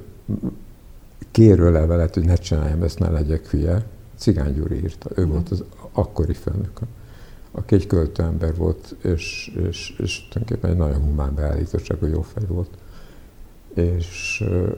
kérő 1.31 1.71
levelet, 1.71 2.13
hogy 2.13 2.25
ne 2.25 2.35
csináljam 2.35 2.83
ezt, 2.83 2.99
ne 2.99 3.09
legyek 3.09 3.47
hülye. 3.47 3.85
Cigány 4.17 4.53
Gyuri 4.53 4.75
írta, 4.75 5.09
ő 5.15 5.25
volt 5.25 5.49
az 5.49 5.63
akkori 5.91 6.33
főnök, 6.33 6.79
aki 7.51 7.75
egy 7.75 7.87
költő 7.87 8.23
ember 8.23 8.55
volt, 8.55 8.95
és, 9.01 9.55
és, 9.67 9.95
és 9.97 10.27
tulajdonképpen 10.27 10.71
egy 10.71 10.77
nagyon 10.77 11.01
humán 11.01 11.35
beállítottság, 11.35 11.99
hogy 11.99 12.11
jó 12.11 12.21
fej 12.21 12.43
volt. 12.47 12.69
És 13.73 14.43
uh, 14.45 14.77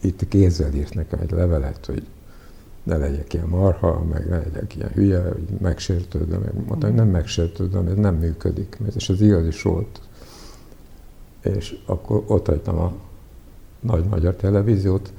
itt 0.00 0.28
kézzel 0.28 0.74
írt 0.74 0.94
nekem 0.94 1.18
egy 1.20 1.30
levelet, 1.30 1.86
hogy 1.86 2.06
ne 2.82 2.96
legyek 2.96 3.34
ilyen 3.34 3.48
marha, 3.48 4.04
meg 4.04 4.28
ne 4.28 4.36
legyek 4.36 4.76
ilyen 4.76 4.90
hülye, 4.90 5.20
hogy 5.20 5.44
megsértődöm. 5.60 6.40
Meg 6.40 6.54
mondtam, 6.54 6.90
hogy 6.90 6.94
nem 6.98 7.08
megsértődöm, 7.08 7.86
ez 7.86 7.96
nem 7.96 8.14
működik. 8.14 8.78
És 8.96 9.08
ez 9.08 9.20
igaz 9.20 9.46
is 9.46 9.62
volt. 9.62 10.00
És 11.40 11.78
akkor 11.86 12.24
ott 12.26 12.46
hagytam 12.46 12.78
a 12.78 12.92
nagy 13.80 14.04
magyar 14.04 14.34
televíziót, 14.34 15.12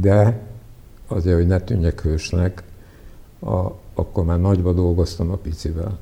de 0.00 0.40
azért, 1.06 1.36
hogy 1.36 1.46
ne 1.46 1.60
tűnjek 1.60 2.00
hősnek, 2.00 2.62
a, 3.40 3.70
akkor 3.94 4.24
már 4.24 4.40
nagyba 4.40 4.72
dolgoztam 4.72 5.30
a 5.30 5.36
picivel. 5.36 5.98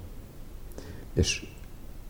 És 1.13 1.47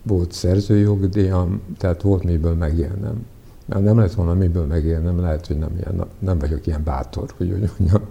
volt 0.02 0.32
szerzőjogdíjam, 0.32 1.62
tehát 1.78 2.02
volt 2.02 2.22
miből 2.22 2.54
megélnem. 2.54 3.26
Mert 3.64 3.84
nem 3.84 3.98
lett 3.98 4.12
volna 4.12 4.34
miből 4.34 4.66
megélnem, 4.66 5.20
lehet, 5.20 5.46
hogy 5.46 5.58
nem, 5.58 5.70
ilyen, 5.76 6.06
nem 6.18 6.38
vagyok 6.38 6.66
ilyen 6.66 6.84
bátor, 6.84 7.34
hogy 7.36 7.50
úgy 7.50 7.70
mondjam. 7.78 8.02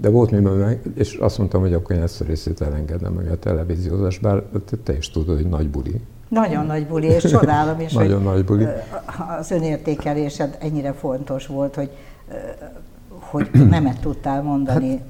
De 0.00 0.08
volt 0.08 0.30
miből 0.30 0.56
meg, 0.56 0.80
és 0.94 1.14
azt 1.14 1.38
mondtam, 1.38 1.60
hogy 1.60 1.72
akkor 1.72 1.96
én 1.96 2.02
ezt 2.02 2.20
a 2.20 2.24
részét 2.24 2.60
elengedem, 2.60 3.14
hogy 3.14 3.26
a 3.26 3.38
televíziózás, 3.38 4.18
bár 4.18 4.42
te 4.84 4.96
is 4.96 5.10
tudod, 5.10 5.36
hogy 5.36 5.48
nagy 5.48 5.68
buli. 5.70 6.00
Nagyon 6.28 6.66
nagy 6.66 6.86
buli, 6.86 7.06
és 7.06 7.22
csodálom 7.24 7.80
is, 7.80 7.92
Nagyon 7.92 8.22
hogy 8.22 8.34
nagy 8.34 8.44
buli. 8.44 8.64
az 9.38 9.50
önértékelésed 9.50 10.56
ennyire 10.60 10.92
fontos 10.92 11.46
volt, 11.46 11.74
hogy, 11.74 11.90
hogy 13.08 13.50
nemet 13.52 14.00
tudtál 14.00 14.42
mondani 14.42 15.02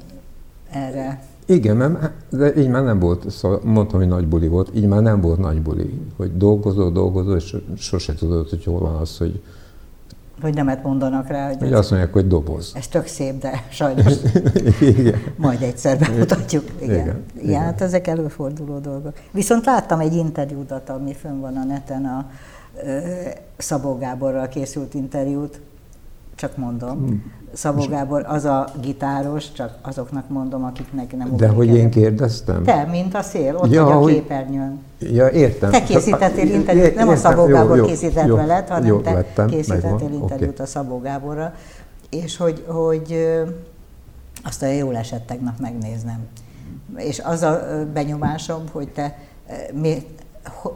hát, 0.70 0.88
erre. 0.88 1.22
Igen, 1.46 1.76
mert, 1.76 2.12
de 2.30 2.56
így 2.56 2.68
már 2.68 2.84
nem 2.84 2.98
volt, 2.98 3.30
szóval 3.30 3.60
mondtam, 3.64 3.98
hogy 3.98 4.08
nagy 4.08 4.26
buli 4.26 4.48
volt, 4.48 4.70
így 4.74 4.86
már 4.86 5.02
nem 5.02 5.20
volt 5.20 5.38
nagy 5.38 5.62
buli, 5.62 6.00
hogy 6.16 6.36
dolgozó, 6.36 6.88
dolgozó, 6.88 7.34
és 7.34 7.56
sose 7.76 8.14
tudod, 8.14 8.48
hogy 8.48 8.64
hol 8.64 8.78
van 8.78 8.94
az, 8.94 9.18
hogy 9.18 9.42
hogy 10.40 10.54
nemet 10.54 10.82
mondanak 10.82 11.28
rá. 11.28 11.46
Hogy, 11.46 11.56
hogy 11.58 11.72
azt 11.72 11.90
mondják, 11.90 12.12
hogy 12.12 12.26
doboz. 12.26 12.72
Ez 12.74 12.88
tök 12.88 13.06
szép, 13.06 13.38
de 13.38 13.64
sajnos 13.70 14.12
igen. 14.80 15.20
majd 15.36 15.62
egyszer 15.62 15.98
bemutatjuk. 15.98 16.64
Igen. 16.80 17.00
Igen. 17.00 17.24
Igen. 17.42 17.60
Hát 17.60 17.80
ezek 17.80 18.06
előforduló 18.06 18.78
dolgok. 18.78 19.12
Viszont 19.30 19.64
láttam 19.64 20.00
egy 20.00 20.14
interjúdat, 20.14 20.88
ami 20.88 21.14
fönn 21.14 21.40
van 21.40 21.56
a 21.56 21.64
neten, 21.64 22.04
a 22.04 22.30
Szabó 23.56 23.96
Gáborral 23.98 24.48
készült 24.48 24.94
interjút, 24.94 25.60
csak 26.36 26.56
mondom. 26.56 26.96
Hmm. 26.96 27.32
Szabó 27.52 27.86
Gábor 27.88 28.24
az 28.28 28.44
a 28.44 28.68
gitáros, 28.80 29.52
csak 29.52 29.78
azoknak 29.82 30.28
mondom, 30.28 30.64
akiknek 30.64 31.16
nem 31.16 31.36
De 31.36 31.48
hogy 31.48 31.66
én 31.66 31.90
kérdeztem? 31.90 32.62
Te, 32.62 32.84
mint 32.90 33.14
a 33.14 33.22
szél, 33.22 33.56
ott 33.56 33.70
ja, 33.70 33.84
vagy 33.84 33.92
a 33.92 33.96
hogy... 33.96 34.12
képernyőn. 34.12 34.78
Ja, 34.98 35.28
értem. 35.28 35.70
Te 35.70 35.82
készítettél 35.82 36.54
interjút, 36.54 36.94
nem 36.94 37.08
a 37.08 37.16
Szabó 37.16 37.44
Gábor 37.44 37.76
jó, 37.76 37.84
készített 37.84 38.26
jó, 38.26 38.36
veled, 38.36 38.68
hanem 38.68 38.86
jó, 38.86 39.00
te 39.00 39.12
vettem, 39.12 39.46
készítettél 39.46 39.90
megvan, 39.90 40.12
interjút 40.12 40.52
okay. 40.52 40.64
a 40.64 40.68
Szabó 40.68 40.98
Gáborra, 40.98 41.54
és 42.10 42.36
hogy, 42.36 42.64
hogy 42.66 43.34
azt 44.44 44.62
a 44.62 44.66
jól 44.66 44.96
esett 44.96 45.26
tegnap 45.26 45.58
megnéznem. 45.60 46.26
És 46.96 47.20
az 47.20 47.42
a 47.42 47.60
benyomásom, 47.92 48.62
hogy 48.72 48.88
te 48.88 49.18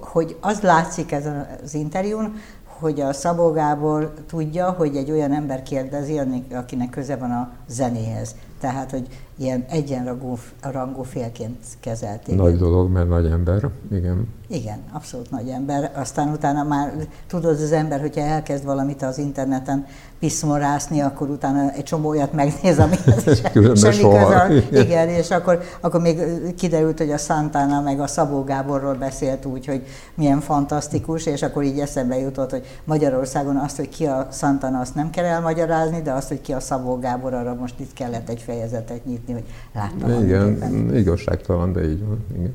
hogy 0.01 0.37
az 0.41 0.61
látszik 0.61 1.13
ezen 1.13 1.59
az 1.63 1.75
interjún, 1.75 2.35
hogy 2.81 3.01
a 3.01 3.13
Szabó 3.13 3.51
Gábor 3.51 4.13
tudja, 4.27 4.71
hogy 4.71 4.97
egy 4.97 5.11
olyan 5.11 5.33
ember 5.33 5.63
kérdezi, 5.63 6.21
akinek 6.53 6.91
köze 6.91 7.17
van 7.17 7.31
a 7.31 7.53
zenéhez. 7.69 8.37
Tehát, 8.61 8.91
hogy 8.91 9.07
ilyen 9.37 9.65
egyenrangú 9.69 10.37
rangú 10.63 11.03
félként 11.03 11.59
kezelték. 11.81 12.37
Nagy 12.37 12.57
dolog, 12.57 12.91
mert 12.91 13.09
nagy 13.09 13.27
ember, 13.27 13.69
igen. 13.91 14.29
Igen, 14.53 14.79
abszolút 14.93 15.31
nagy 15.31 15.49
ember. 15.49 15.91
Aztán 15.95 16.29
utána 16.29 16.63
már 16.63 16.93
tudod 17.27 17.61
az 17.61 17.73
ember, 17.73 18.01
hogyha 18.01 18.21
elkezd 18.21 18.65
valamit 18.65 19.03
az 19.03 19.19
interneten 19.19 19.87
piszmorászni, 20.19 21.01
akkor 21.01 21.29
utána 21.29 21.71
egy 21.71 21.85
csomó 21.85 22.09
olyat 22.09 22.33
megnéz, 22.33 22.79
ami 22.79 22.97
semmi 23.75 24.01
köze. 24.01 24.49
Igen, 24.71 25.09
és 25.09 25.31
akkor, 25.31 25.63
akkor 25.81 26.01
még 26.01 26.21
kiderült, 26.57 26.99
hogy 26.99 27.11
a 27.11 27.17
Santana 27.17 27.81
meg 27.81 28.01
a 28.01 28.07
Szabó 28.07 28.45
Gáborról 28.45 28.95
beszélt 28.95 29.45
úgy, 29.45 29.67
hogy 29.67 29.83
milyen 30.15 30.41
fantasztikus, 30.41 31.27
és 31.27 31.43
akkor 31.43 31.63
így 31.63 31.79
eszembe 31.79 32.19
jutott, 32.19 32.51
hogy 32.51 32.67
Magyarországon 32.85 33.57
azt, 33.57 33.77
hogy 33.77 33.89
ki 33.89 34.07
a 34.07 34.29
Santana, 34.33 34.81
azt 34.81 34.95
nem 34.95 35.11
kell 35.11 35.25
elmagyarázni, 35.25 36.03
de 36.03 36.13
azt, 36.13 36.29
hogy 36.29 36.41
ki 36.41 36.53
a 36.53 36.61
Szabó 36.61 36.99
Gábor, 36.99 37.35
arra 37.35 37.55
most 37.55 37.75
itt 37.81 37.93
kellett 37.93 38.29
egy 38.29 38.41
fejezetet 38.41 39.05
nyitni, 39.05 39.33
hogy 39.33 39.45
láttam. 39.75 40.25
Igen, 40.25 40.91
igazságtalan, 40.95 41.73
de 41.73 41.91
így 41.91 42.07
van. 42.07 42.25
Igen 42.35 42.55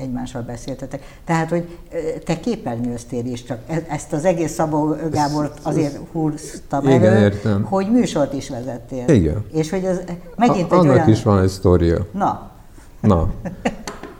egymással 0.00 0.42
beszéltetek. 0.42 1.18
Tehát, 1.24 1.48
hogy 1.48 1.78
te 2.24 2.40
képernyőztél 2.40 3.26
is, 3.26 3.42
csak 3.42 3.58
e-, 3.66 3.86
ezt 3.88 4.12
az 4.12 4.24
egész 4.24 4.52
Szabó 4.52 4.96
Gábort 5.10 5.58
azért 5.62 5.98
húztam 6.12 6.88
Igen, 6.88 7.04
elő, 7.04 7.24
értem. 7.24 7.62
hogy 7.62 7.90
műsort 7.90 8.32
is 8.32 8.48
vezettél. 8.48 9.08
Igen. 9.08 9.44
És 9.52 9.70
hogy 9.70 9.84
az 9.84 10.02
megint 10.36 10.72
A, 10.72 10.74
egy 10.74 10.80
annak 10.80 10.94
olyan... 10.94 11.08
is 11.08 11.22
van 11.22 11.42
egy 11.42 11.48
sztoria. 11.48 12.06
Na. 12.12 12.50
Na. 13.00 13.32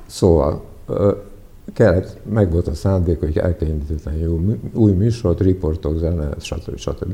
Szóval, 0.06 0.64
kellett, 1.74 2.18
meg 2.30 2.52
volt 2.52 2.66
a 2.66 2.74
szándék, 2.74 3.18
hogy 3.18 3.38
el 3.38 3.56
kell 3.56 3.68
indítani 3.68 4.26
új 4.72 4.92
műsort, 4.92 5.40
riportok, 5.40 5.98
zene, 5.98 6.28
stb. 6.38 6.76
stb. 6.76 7.12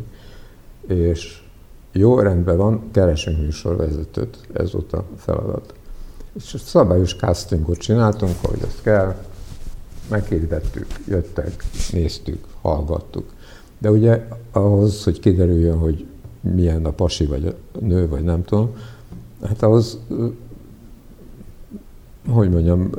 És 0.87 1.41
jó, 1.93 2.19
rendben 2.19 2.57
van, 2.57 2.83
keresünk 2.91 3.39
műsorvezetőt, 3.39 4.39
ez 4.53 4.73
volt 4.73 4.93
a 4.93 5.05
feladat. 5.17 5.75
És 6.37 6.57
szabályos 6.65 7.17
castingot 7.17 7.79
csináltunk, 7.79 8.35
ahogy 8.43 8.63
azt 8.63 8.83
kell, 8.83 9.15
meghirdettük, 10.09 10.87
jöttek, 11.09 11.65
néztük, 11.93 12.45
hallgattuk. 12.61 13.33
De 13.79 13.91
ugye 13.91 14.29
ahhoz, 14.53 15.05
hogy 15.05 15.21
kiderüljön, 15.21 15.79
hogy 15.79 16.07
milyen 16.41 16.85
a 16.85 16.91
pasi 16.91 17.27
vagy 17.27 17.47
a 17.47 17.79
nő, 17.79 18.09
vagy 18.09 18.25
nem 18.25 18.45
tudom, 18.45 18.77
hát 19.43 19.63
ahhoz, 19.63 19.99
hogy 22.29 22.51
mondjam, 22.51 22.91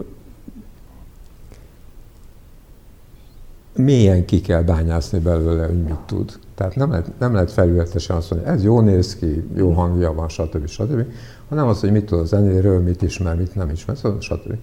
mélyen 3.75 4.25
ki 4.25 4.41
kell 4.41 4.61
bányászni 4.61 5.19
belőle, 5.19 5.65
hogy 5.65 5.83
mit 5.83 5.99
tud. 6.05 6.39
Tehát 6.55 6.75
nem 6.75 6.89
lehet, 6.89 7.19
nem 7.19 7.33
lehet 7.33 7.51
felületesen 7.51 8.15
azt 8.15 8.31
mondani, 8.31 8.55
ez 8.55 8.63
jó 8.63 8.81
néz 8.81 9.15
ki, 9.15 9.43
jó 9.55 9.71
hangja 9.71 10.13
van, 10.13 10.29
stb. 10.29 10.67
stb 10.67 11.05
hanem 11.49 11.67
az, 11.67 11.79
hogy 11.79 11.91
mit 11.91 12.05
tud 12.05 12.19
a 12.19 12.25
zenéről, 12.25 12.79
mit 12.79 13.01
ismer, 13.01 13.35
mit 13.35 13.55
nem 13.55 13.69
ismer, 13.69 13.97
szóval 13.97 14.21
stb. 14.21 14.57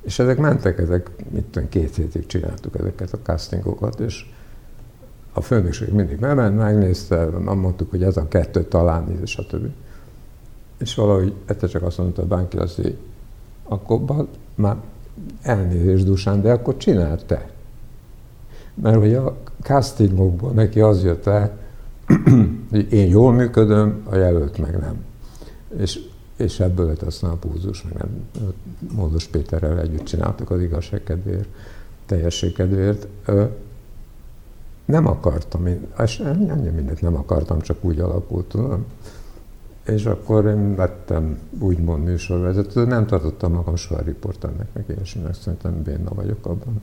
És 0.00 0.18
ezek 0.18 0.38
mentek, 0.38 0.78
ezek, 0.78 1.10
mit 1.30 1.44
tudom, 1.44 1.68
két 1.68 1.94
hétig 1.94 2.26
csináltuk 2.26 2.78
ezeket 2.78 3.12
a 3.12 3.18
castingokat, 3.22 4.00
és 4.00 4.24
a 5.32 5.40
főnökség 5.40 5.92
mindig 5.92 6.18
bement, 6.18 6.56
megnézte, 6.56 7.26
mondtuk, 7.38 7.90
hogy 7.90 8.02
ez 8.02 8.16
a 8.16 8.28
kettő 8.28 8.64
talán, 8.64 9.18
és 9.22 9.30
stb. 9.30 9.66
És 10.78 10.94
valahogy 10.94 11.34
egyszer 11.46 11.68
csak 11.68 11.82
azt 11.82 11.98
mondta 11.98 12.22
a 12.28 12.48
az, 12.56 12.74
hogy 12.74 12.98
akkor 13.64 14.26
már 14.54 14.76
elnézést 15.42 16.04
dusán, 16.04 16.42
de 16.42 16.52
akkor 16.52 16.76
csináld 16.76 17.24
te. 17.26 17.50
Mert 18.74 18.96
hogy 18.96 19.14
a 19.14 19.36
castingokból 19.62 20.50
neki 20.50 20.80
az 20.80 21.04
jött 21.04 21.26
el, 21.26 21.58
hogy 22.70 22.92
én 22.92 23.08
jól 23.08 23.32
működöm, 23.32 24.02
a 24.04 24.16
jelölt 24.16 24.58
meg 24.58 24.78
nem. 24.78 25.06
És, 25.76 26.00
és 26.36 26.60
ebből 26.60 26.86
lett 26.86 27.02
aztán 27.02 27.30
a 27.30 27.36
púzus, 27.36 27.82
meg 27.82 27.92
nem, 27.92 28.24
Módos 28.92 29.26
Péterrel 29.26 29.80
együtt 29.80 30.04
csináltuk 30.04 30.50
az 30.50 30.60
igazság 30.60 31.02
kedvéért, 31.02 31.48
teljesség 32.06 32.52
kedvéért. 32.52 33.06
Nem 34.84 35.06
akartam, 35.06 35.66
én, 35.66 35.86
ennyi 36.24 36.68
mindent 36.68 37.00
nem 37.00 37.16
akartam, 37.16 37.60
csak 37.60 37.84
úgy 37.84 38.00
alakult, 38.00 38.46
tudom. 38.46 38.84
És 39.84 40.06
akkor 40.06 40.46
én 40.46 40.74
lettem 40.76 41.38
úgymond 41.58 42.04
műsorvezető, 42.04 42.84
nem 42.84 43.06
tartottam 43.06 43.52
magam 43.52 43.76
soha 43.76 44.00
riporternek, 44.00 44.68
meg 44.72 44.84
ilyesminek, 44.88 45.34
szerintem 45.34 45.82
béna 45.82 46.14
vagyok 46.14 46.46
abban. 46.46 46.82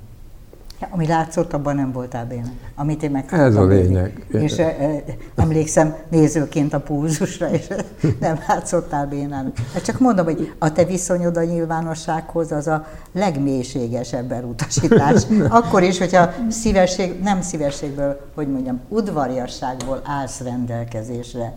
Ami 0.89 1.07
látszott, 1.07 1.53
abban 1.53 1.75
nem 1.75 1.91
voltál 1.91 2.25
béna. 2.25 2.49
Amit 2.75 3.03
én 3.03 3.11
meg 3.11 3.25
Ez 3.31 3.55
a 3.55 3.65
lényeg. 3.65 4.25
És 4.31 4.57
e, 4.57 5.03
emlékszem 5.35 5.95
nézőként 6.09 6.73
a 6.73 6.79
pulzusra, 6.79 7.49
és 7.51 7.67
nem 8.19 8.39
látszottál 8.47 9.07
bénán. 9.07 9.53
Csak 9.85 9.99
mondom, 9.99 10.25
hogy 10.25 10.53
a 10.59 10.71
te 10.71 10.85
viszonyod 10.85 11.37
a 11.37 11.43
nyilvánossághoz 11.43 12.51
az 12.51 12.67
a 12.67 12.87
legmélységesebb 13.11 14.31
elutasítás. 14.31 15.23
Akkor 15.49 15.83
is, 15.83 15.97
hogyha 15.97 16.33
szívesség, 16.49 17.19
nem 17.21 17.41
szívességből, 17.41 18.19
hogy 18.35 18.47
mondjam, 18.47 18.79
udvariasságból 18.89 20.01
állsz 20.03 20.39
rendelkezésre 20.39 21.53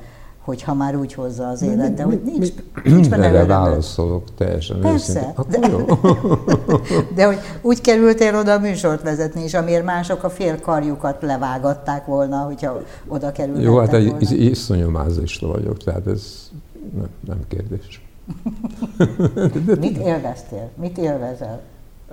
hogyha 0.49 0.75
már 0.75 0.97
úgy 0.97 1.15
hozza 1.15 1.49
az 1.49 1.63
élet, 1.63 1.95
de 1.95 2.03
hogy 2.03 2.21
nincs, 2.25 2.49
nincs 2.85 3.09
benne 3.09 3.27
Erre 3.27 3.45
válaszolok 3.45 4.35
teljesen 4.35 4.81
Persze, 4.81 5.35
de, 5.49 5.59
de 7.17 7.27
hogy 7.27 7.39
úgy 7.63 7.81
kerültél 7.81 8.37
oda 8.37 8.53
a 8.53 8.59
műsort 8.59 9.03
vezetni, 9.03 9.43
és 9.43 9.55
amiért 9.55 9.85
mások 9.85 10.23
a 10.23 10.31
fél 10.31 10.61
karjukat 10.61 11.23
levágatták 11.23 12.07
volna, 12.07 12.37
hogyha 12.37 12.81
oda 13.09 13.33
kerültek 13.33 13.63
Jó, 13.63 13.77
hát 13.79 13.93
egy 13.93 14.11
volna. 14.11 14.35
iszonyú 14.35 14.89
mázista 14.89 15.47
vagyok, 15.47 15.77
tehát 15.77 16.07
ez 16.07 16.51
nem, 16.95 17.09
nem 17.27 17.39
kérdés. 17.49 18.07
Mit 19.81 19.99
élveztél? 19.99 20.71
Mit 20.75 20.99
élvezel? 20.99 21.61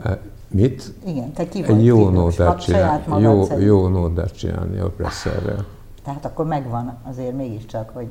E, 0.04 0.20
Mit? 0.48 0.94
Igen, 1.06 1.34
te 1.34 1.48
ki 1.48 1.62
vagy? 1.62 1.78
Egy 1.78 1.86
jó 1.86 2.10
nótát 2.10 2.62
csinálni, 2.62 3.24
jó, 3.24 3.44
szerint. 3.44 3.66
jó 3.66 3.88
nótát 3.88 4.38
csinálni 4.38 4.80
a 4.80 4.90
presszerrel. 4.90 5.66
Tehát 6.04 6.26
akkor 6.26 6.46
megvan 6.46 6.98
azért 7.04 7.36
mégiscsak, 7.36 7.90
hogy... 7.94 8.08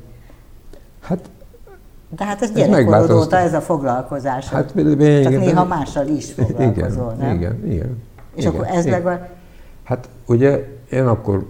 Hát, 1.05 1.29
De 2.17 2.25
hát 2.25 2.41
ez 2.41 2.51
gyerekkorod 2.51 3.11
óta 3.11 3.37
ez 3.37 3.53
a 3.53 3.61
foglalkozás. 3.61 4.49
hát 4.49 4.65
Csak 4.67 4.75
lényegében... 4.75 5.39
néha 5.39 5.65
mással 5.65 6.07
is 6.07 6.31
foglalkozol, 6.33 7.13
igen, 7.15 7.27
nem? 7.27 7.35
Igen, 7.35 7.65
igen. 7.65 8.01
És 8.35 8.43
igen, 8.43 8.53
akkor 8.53 8.67
ez 8.67 8.85
igen. 8.85 9.27
Hát 9.83 10.09
ugye 10.25 10.67
én 10.91 11.07
akkor 11.07 11.47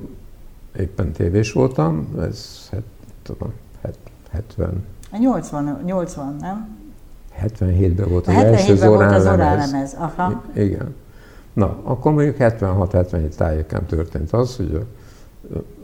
éppen 0.80 1.12
tévés 1.12 1.52
voltam, 1.52 2.08
ez 2.22 2.68
hát, 2.72 2.82
tudom, 3.24 3.54
het- 3.82 3.98
70, 4.32 4.84
a 5.12 5.18
80, 5.18 5.80
80, 5.86 6.36
nem? 6.40 6.68
77-ben 7.44 8.10
volt 8.10 8.28
az 8.28 8.34
első 8.34 8.74
77-ben 8.76 8.90
volt 8.90 9.12
az 9.12 9.24
Zorán 9.24 9.58
lemez. 9.58 9.94
Aha. 10.00 10.44
I- 10.54 10.62
Igen. 10.62 10.96
Na, 11.54 11.78
akkor 11.84 12.14
mondjuk 12.14 12.36
76-77 12.40 13.28
tájéken 13.36 13.86
történt 13.86 14.32
az, 14.32 14.56
hogy 14.56 14.74
a, 14.74 14.84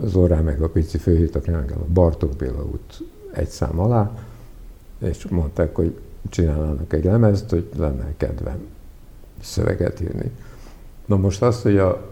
Zorán 0.05 0.43
meg 0.43 0.61
a 0.61 0.69
Pici 0.69 0.99
engem 1.45 1.77
a 1.79 1.91
Bartók 1.93 2.35
Béla 2.35 2.63
út 2.63 3.03
egy 3.31 3.47
szám 3.47 3.79
alá, 3.79 4.11
és 4.99 5.27
mondták, 5.29 5.75
hogy 5.75 5.99
csinálnának 6.29 6.93
egy 6.93 7.03
lemezt, 7.03 7.49
hogy 7.49 7.69
lenne 7.77 8.13
kedvem 8.17 8.67
szöveget 9.41 10.01
írni. 10.01 10.31
Na 11.05 11.17
most 11.17 11.41
azt, 11.41 11.61
hogy 11.61 11.77
a 11.77 12.09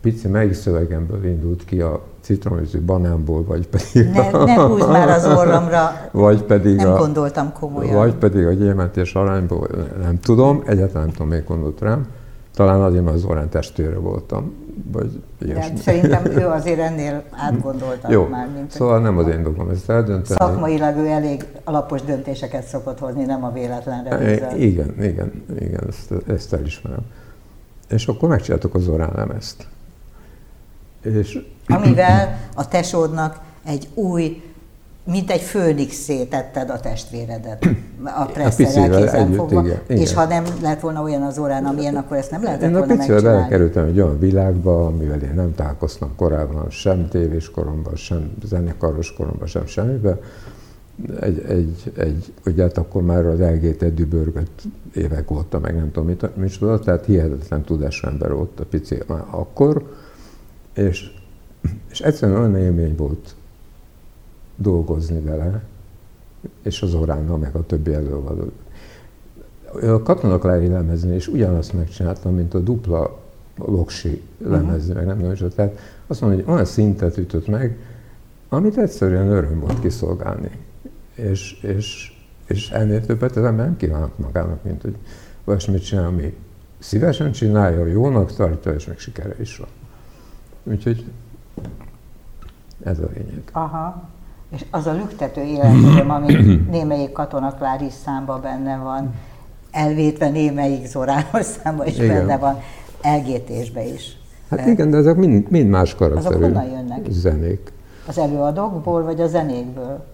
Pici 0.00 0.28
melyik 0.28 0.52
szövegemből 0.52 1.24
indult 1.24 1.64
ki 1.64 1.80
a 1.80 2.00
citromüzű 2.20 2.80
banánból, 2.80 3.44
vagy 3.44 3.68
pedig, 3.68 4.10
Ne, 4.10 4.30
ne 4.30 4.60
húzd 4.62 4.88
már 4.88 5.08
az 5.08 5.26
orromra, 5.26 6.08
vagy 6.12 6.42
pedig 6.42 6.76
nem 6.76 6.92
a, 6.92 6.96
gondoltam 6.96 7.52
komolyan. 7.52 7.94
vagy 7.94 8.14
pedig 8.14 8.46
a 8.46 8.52
gyémántés 8.52 9.14
arányból, 9.14 9.68
nem 10.02 10.18
tudom, 10.20 10.62
egyáltalán 10.66 11.02
nem 11.02 11.12
tudom, 11.12 11.28
miért 11.28 11.46
gondolt 11.46 11.80
rám. 11.80 12.06
Talán 12.54 12.80
azért, 12.80 13.04
mert 13.04 13.16
az 13.16 13.24
Orán 13.24 13.48
testvére 13.48 13.98
voltam, 13.98 14.52
vagy 14.92 15.22
De 15.38 15.46
ilyesmi. 15.46 15.76
szerintem 15.76 16.24
ő 16.26 16.46
azért 16.58 16.78
ennél 16.78 17.22
átgondoltabb 17.30 18.10
Jó, 18.10 18.26
már, 18.26 18.48
mint 18.54 18.70
szóval 18.70 19.00
nem 19.00 19.18
az 19.18 19.28
én 19.28 19.42
dolgom 19.42 19.68
ezt 19.70 19.90
eldönteni. 19.90 20.38
szakmailag 20.38 20.96
ő 20.96 21.06
elég 21.06 21.44
alapos 21.64 22.02
döntéseket 22.02 22.64
szokott 22.66 22.98
hozni, 22.98 23.24
nem 23.24 23.44
a 23.44 23.52
véletlenre 23.52 24.16
bízza. 24.18 24.56
I- 24.56 24.66
Igen, 24.66 24.94
igen, 25.02 25.44
igen, 25.60 25.84
ezt, 25.88 26.14
ezt 26.28 26.52
elismerem. 26.52 27.00
És 27.88 28.06
akkor 28.08 28.28
megcsináltuk 28.28 28.74
az 28.74 28.88
Orán 28.88 29.12
lemezt. 29.14 29.66
És 31.02 31.38
Amivel 31.68 32.38
a 32.54 32.68
tesódnak 32.68 33.38
egy 33.64 33.88
új, 33.94 34.42
mint 35.10 35.30
egy 35.30 35.40
főnixé 35.40 36.24
tetted 36.24 36.70
a 36.70 36.80
testvéredet 36.80 37.64
a 38.04 38.24
picivel 38.24 38.26
presszerrel 38.32 39.00
kézen 39.00 39.20
együtt, 39.20 39.36
fogva. 39.36 39.64
igen, 39.64 39.80
És 39.86 40.10
igen. 40.10 40.14
ha 40.14 40.24
nem 40.24 40.44
lett 40.62 40.80
volna 40.80 41.02
olyan 41.02 41.22
az 41.22 41.38
órán, 41.38 41.64
amilyen, 41.64 41.96
akkor 41.96 42.16
ezt 42.16 42.30
nem 42.30 42.42
lehetett 42.42 42.68
Én 42.68 42.74
a 42.74 42.78
volna 42.78 42.94
megcsinálni. 42.94 43.26
belekerültem 43.26 43.84
egy 43.86 44.00
olyan 44.00 44.18
világba, 44.18 44.86
amivel 44.86 45.20
én 45.20 45.34
nem 45.34 45.54
találkoztam 45.54 46.12
korábban, 46.16 46.70
sem 46.70 47.08
tévés 47.08 47.50
koromban, 47.50 47.96
sem 47.96 48.32
zenekaros 48.44 49.12
koromban, 49.12 49.46
sem 49.46 49.66
semmiben. 49.66 50.18
Egy, 51.20 51.44
egy, 51.48 51.92
egy, 51.96 52.32
ugye 52.46 52.62
hát 52.62 52.78
akkor 52.78 53.02
már 53.02 53.26
az 53.26 53.38
LGT 53.38 53.94
dübörgött 53.94 54.62
évek 54.94 55.30
óta, 55.30 55.58
meg 55.58 55.74
nem 55.74 55.90
tudom 55.92 56.08
mit, 56.08 56.36
micsoda, 56.36 56.78
tehát 56.78 57.04
hihetetlen 57.04 57.62
tudású 57.62 58.06
ember 58.06 58.32
volt 58.32 58.60
a 58.60 58.64
pici 58.64 58.98
már 59.06 59.24
akkor, 59.30 59.94
és, 60.74 61.10
és 61.90 62.00
egyszerűen 62.00 62.38
olyan 62.38 62.56
élmény 62.56 62.96
volt 62.96 63.34
dolgozni 64.60 65.20
vele, 65.20 65.62
és 66.62 66.82
az 66.82 66.94
Oránnal, 66.94 67.36
meg 67.36 67.54
a 67.54 67.66
többi 67.66 67.92
előadó. 67.92 68.50
A 69.82 70.02
katonaklári 70.02 70.68
lemezni, 70.68 71.14
és 71.14 71.28
ugyanazt 71.28 71.72
megcsináltam, 71.72 72.34
mint 72.34 72.54
a 72.54 72.58
dupla 72.58 73.18
loksi 73.56 74.22
lemezni, 74.38 74.94
meg 74.94 75.06
nem 75.06 75.18
tudom, 75.18 75.50
tehát 75.54 75.78
azt 76.06 76.20
mondom, 76.20 76.40
hogy 76.40 76.52
olyan 76.52 76.64
szintet 76.64 77.16
ütött 77.16 77.46
meg, 77.46 77.78
amit 78.48 78.78
egyszerűen 78.78 79.28
öröm 79.28 79.60
volt 79.60 79.80
kiszolgálni. 79.80 80.50
És, 81.14 81.62
és, 81.62 82.16
és 82.46 82.70
ennél 82.70 83.06
többet 83.06 83.36
az 83.36 83.44
ember 83.44 83.64
nem 83.64 83.76
kívánok 83.76 84.18
magának, 84.18 84.62
mint 84.62 84.82
hogy 84.82 84.96
olyasmit 85.44 85.84
csinál, 85.84 86.06
ami 86.06 86.36
szívesen 86.78 87.32
csinálja, 87.32 87.86
jónak 87.86 88.32
tartja, 88.32 88.72
és 88.72 88.86
meg 88.86 88.98
sikere 88.98 89.34
is 89.40 89.56
van. 89.56 89.68
Úgyhogy 90.62 91.04
ez 92.82 92.98
a 92.98 93.08
lényeg. 93.14 93.42
Aha. 93.52 94.08
És 94.50 94.64
az 94.70 94.86
a 94.86 94.92
lüktető 94.92 95.42
életöröm, 95.42 96.10
ami 96.10 96.34
némelyik 96.70 97.12
katonaklári 97.12 97.90
számba 98.04 98.38
benne 98.38 98.76
van, 98.76 99.14
elvétve 99.70 100.28
némelyik 100.28 100.86
Zorános 100.86 101.46
számba 101.62 101.86
is 101.86 101.98
Igen. 101.98 102.08
benne 102.08 102.38
van, 102.38 102.58
LGT-sbe 103.02 103.84
is. 103.84 104.18
Hát 104.50 104.66
igen, 104.66 104.90
de 104.90 104.96
ezek 104.96 105.16
mind, 105.16 105.50
mind 105.50 105.68
más 105.68 105.94
karakterű 105.94 106.42
honnan 106.42 106.64
jönnek? 106.64 107.06
zenék. 107.08 107.72
Az 108.06 108.18
előadókból, 108.18 109.02
vagy 109.02 109.20
a 109.20 109.26
zenékből? 109.26 110.04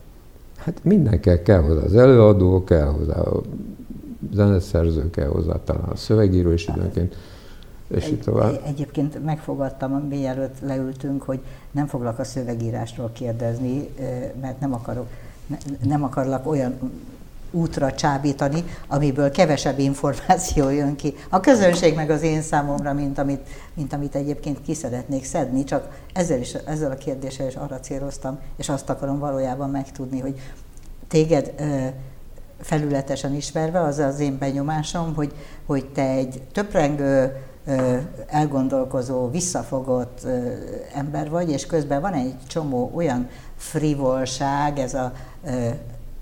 Hát 0.57 0.81
mindenkel 0.83 1.43
kell 1.43 1.61
hozzá, 1.61 1.83
az 1.83 1.95
előadó 1.95 2.65
kell 2.65 2.87
hozzá, 2.87 3.15
a 3.15 3.41
zeneszerző 4.33 5.11
kell 5.11 5.29
hozzá, 5.29 5.61
talán 5.65 5.89
a 5.89 5.97
szövegíró 5.97 6.51
is 6.51 6.67
időnként, 6.67 7.17
és 7.89 8.09
így 8.09 8.21
tovább. 8.21 8.61
Egyébként 8.67 9.25
megfogadtam, 9.25 9.93
mielőtt 9.93 10.61
leültünk, 10.61 11.23
hogy 11.23 11.41
nem 11.71 11.87
foglak 11.87 12.19
a 12.19 12.25
szövegírásról 12.25 13.11
kérdezni, 13.13 13.89
mert 14.41 14.61
nem 14.61 14.75
akarok, 14.75 15.07
ne- 15.47 15.89
nem 15.89 16.03
akarlak 16.05 16.47
olyan 16.47 16.79
útra 17.51 17.93
csábítani, 17.93 18.65
amiből 18.89 19.31
kevesebb 19.31 19.79
információ 19.79 20.69
jön 20.69 20.97
ki. 20.97 21.15
A 21.29 21.41
közönség 21.41 21.95
meg 21.95 22.11
az 22.11 22.23
én 22.23 22.43
számomra, 22.43 22.93
mint 22.93 23.19
amit, 23.19 23.49
mint 23.75 23.93
amit 23.93 24.15
egyébként 24.15 24.63
ki 24.63 24.75
szeretnék 24.75 25.25
szedni, 25.25 25.65
csak 25.65 25.99
ezzel, 26.13 26.39
is, 26.39 26.55
ezzel 26.55 26.91
a 26.91 26.95
kérdéssel 26.95 27.47
is 27.47 27.55
arra 27.55 27.81
céloztam, 27.81 28.39
és 28.57 28.69
azt 28.69 28.91
akarom 28.91 29.19
valójában 29.19 29.71
megtudni, 29.71 30.21
hogy 30.21 30.41
téged 31.09 31.55
felületesen 32.61 33.35
ismerve, 33.35 33.81
az 33.81 33.99
az 33.99 34.21
én 34.21 34.39
benyomásom, 34.39 35.15
hogy, 35.15 35.33
hogy 35.67 35.87
te 35.87 36.09
egy 36.09 36.43
töprengő, 36.53 37.37
elgondolkozó, 38.27 39.31
visszafogott 39.31 40.27
ember 40.95 41.31
vagy, 41.31 41.51
és 41.51 41.67
közben 41.67 42.01
van 42.01 42.13
egy 42.13 42.35
csomó 42.47 42.91
olyan 42.95 43.29
frivolság, 43.57 44.79
ez 44.79 44.95
a 44.95 45.13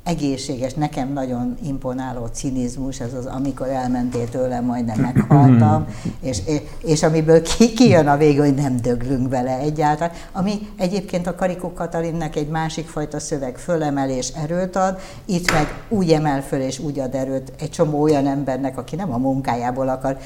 egészséges, 0.04 0.74
nekem 0.74 1.12
nagyon 1.12 1.56
imponáló 1.62 2.26
cinizmus, 2.26 3.00
ez 3.00 3.14
az, 3.14 3.26
amikor 3.26 3.68
elmentél 3.68 4.28
tőlem, 4.28 4.64
majdnem 4.64 5.00
meghaltam, 5.00 5.86
és, 6.20 6.42
és 6.82 7.02
amiből 7.02 7.42
ki, 7.42 7.72
kijön 7.72 8.08
a 8.08 8.16
vége, 8.16 8.40
hogy 8.40 8.54
nem 8.54 8.76
döglünk 8.76 9.28
bele 9.28 9.58
egyáltalán, 9.58 10.12
ami 10.32 10.68
egyébként 10.76 11.26
a 11.26 11.34
Karikó 11.34 11.72
Katalinnek 11.72 12.36
egy 12.36 12.48
másik 12.48 12.88
fajta 12.88 13.20
szöveg 13.20 13.56
fölemelés 13.56 14.28
erőt 14.28 14.76
ad, 14.76 14.98
itt 15.24 15.52
meg 15.52 15.82
úgy 15.88 16.10
emel 16.10 16.42
föl 16.42 16.60
és 16.60 16.78
úgy 16.78 16.98
ad 16.98 17.14
erőt 17.14 17.52
egy 17.58 17.70
csomó 17.70 18.00
olyan 18.00 18.26
embernek, 18.26 18.78
aki 18.78 18.96
nem 18.96 19.12
a 19.12 19.18
munkájából 19.18 19.88
akar, 19.88 20.18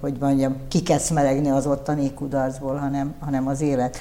hogy 0.00 0.16
mondjam, 0.20 0.56
kikeszmelegni 0.68 1.50
az 1.50 1.66
ottani 1.66 2.14
kudarcból, 2.14 2.76
hanem, 2.76 3.14
hanem 3.20 3.46
az 3.46 3.60
élet 3.60 3.98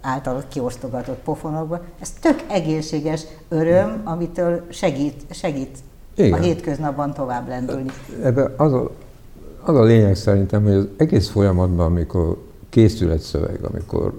által 0.00 0.42
kiosztogatott 0.48 1.18
pofonokba. 1.18 1.80
Ez 2.00 2.10
tök 2.10 2.44
egészséges 2.48 3.22
öröm, 3.48 4.00
amitől 4.04 4.66
segít, 4.68 5.24
segít 5.30 5.78
a 6.16 6.22
Igen. 6.22 6.40
hétköznapban 6.40 7.14
tovább 7.14 7.48
lendülni. 7.48 7.90
Ebben 8.22 8.54
az 8.56 8.72
a, 8.72 8.90
az 9.60 9.76
a 9.76 9.82
lényeg 9.82 10.14
szerintem, 10.14 10.62
hogy 10.62 10.72
az 10.72 10.88
egész 10.96 11.28
folyamatban, 11.28 11.86
amikor 11.86 12.36
készül 12.68 13.10
egy 13.10 13.20
szöveg, 13.20 13.64
amikor 13.64 14.14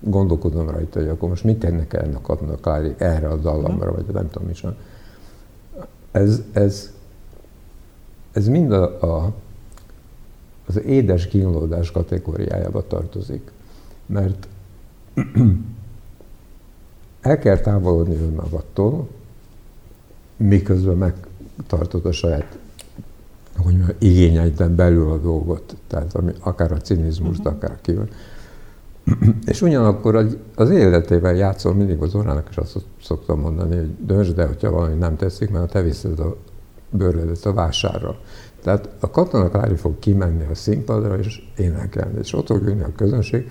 gondolkodom 0.00 0.70
rajta, 0.70 0.98
hogy 0.98 1.08
akkor 1.08 1.28
most 1.28 1.44
mit 1.44 1.64
ennek 1.64 2.28
a 2.28 2.36
Klári 2.60 2.94
erre 2.98 3.28
a 3.28 3.36
dallamra, 3.36 3.92
vagy 3.92 4.04
nem 4.12 4.30
tudom 4.30 4.48
is. 4.48 4.64
Ez, 6.10 6.42
ez, 6.52 6.92
ez 8.32 8.48
mind 8.48 8.72
a, 8.72 9.02
a, 9.02 9.32
az 10.66 10.80
édes 10.82 11.26
kínlódás 11.26 11.90
kategóriájába 11.90 12.86
tartozik. 12.86 13.50
Mert 14.06 14.48
el 17.20 17.38
kell 17.38 17.58
távolodni 17.58 18.14
önmagattól, 18.14 19.08
miközben 20.36 20.96
megtartod 20.96 22.06
a 22.06 22.12
saját 22.12 22.58
hogy 23.62 23.76
mondjam, 23.76 23.96
igényeiden 23.98 24.74
belül 24.74 25.10
a 25.10 25.16
dolgot, 25.16 25.76
tehát 25.86 26.14
ami, 26.14 26.32
akár 26.40 26.72
a 26.72 26.76
cinizmust, 26.76 27.38
uh-huh. 27.38 27.54
akár 27.54 27.78
ki. 27.80 27.94
És 29.50 29.62
ugyanakkor 29.62 30.16
az, 30.16 30.36
az 30.54 30.70
életével 30.70 31.34
játszol 31.34 31.74
mindig 31.74 32.02
az 32.02 32.14
órának, 32.14 32.46
és 32.50 32.56
azt 32.56 32.76
szoktam 33.02 33.40
mondani, 33.40 33.76
hogy 33.76 33.90
döntsd 34.06 34.38
el, 34.38 34.46
hogyha 34.46 34.70
valami 34.70 34.94
nem 34.94 35.16
tetszik, 35.16 35.50
mert 35.50 35.70
te 35.70 35.82
viszed 35.82 36.18
a 36.18 36.36
bőrödet 36.90 37.44
a 37.44 37.52
vásárra. 37.52 38.16
Tehát 38.62 38.88
a 39.00 39.10
katona 39.10 39.48
Klári 39.48 39.74
fog 39.74 39.98
kimenni 39.98 40.46
a 40.50 40.54
színpadra, 40.54 41.18
és 41.18 41.42
énekelni, 41.56 42.18
és 42.18 42.32
ott 42.32 42.46
fog 42.46 42.62
ülni 42.62 42.82
a 42.82 42.92
közönség, 42.96 43.50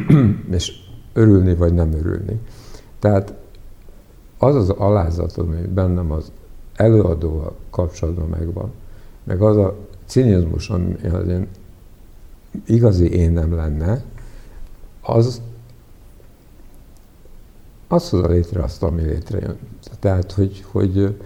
és 0.50 0.72
örülni 1.16 1.54
vagy 1.54 1.74
nem 1.74 1.92
örülni. 1.92 2.40
Tehát 2.98 3.34
az 4.38 4.54
az 4.54 4.68
alázat, 4.70 5.36
ami 5.36 5.56
bennem 5.56 6.10
az 6.10 6.32
előadóval 6.74 7.54
kapcsolatban 7.70 8.28
megvan, 8.28 8.72
meg 9.24 9.42
az 9.42 9.56
a 9.56 9.74
cinizmus, 10.06 10.70
ami 10.70 10.94
az 11.12 11.28
én 11.28 11.48
igazi 12.66 13.10
én 13.10 13.32
nem 13.32 13.54
lenne, 13.54 14.02
az 15.02 15.26
az 17.88 18.10
hozza 18.10 18.28
létre 18.28 18.62
azt, 18.62 18.82
ami 18.82 19.02
létrejön. 19.02 19.56
Tehát, 20.00 20.32
hogy, 20.32 20.64
hogy, 20.70 21.16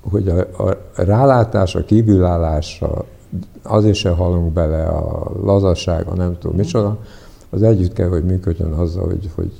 hogy 0.00 0.28
a, 0.28 0.40
a 0.56 0.76
rálátás, 0.94 1.74
a 1.74 1.84
kívülállás, 1.84 2.82
a, 2.82 3.04
azért 3.62 3.96
se 3.96 4.10
halunk 4.10 4.52
bele, 4.52 4.86
a 4.86 5.32
lazasság, 5.42 6.06
a 6.06 6.14
nem 6.14 6.38
tudom 6.38 6.56
micsoda, 6.56 6.98
az 7.56 7.62
együtt 7.62 7.92
kell, 7.92 8.08
hogy 8.08 8.24
működjön 8.24 8.72
azzal, 8.72 9.04
hogy, 9.04 9.30
hogy 9.34 9.52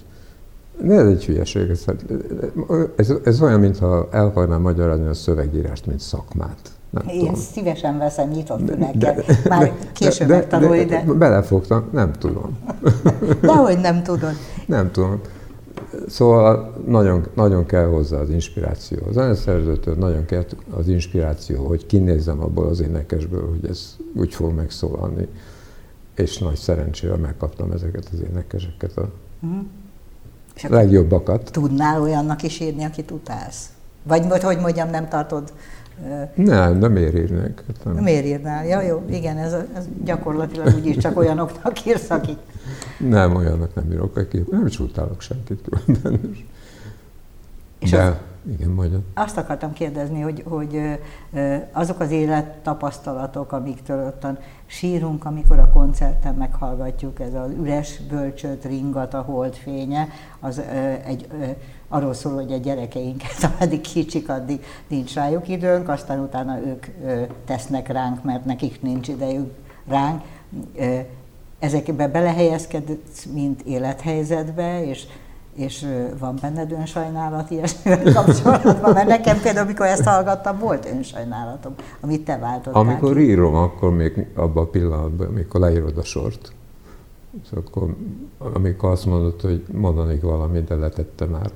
ez 0.89 1.07
egy 1.07 1.25
hülyeség. 1.25 1.71
Ez, 1.71 1.85
ez, 2.97 3.13
ez 3.25 3.41
olyan, 3.41 3.61
mintha 3.61 4.09
el 4.11 4.25
akarnám 4.25 4.61
magyarázni 4.61 5.07
a 5.07 5.15
szövegírást, 5.15 5.87
mint 5.87 6.01
szakmát. 6.01 6.71
Nem 6.91 7.09
Én 7.09 7.19
tudom. 7.19 7.35
szívesen 7.35 7.99
veszem 7.99 8.29
nyitott 8.29 8.71
fülekkel. 8.71 9.25
Már 9.49 9.73
később 9.93 10.29
de, 10.29 10.35
megtanulni, 10.35 10.85
de, 10.85 11.05
de... 11.07 11.13
Belefogtam, 11.13 11.89
nem 11.93 12.13
tudom. 12.13 12.59
Dehogy 13.41 13.79
nem 13.79 14.03
tudod. 14.03 14.33
Nem 14.67 14.91
tudom. 14.91 15.21
Szóval 16.09 16.75
nagyon, 16.87 17.27
nagyon 17.35 17.67
kell 17.67 17.87
hozzá 17.87 18.19
az 18.19 18.31
inspiráció. 18.31 18.99
Az 19.09 19.15
zeneszerzőtől 19.15 19.95
nagyon 19.95 20.25
kell 20.25 20.45
az 20.71 20.89
inspiráció, 20.89 21.67
hogy 21.67 21.87
kinézzem 21.87 22.41
abból 22.41 22.67
az 22.67 22.81
énekesből, 22.81 23.49
hogy 23.49 23.71
ez 23.71 23.97
úgy 24.15 24.35
fog 24.35 24.55
megszólalni. 24.55 25.29
És 26.17 26.39
nagy 26.39 26.57
szerencsével 26.57 27.17
megkaptam 27.17 27.73
ezeket 27.73 28.09
az 28.13 28.21
énekeseket, 28.31 28.97
a 28.97 29.11
uh-huh. 29.41 29.65
legjobbakat. 30.69 31.51
Tudnál 31.53 32.03
olyannak 32.03 32.43
is 32.43 32.61
írni, 32.61 32.85
akit 32.85 33.11
utálsz? 33.11 33.71
Vagy, 34.03 34.43
hogy 34.43 34.59
mondjam, 34.59 34.91
nem 34.91 35.09
tartod 35.09 35.53
nem, 36.35 36.79
nem 36.79 36.97
írnék. 36.97 37.63
Nem. 37.85 37.95
nem 37.95 38.07
írnál, 38.07 38.67
ja 38.67 38.81
jó, 38.81 39.05
igen, 39.11 39.37
ez, 39.39 39.53
ez 39.53 39.85
gyakorlatilag 40.05 40.75
úgyis 40.75 40.97
csak 40.97 41.17
olyanoknak 41.23 41.87
írsz, 41.87 42.11
akik... 42.11 42.39
Nem, 42.99 43.37
olyanok 43.37 43.75
nem 43.75 43.93
írok, 43.93 44.17
akik 44.17 44.51
nem 44.51 44.67
is 44.67 44.81
utálok 44.81 45.21
senkit 45.21 45.61
különben. 45.69 46.37
És 47.79 47.91
De, 47.91 48.03
az, 48.03 48.15
igen, 48.51 48.69
majd. 48.69 48.99
Azt 49.15 49.37
akartam 49.37 49.73
kérdezni, 49.73 50.21
hogy, 50.21 50.43
hogy 50.49 50.81
azok 51.73 52.01
az 52.01 52.11
élettapasztalatok, 52.11 53.53
amiktől 53.53 54.07
ottan 54.07 54.39
sírunk, 54.67 55.25
amikor 55.25 55.59
a 55.59 55.71
koncerten 55.71 56.35
meghallgatjuk, 56.35 57.21
ez 57.21 57.35
az 57.35 57.51
üres 57.61 58.01
bölcsőt 58.09 58.65
ringat 58.65 59.15
a 59.15 59.21
holdfénye, 59.21 60.09
az 60.41 60.63
egy 61.05 61.29
arról 61.89 62.15
szól, 62.15 62.35
hogy 62.35 62.53
a 62.53 62.57
gyerekeinket, 62.57 63.37
ameddig 63.57 63.81
kicsik, 63.81 64.29
addig 64.29 64.65
nincs 64.89 65.15
rájuk 65.15 65.49
időnk, 65.49 65.89
aztán 65.89 66.21
utána 66.21 66.59
ők 66.59 66.87
tesznek 67.45 67.89
ránk, 67.89 68.25
mert 68.25 68.45
nekik 68.45 68.83
nincs 68.83 69.09
idejük 69.09 69.55
ránk. 69.89 70.23
Ezekbe 71.59 72.09
belehelyezkedsz, 72.09 73.25
mint 73.33 73.63
élethelyzetbe, 73.63 74.85
és 74.85 75.07
és 75.57 75.87
van 76.19 76.39
benned 76.41 76.73
önsajnálat 76.73 77.51
ilyesmivel 77.51 78.13
kapcsolatban? 78.23 78.93
Mert 78.93 79.09
nekem 79.09 79.41
például, 79.41 79.67
amikor 79.67 79.87
ezt 79.87 80.05
hallgattam, 80.05 80.59
volt 80.59 80.87
önsajnálatom, 80.87 81.75
amit 82.01 82.25
te 82.25 82.39
váltottál 82.39 82.83
Amikor 82.83 83.15
ki. 83.15 83.21
írom, 83.21 83.55
akkor 83.55 83.95
még 83.95 84.27
abban 84.35 84.65
a 84.65 84.69
pillanatban, 84.69 85.27
amikor 85.27 85.61
leírod 85.61 85.99
a 85.99 86.05
sort, 86.05 86.53
akkor, 87.57 87.97
amikor 88.39 88.91
azt 88.91 89.07
mondod, 89.07 89.41
hogy 89.41 89.65
mondanék 89.73 90.23
valamit, 90.23 90.65
de 90.65 90.75
letette 90.75 91.25
már, 91.25 91.51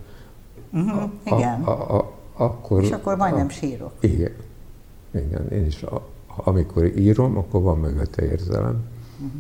Uh-huh, 0.73 1.11
igen. 1.25 1.63
A, 1.63 1.71
a, 1.71 1.99
a, 1.99 2.13
akkor, 2.45 2.83
És 2.83 2.91
akkor 2.91 3.17
majdnem 3.17 3.47
a, 3.47 3.51
sírok. 3.51 3.93
Igen. 4.01 4.33
Igen, 5.11 5.49
én 5.53 5.67
is. 5.67 5.83
A, 5.83 6.09
amikor 6.37 6.85
írom, 6.85 7.37
akkor 7.37 7.63
van 7.63 7.79
mögötte 7.79 8.25
érzelem. 8.25 8.85
Uh-huh. 9.17 9.31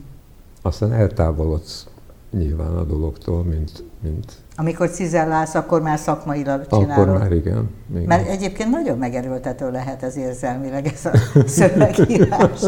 Aztán 0.62 0.92
eltávolodsz 0.92 1.86
nyilván 2.30 2.76
a 2.76 2.84
dologtól, 2.84 3.42
mint, 3.44 3.84
mint... 4.00 4.32
Amikor 4.60 4.90
cizellálsz, 4.90 5.54
akkor 5.54 5.82
már 5.82 5.98
szakmailag 5.98 6.66
csinálod. 6.66 7.08
Akkor 7.08 7.18
már 7.18 7.32
igen, 7.32 7.68
igen. 7.90 8.04
Mert 8.04 8.28
egyébként 8.28 8.70
nagyon 8.70 8.98
megerőltető 8.98 9.70
lehet 9.70 10.02
ez 10.02 10.16
érzelmileg, 10.16 10.86
ez 10.86 11.06
a 11.06 11.18
szövegírás. 11.58 12.60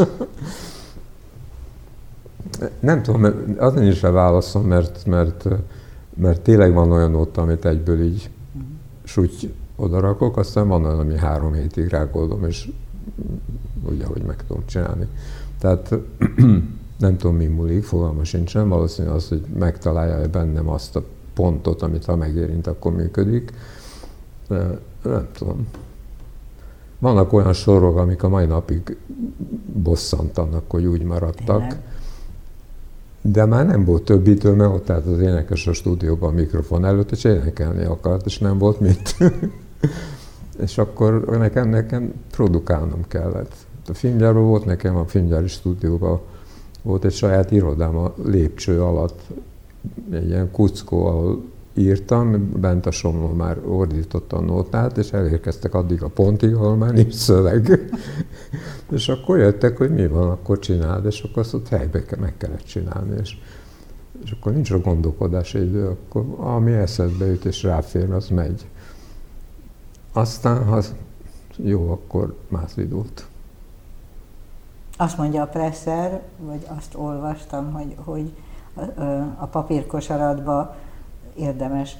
Nem 2.79 3.01
tudom, 3.01 3.25
az 3.57 3.73
nincs 3.73 4.03
a 4.03 4.11
válaszom, 4.11 4.63
mert, 4.63 5.05
mert, 5.05 5.45
mert 6.13 6.41
tényleg 6.41 6.73
van 6.73 6.91
olyan 6.91 7.15
ott, 7.15 7.37
amit 7.37 7.65
egyből 7.65 8.01
így 8.01 8.29
súgy 9.03 9.53
odarakok, 9.75 10.37
aztán 10.37 10.67
van 10.67 10.85
olyan, 10.85 10.99
ami 10.99 11.17
három 11.17 11.53
hétig 11.53 11.87
rágódom, 11.87 12.45
és 12.45 12.69
úgy, 13.89 14.01
ahogy 14.01 14.21
meg 14.21 14.35
tudom 14.47 14.63
csinálni. 14.65 15.07
Tehát 15.59 15.95
nem 17.05 17.17
tudom, 17.17 17.35
mi 17.35 17.45
múlik, 17.45 17.83
fogalma 17.83 18.23
sincsen, 18.23 18.69
valószínű 18.69 19.09
az, 19.09 19.27
hogy 19.27 19.45
megtalálja 19.59 20.29
bennem 20.29 20.69
azt 20.69 20.95
a 20.95 21.03
pontot, 21.33 21.81
amit 21.81 22.05
ha 22.05 22.15
megérint, 22.15 22.67
akkor 22.67 22.93
működik. 22.93 23.51
De 24.47 24.79
nem 25.03 25.27
tudom. 25.37 25.67
Vannak 26.99 27.33
olyan 27.33 27.53
sorok, 27.53 27.97
amik 27.97 28.23
a 28.23 28.29
mai 28.29 28.45
napig 28.45 28.97
bosszantanak, 29.73 30.63
hogy 30.71 30.85
úgy 30.85 31.03
maradtak. 31.03 31.59
Tényleg? 31.59 31.81
De 33.25 33.45
már 33.45 33.65
nem 33.65 33.85
volt 33.85 34.03
több 34.03 34.27
idő, 34.27 34.51
mert 34.51 34.73
ott 34.73 34.89
állt 34.89 35.05
az 35.05 35.19
énekes 35.19 35.67
a 35.67 35.73
stúdióban 35.73 36.29
a 36.29 36.33
mikrofon 36.33 36.85
előtt, 36.85 37.11
és 37.11 37.23
énekelni 37.23 37.83
akart, 37.83 38.25
és 38.25 38.37
nem 38.37 38.57
volt 38.57 38.79
mit. 38.79 39.15
és 40.63 40.77
akkor 40.77 41.25
nekem, 41.25 41.69
nekem 41.69 42.13
produkálnom 42.31 43.07
kellett. 43.07 43.55
A 43.87 43.93
filmgyárban 43.93 44.43
volt 44.45 44.65
nekem, 44.65 44.95
a 44.95 45.05
filmgyári 45.05 45.47
stúdióban 45.47 46.19
volt 46.81 47.05
egy 47.05 47.13
saját 47.13 47.51
irodám 47.51 47.97
a 47.97 48.13
lépcső 48.25 48.81
alatt, 48.81 49.21
egy 50.11 50.27
ilyen 50.27 50.51
kuckó, 50.51 51.05
ahol 51.05 51.43
írtam, 51.73 52.51
bent 52.59 52.85
a 52.85 52.91
somló 52.91 53.27
már 53.27 53.57
ordította 53.67 54.37
a 54.37 54.41
nótát, 54.41 54.97
és 54.97 55.11
elérkeztek 55.11 55.73
addig 55.73 56.03
a 56.03 56.07
pontig, 56.07 56.53
ahol 56.53 56.75
már 56.75 56.93
nincs 56.93 57.13
szöveg. 57.13 57.79
és 58.91 59.09
akkor 59.09 59.37
jöttek, 59.37 59.77
hogy 59.77 59.93
mi 59.93 60.07
van, 60.07 60.29
akkor 60.29 60.59
csináld, 60.59 61.05
és 61.05 61.21
akkor 61.21 61.37
azt 61.37 61.53
ott 61.53 61.67
helybe 61.67 62.03
meg 62.19 62.37
kellett 62.37 62.63
csinálni. 62.63 63.19
És, 63.21 63.37
és 64.23 64.31
akkor 64.31 64.53
nincs 64.53 64.71
a 64.71 64.79
gondolkodási 64.79 65.57
idő, 65.57 65.87
akkor 65.87 66.25
ami 66.37 66.71
eszedbe 66.71 67.25
jut 67.25 67.45
és 67.45 67.63
ráfér, 67.63 68.11
az 68.11 68.27
megy. 68.27 68.67
Aztán, 70.13 70.65
ha 70.65 70.81
jó, 71.57 71.91
akkor 71.91 72.35
más 72.47 72.73
vidót. 72.75 73.27
Azt 74.97 75.17
mondja 75.17 75.41
a 75.41 75.47
presser, 75.47 76.21
vagy 76.39 76.65
azt 76.77 76.95
olvastam, 76.95 77.71
hogy, 77.71 77.95
hogy 77.95 78.31
a 79.37 79.45
papírkosaratba 79.45 80.75
érdemes 81.35 81.97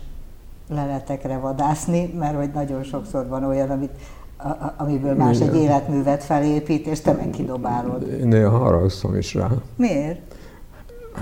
leletekre 0.70 1.38
vadászni, 1.38 2.14
mert 2.18 2.36
hogy 2.36 2.50
nagyon 2.54 2.84
sokszor 2.84 3.28
van 3.28 3.44
olyan, 3.44 3.70
amit, 3.70 3.92
a, 4.38 4.74
amiből 4.78 5.16
más 5.16 5.40
egy 5.40 5.56
életművet 5.56 6.24
felépít, 6.24 6.88
és 6.88 7.02
te 7.02 7.12
meg 7.12 7.30
kidobálod. 7.30 8.08
Én 8.20 8.28
néha 8.28 8.58
haragszom 8.58 9.16
is 9.16 9.34
rá. 9.34 9.50
Miért? 9.76 10.36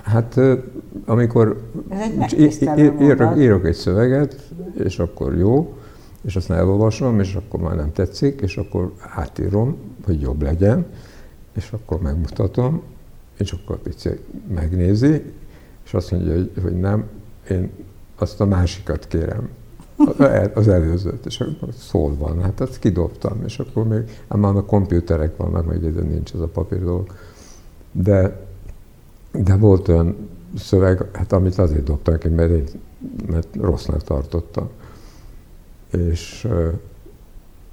Hát 0.03 0.39
amikor 1.05 1.69
írok, 2.99 3.37
írok 3.37 3.65
egy 3.65 3.73
szöveget, 3.73 4.49
és 4.83 4.99
akkor 4.99 5.37
jó, 5.37 5.75
és 6.21 6.35
aztán 6.35 6.57
elolvasom, 6.57 7.19
és 7.19 7.35
akkor 7.35 7.59
már 7.59 7.75
nem 7.75 7.91
tetszik, 7.91 8.41
és 8.41 8.57
akkor 8.57 8.93
átírom, 9.15 9.77
hogy 10.05 10.21
jobb 10.21 10.41
legyen, 10.41 10.85
és 11.53 11.71
akkor 11.71 12.01
megmutatom, 12.01 12.81
és 13.41 13.51
akkor 13.51 13.75
a 13.75 13.79
pici 13.79 14.09
megnézi, 14.53 15.23
és 15.85 15.93
azt 15.93 16.11
mondja, 16.11 16.33
hogy, 16.33 16.51
hogy 16.61 16.79
nem, 16.79 17.05
én 17.49 17.71
azt 18.15 18.41
a 18.41 18.45
másikat 18.45 19.07
kérem, 19.07 19.49
az 20.53 20.67
előzőt, 20.67 21.25
és 21.25 21.39
akkor 21.39 21.73
szól 21.73 22.15
van, 22.15 22.41
hát 22.41 22.59
azt 22.59 22.79
kidobtam, 22.79 23.41
és 23.45 23.59
akkor 23.59 23.87
még, 23.87 24.03
ám 24.27 24.39
már 24.39 24.55
a 24.55 24.65
komputerek 24.65 25.37
vannak, 25.37 25.65
meg 25.65 25.83
ide 25.83 26.01
nincs 26.01 26.33
ez 26.33 26.39
a 26.39 26.47
papír 26.47 26.79
dolog. 26.79 27.15
De, 27.91 28.45
de 29.31 29.55
volt 29.55 29.87
olyan 29.87 30.29
szöveg, 30.57 31.05
hát 31.13 31.31
amit 31.31 31.57
azért 31.57 31.83
dobtak 31.83 32.19
ki, 32.19 32.27
mert, 32.27 32.51
én, 32.51 32.63
mert 33.27 33.47
rossznak 33.55 34.03
tartotta. 34.03 34.69
És 35.91 36.47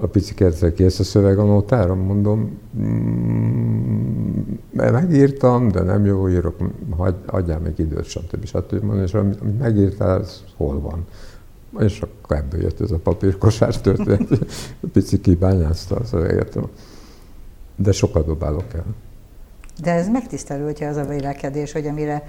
a 0.00 0.06
pici 0.06 0.34
ki 0.74 0.84
ezt 0.84 1.00
a 1.00 1.04
szöveg 1.04 1.38
a 1.38 1.44
notára, 1.44 1.94
mondom, 1.94 2.58
mm, 2.78 4.40
megírtam, 4.72 5.68
de 5.68 5.82
nem 5.82 6.04
jó 6.04 6.28
írok, 6.28 6.56
hagy, 6.96 7.14
adjál 7.26 7.58
még 7.58 7.78
időt, 7.78 8.04
stb. 8.04 8.44
stb. 8.44 8.84
Mondom, 8.84 9.04
és 9.04 9.14
amit 9.14 9.58
megírtál, 9.58 10.20
az 10.20 10.42
hol 10.56 10.80
van? 10.80 11.06
És 11.78 12.00
akkor 12.00 12.36
ebből 12.36 12.60
jött 12.60 12.80
ez 12.80 12.90
a 12.90 12.98
papírkosár 12.98 13.80
történet. 13.80 14.38
Pici 14.92 15.20
kibányázta 15.20 15.96
a 15.96 16.04
szöveget. 16.04 16.58
De 17.76 17.92
sokat 17.92 18.26
dobálok 18.26 18.74
el. 18.74 18.84
De 19.82 19.92
ez 19.92 20.08
megtisztelő, 20.08 20.64
hogyha 20.64 20.86
az 20.86 20.96
a 20.96 21.04
vélekedés, 21.04 21.72
hogy 21.72 21.86
amire, 21.86 22.28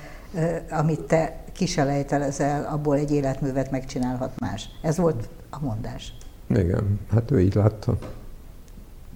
amit 0.69 1.01
te 1.01 1.43
kiselejtelezel, 1.53 2.65
abból 2.71 2.97
egy 2.97 3.11
életművet 3.11 3.71
megcsinálhat 3.71 4.39
más. 4.39 4.69
Ez 4.81 4.97
volt 4.97 5.29
a 5.49 5.59
mondás. 5.61 6.13
Igen, 6.49 6.99
hát 7.11 7.31
ő 7.31 7.39
így 7.39 7.55
látta. 7.55 7.97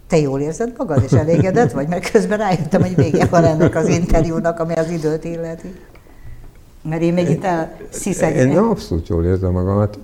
Te 0.07 0.17
jól 0.17 0.39
érzed 0.39 0.73
magad, 0.77 1.03
és 1.03 1.11
elégedett 1.11 1.71
vagy? 1.71 1.87
Mert 1.87 2.11
közben 2.11 2.37
rájöttem, 2.37 2.81
hogy 2.81 2.95
vége 2.95 3.25
van 3.25 3.43
ennek 3.43 3.75
az 3.75 3.87
interjúnak, 3.87 4.59
ami 4.59 4.73
az 4.73 4.89
időt 4.89 5.23
illeti. 5.23 5.73
Mert 6.81 7.01
én 7.01 7.13
még 7.13 7.29
itt 7.29 7.43
elsziszegem. 7.43 8.49
Én 8.49 8.57
abszolút 8.57 9.07
jól 9.07 9.25
érzem 9.25 9.51
magam, 9.51 9.77
hát 9.77 9.99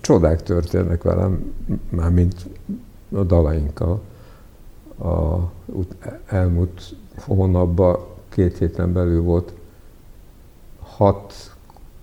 csodák 0.00 0.42
történnek 0.42 1.02
velem, 1.02 1.54
már 1.88 2.10
mint 2.10 2.46
a 3.12 3.22
dalainkkal. 3.22 4.00
A 4.98 5.36
elmúlt 6.26 6.82
hónapban, 7.18 7.98
két 8.28 8.58
héten 8.58 8.92
belül 8.92 9.22
volt 9.22 9.52
hat 10.80 11.34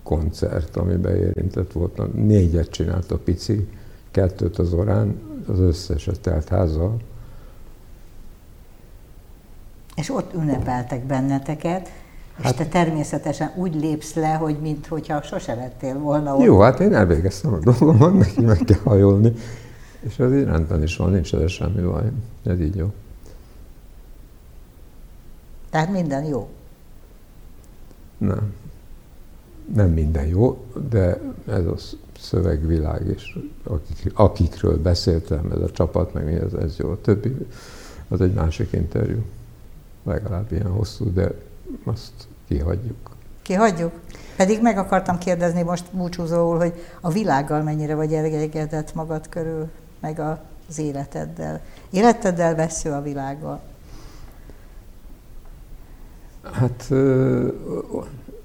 koncert, 0.02 0.76
amiben 0.76 1.16
érintett 1.16 1.72
voltam. 1.72 2.10
Négyet 2.14 2.70
csinált 2.70 3.10
a 3.10 3.18
pici, 3.18 3.68
kettőt 4.16 4.58
az 4.58 4.72
orán, 4.72 5.20
az 5.46 5.58
összeset 5.58 6.20
telt 6.20 6.48
házzal. 6.48 6.96
És 9.96 10.10
ott 10.10 10.34
ünnepeltek 10.34 11.04
benneteket, 11.04 11.92
és 12.38 12.44
hát, 12.44 12.56
te 12.56 12.66
természetesen 12.66 13.52
úgy 13.56 13.74
lépsz 13.74 14.14
le, 14.14 14.32
hogy 14.34 14.58
mintha 14.60 15.22
sose 15.22 15.54
lettél 15.54 15.98
volna 15.98 16.36
ott. 16.36 16.42
Jó, 16.42 16.60
hát 16.60 16.80
én 16.80 16.94
elvégeztem 16.94 17.52
a 17.52 17.58
dolgomon, 17.58 18.16
neki 18.26 18.40
meg 18.40 18.58
kell 18.58 18.80
hajolni. 18.84 19.32
És 20.00 20.18
az 20.18 20.32
így 20.32 20.44
rendben 20.44 20.82
is 20.82 20.96
van, 20.96 21.10
nincs 21.10 21.34
ez 21.34 21.50
semmi 21.50 21.82
baj. 21.82 22.10
Ez 22.44 22.60
így 22.60 22.76
jó. 22.76 22.92
Tehát 25.70 25.90
minden 25.90 26.24
jó? 26.24 26.48
Nem. 28.18 28.52
Nem 29.74 29.90
minden 29.90 30.26
jó, 30.26 30.64
de 30.90 31.20
ez 31.46 31.66
a 31.66 31.74
szövegvilág, 32.18 33.06
és 33.06 33.38
akik, 33.64 34.12
akikről 34.14 34.82
beszéltem, 34.82 35.50
ez 35.52 35.60
a 35.60 35.70
csapat, 35.70 36.12
meg 36.12 36.34
ez, 36.34 36.52
ez 36.52 36.76
jó. 36.76 36.90
A 36.90 37.00
többi, 37.00 37.36
az 38.08 38.20
egy 38.20 38.32
másik 38.32 38.72
interjú. 38.72 39.22
Legalább 40.02 40.52
ilyen 40.52 40.70
hosszú, 40.70 41.12
de 41.12 41.30
azt 41.84 42.12
kihagyjuk. 42.48 43.10
Kihagyjuk? 43.42 43.92
Pedig 44.36 44.62
meg 44.62 44.78
akartam 44.78 45.18
kérdezni 45.18 45.62
most 45.62 45.84
búcsúzóul, 45.92 46.56
hogy 46.56 46.72
a 47.00 47.10
világgal 47.10 47.62
mennyire 47.62 47.94
vagy 47.94 48.12
elégedett 48.12 48.94
magad 48.94 49.28
körül, 49.28 49.68
meg 50.00 50.20
az 50.68 50.78
életeddel. 50.78 51.60
Életeddel 51.90 52.54
vesző 52.54 52.90
a 52.90 53.02
világgal? 53.02 53.60
Hát 56.52 56.92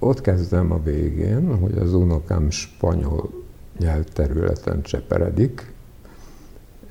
ott 0.04 0.22
kezdem 0.22 0.72
a 0.72 0.84
végén, 0.84 1.58
hogy 1.58 1.78
az 1.78 1.94
unokám 1.94 2.50
spanyol 2.50 3.30
nyelvterületen 3.78 4.82
cseperedik, 4.82 5.74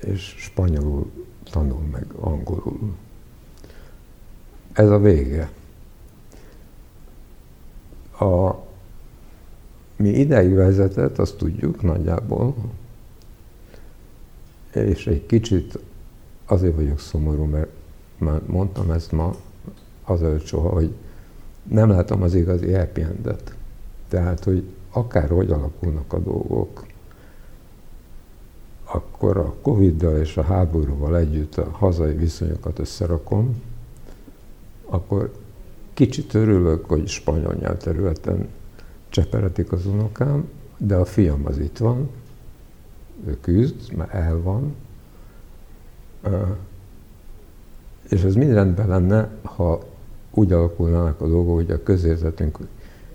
és 0.00 0.34
spanyolul 0.38 1.10
tanul 1.50 1.82
meg 1.92 2.06
angolul. 2.20 2.94
Ez 4.72 4.90
a 4.90 4.98
vége. 4.98 5.50
A, 8.18 8.54
mi 9.96 10.08
ideig 10.08 10.54
vezetett, 10.54 11.18
azt 11.18 11.36
tudjuk 11.36 11.82
nagyjából, 11.82 12.54
és 14.72 15.06
egy 15.06 15.26
kicsit 15.26 15.78
azért 16.44 16.74
vagyok 16.74 16.98
szomorú, 16.98 17.44
mert 17.44 17.70
már 18.18 18.40
mondtam 18.46 18.90
ezt 18.90 19.12
ma, 19.12 19.34
azelőtt 20.04 20.44
soha, 20.44 20.68
hogy 20.68 20.94
nem 21.62 21.88
látom 21.88 22.22
az 22.22 22.34
igazi 22.34 22.72
happy 22.72 23.02
endet. 23.02 23.54
Tehát, 24.08 24.44
hogy 24.44 24.64
akárhogy 24.92 25.50
alakulnak 25.50 26.12
a 26.12 26.18
dolgok, 26.18 26.86
akkor 28.84 29.36
a 29.36 29.54
Covid-dal 29.62 30.18
és 30.18 30.36
a 30.36 30.42
háborúval 30.42 31.16
együtt 31.16 31.56
a 31.56 31.70
hazai 31.70 32.14
viszonyokat 32.14 32.78
összerakom, 32.78 33.62
akkor 34.86 35.32
kicsit 35.94 36.34
örülök, 36.34 36.84
hogy 36.84 37.08
spanyol 37.08 37.54
nyelvterületen 37.54 38.48
cseperetik 39.08 39.72
az 39.72 39.86
unokám, 39.86 40.48
de 40.76 40.96
a 40.96 41.04
fiam 41.04 41.46
az 41.46 41.58
itt 41.58 41.78
van, 41.78 42.10
ő 43.26 43.38
küzd, 43.40 43.92
mert 43.96 44.12
el 44.12 44.40
van, 44.42 44.74
és 48.08 48.22
ez 48.22 48.34
mind 48.34 48.52
rendben 48.52 48.88
lenne, 48.88 49.30
ha 49.42 49.82
úgy 50.34 50.52
alakulnának 50.52 51.20
a 51.20 51.28
dolgok, 51.28 51.54
hogy 51.54 51.70
a 51.70 51.82
közérzetünk 51.82 52.58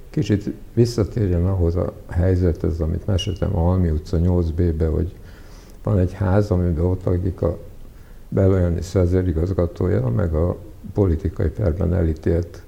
kicsit 0.10 0.54
visszatérjen 0.74 1.46
ahhoz 1.46 1.76
a 1.76 1.94
helyzethez, 2.10 2.80
amit 2.80 3.06
meséltem 3.06 3.56
a 3.56 3.70
Almi 3.70 3.90
utca 3.90 4.18
8B-be, 4.22 4.88
hogy 4.88 5.16
van 5.84 5.98
egy 6.00 6.14
ház, 6.14 6.52
amiben 6.52 6.86
ott 6.86 7.04
lakik 7.04 7.42
a 7.42 7.58
belőjani 8.30 8.80
igazgatója, 9.28 10.08
meg 10.08 10.34
a 10.34 10.58
politikai 10.94 11.50
perben 11.50 11.94
elítélt 11.94 12.64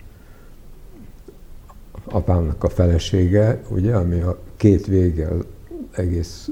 apámnak 2.05 2.63
a 2.63 2.69
felesége, 2.69 3.61
ugye, 3.69 3.95
ami 3.95 4.19
a 4.19 4.37
két 4.55 4.85
vége 4.85 5.27
az 5.27 5.45
egész 5.91 6.49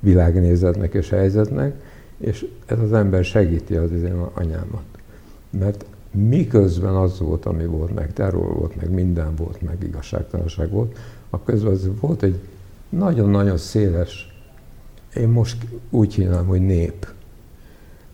világnézetnek 0.00 0.94
és 0.94 1.08
helyzetnek, 1.08 1.74
és 2.18 2.46
ez 2.66 2.78
az 2.78 2.92
ember 2.92 3.24
segíti 3.24 3.74
az 3.74 3.90
én 3.90 4.16
anyámat. 4.34 4.84
Mert 5.50 5.84
miközben 6.14 6.94
az 6.94 7.18
volt, 7.18 7.44
ami 7.44 7.66
volt, 7.66 7.94
meg 7.94 8.12
terror 8.12 8.54
volt, 8.54 8.76
meg 8.76 8.90
minden 8.90 9.34
volt, 9.34 9.62
meg 9.62 9.82
igazságtalanság 9.82 10.70
volt, 10.70 10.98
a 11.30 11.42
közben 11.42 11.72
az 11.72 11.90
volt 12.00 12.22
egy 12.22 12.38
nagyon-nagyon 12.88 13.56
széles, 13.56 14.42
én 15.16 15.28
most 15.28 15.66
úgy 15.90 16.14
hívnám, 16.14 16.46
hogy 16.46 16.60
nép, 16.60 17.12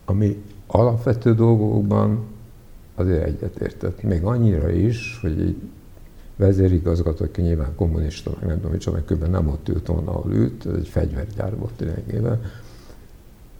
ami 0.05 0.43
alapvető 0.67 1.35
dolgokban 1.35 2.25
azért 2.95 3.25
egyetértett. 3.25 4.03
Még 4.03 4.25
annyira 4.25 4.71
is, 4.71 5.19
hogy 5.21 5.41
egy 5.41 5.57
vezérigazgató, 6.37 7.25
aki 7.25 7.41
nyilván 7.41 7.75
kommunista, 7.75 8.31
meg 8.39 8.47
nem 8.49 8.57
tudom, 8.57 8.71
hogy 8.71 8.81
csak 8.81 9.31
nem 9.31 9.49
ott 9.49 9.69
ült 9.69 9.87
volna, 9.87 10.11
ahol 10.11 10.33
ült, 10.33 10.67
ez 10.67 10.75
egy 10.75 10.89
fegyvergyár 10.89 11.57
volt 11.57 11.81
lényegében, 11.81 12.41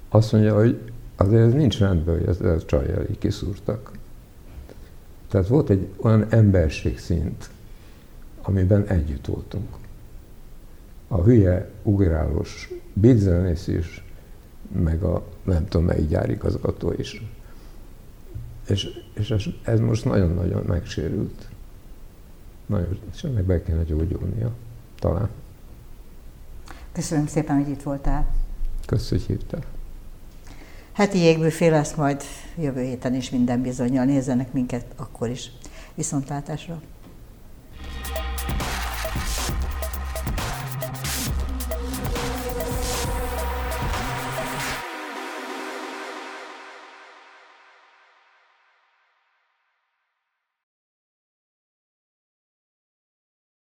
azt 0.09 0.33
mondja, 0.33 0.55
hogy 0.55 0.79
azért 1.17 1.47
ez 1.47 1.53
nincs 1.53 1.79
rendben, 1.79 2.19
hogy 2.19 2.29
ezt 2.29 2.41
a 2.41 2.65
csajjal 2.65 3.07
kiszúrtak. 3.19 3.91
Tehát 5.31 5.49
volt 5.49 5.71
egy 5.71 5.89
olyan 5.97 6.27
emberségszint, 6.29 7.51
amiben 8.43 8.87
együtt 8.87 9.27
voltunk. 9.27 9.69
A 11.09 11.23
hülye, 11.23 11.71
ugrálós 11.83 12.71
bizzenész 12.93 13.67
is, 13.67 14.05
meg 14.73 15.03
a 15.03 15.23
nem 15.43 15.69
tudom 15.69 15.87
melyik 15.87 16.09
gyárigazgató 16.09 16.93
is. 16.93 17.25
És, 18.67 18.89
és 19.15 19.31
ez, 19.31 19.43
ez 19.63 19.81
most 19.81 20.05
nagyon-nagyon 20.05 20.65
megsérült. 20.65 21.49
Nagyon, 22.67 22.99
és 23.13 23.25
ennek 23.25 23.45
be 23.45 23.63
kéne 23.63 23.83
gyógyulnia, 23.83 24.51
talán. 24.99 25.29
Köszönöm 26.93 27.27
szépen, 27.27 27.57
hogy 27.57 27.69
itt 27.69 27.83
voltál. 27.83 28.35
Köszönöm, 28.87 29.25
hogy 29.27 29.37
hívtál. 29.37 29.65
Heti 31.01 31.19
jégbüfé 31.19 31.67
lesz 31.67 31.95
majd 31.95 32.23
jövő 32.57 32.83
héten 32.83 33.15
is 33.15 33.31
minden 33.31 33.63
bizonyal. 33.63 34.05
Nézzenek 34.05 34.53
minket 34.53 34.85
akkor 34.97 35.29
is. 35.29 35.51
Viszontlátásra! 35.95 36.81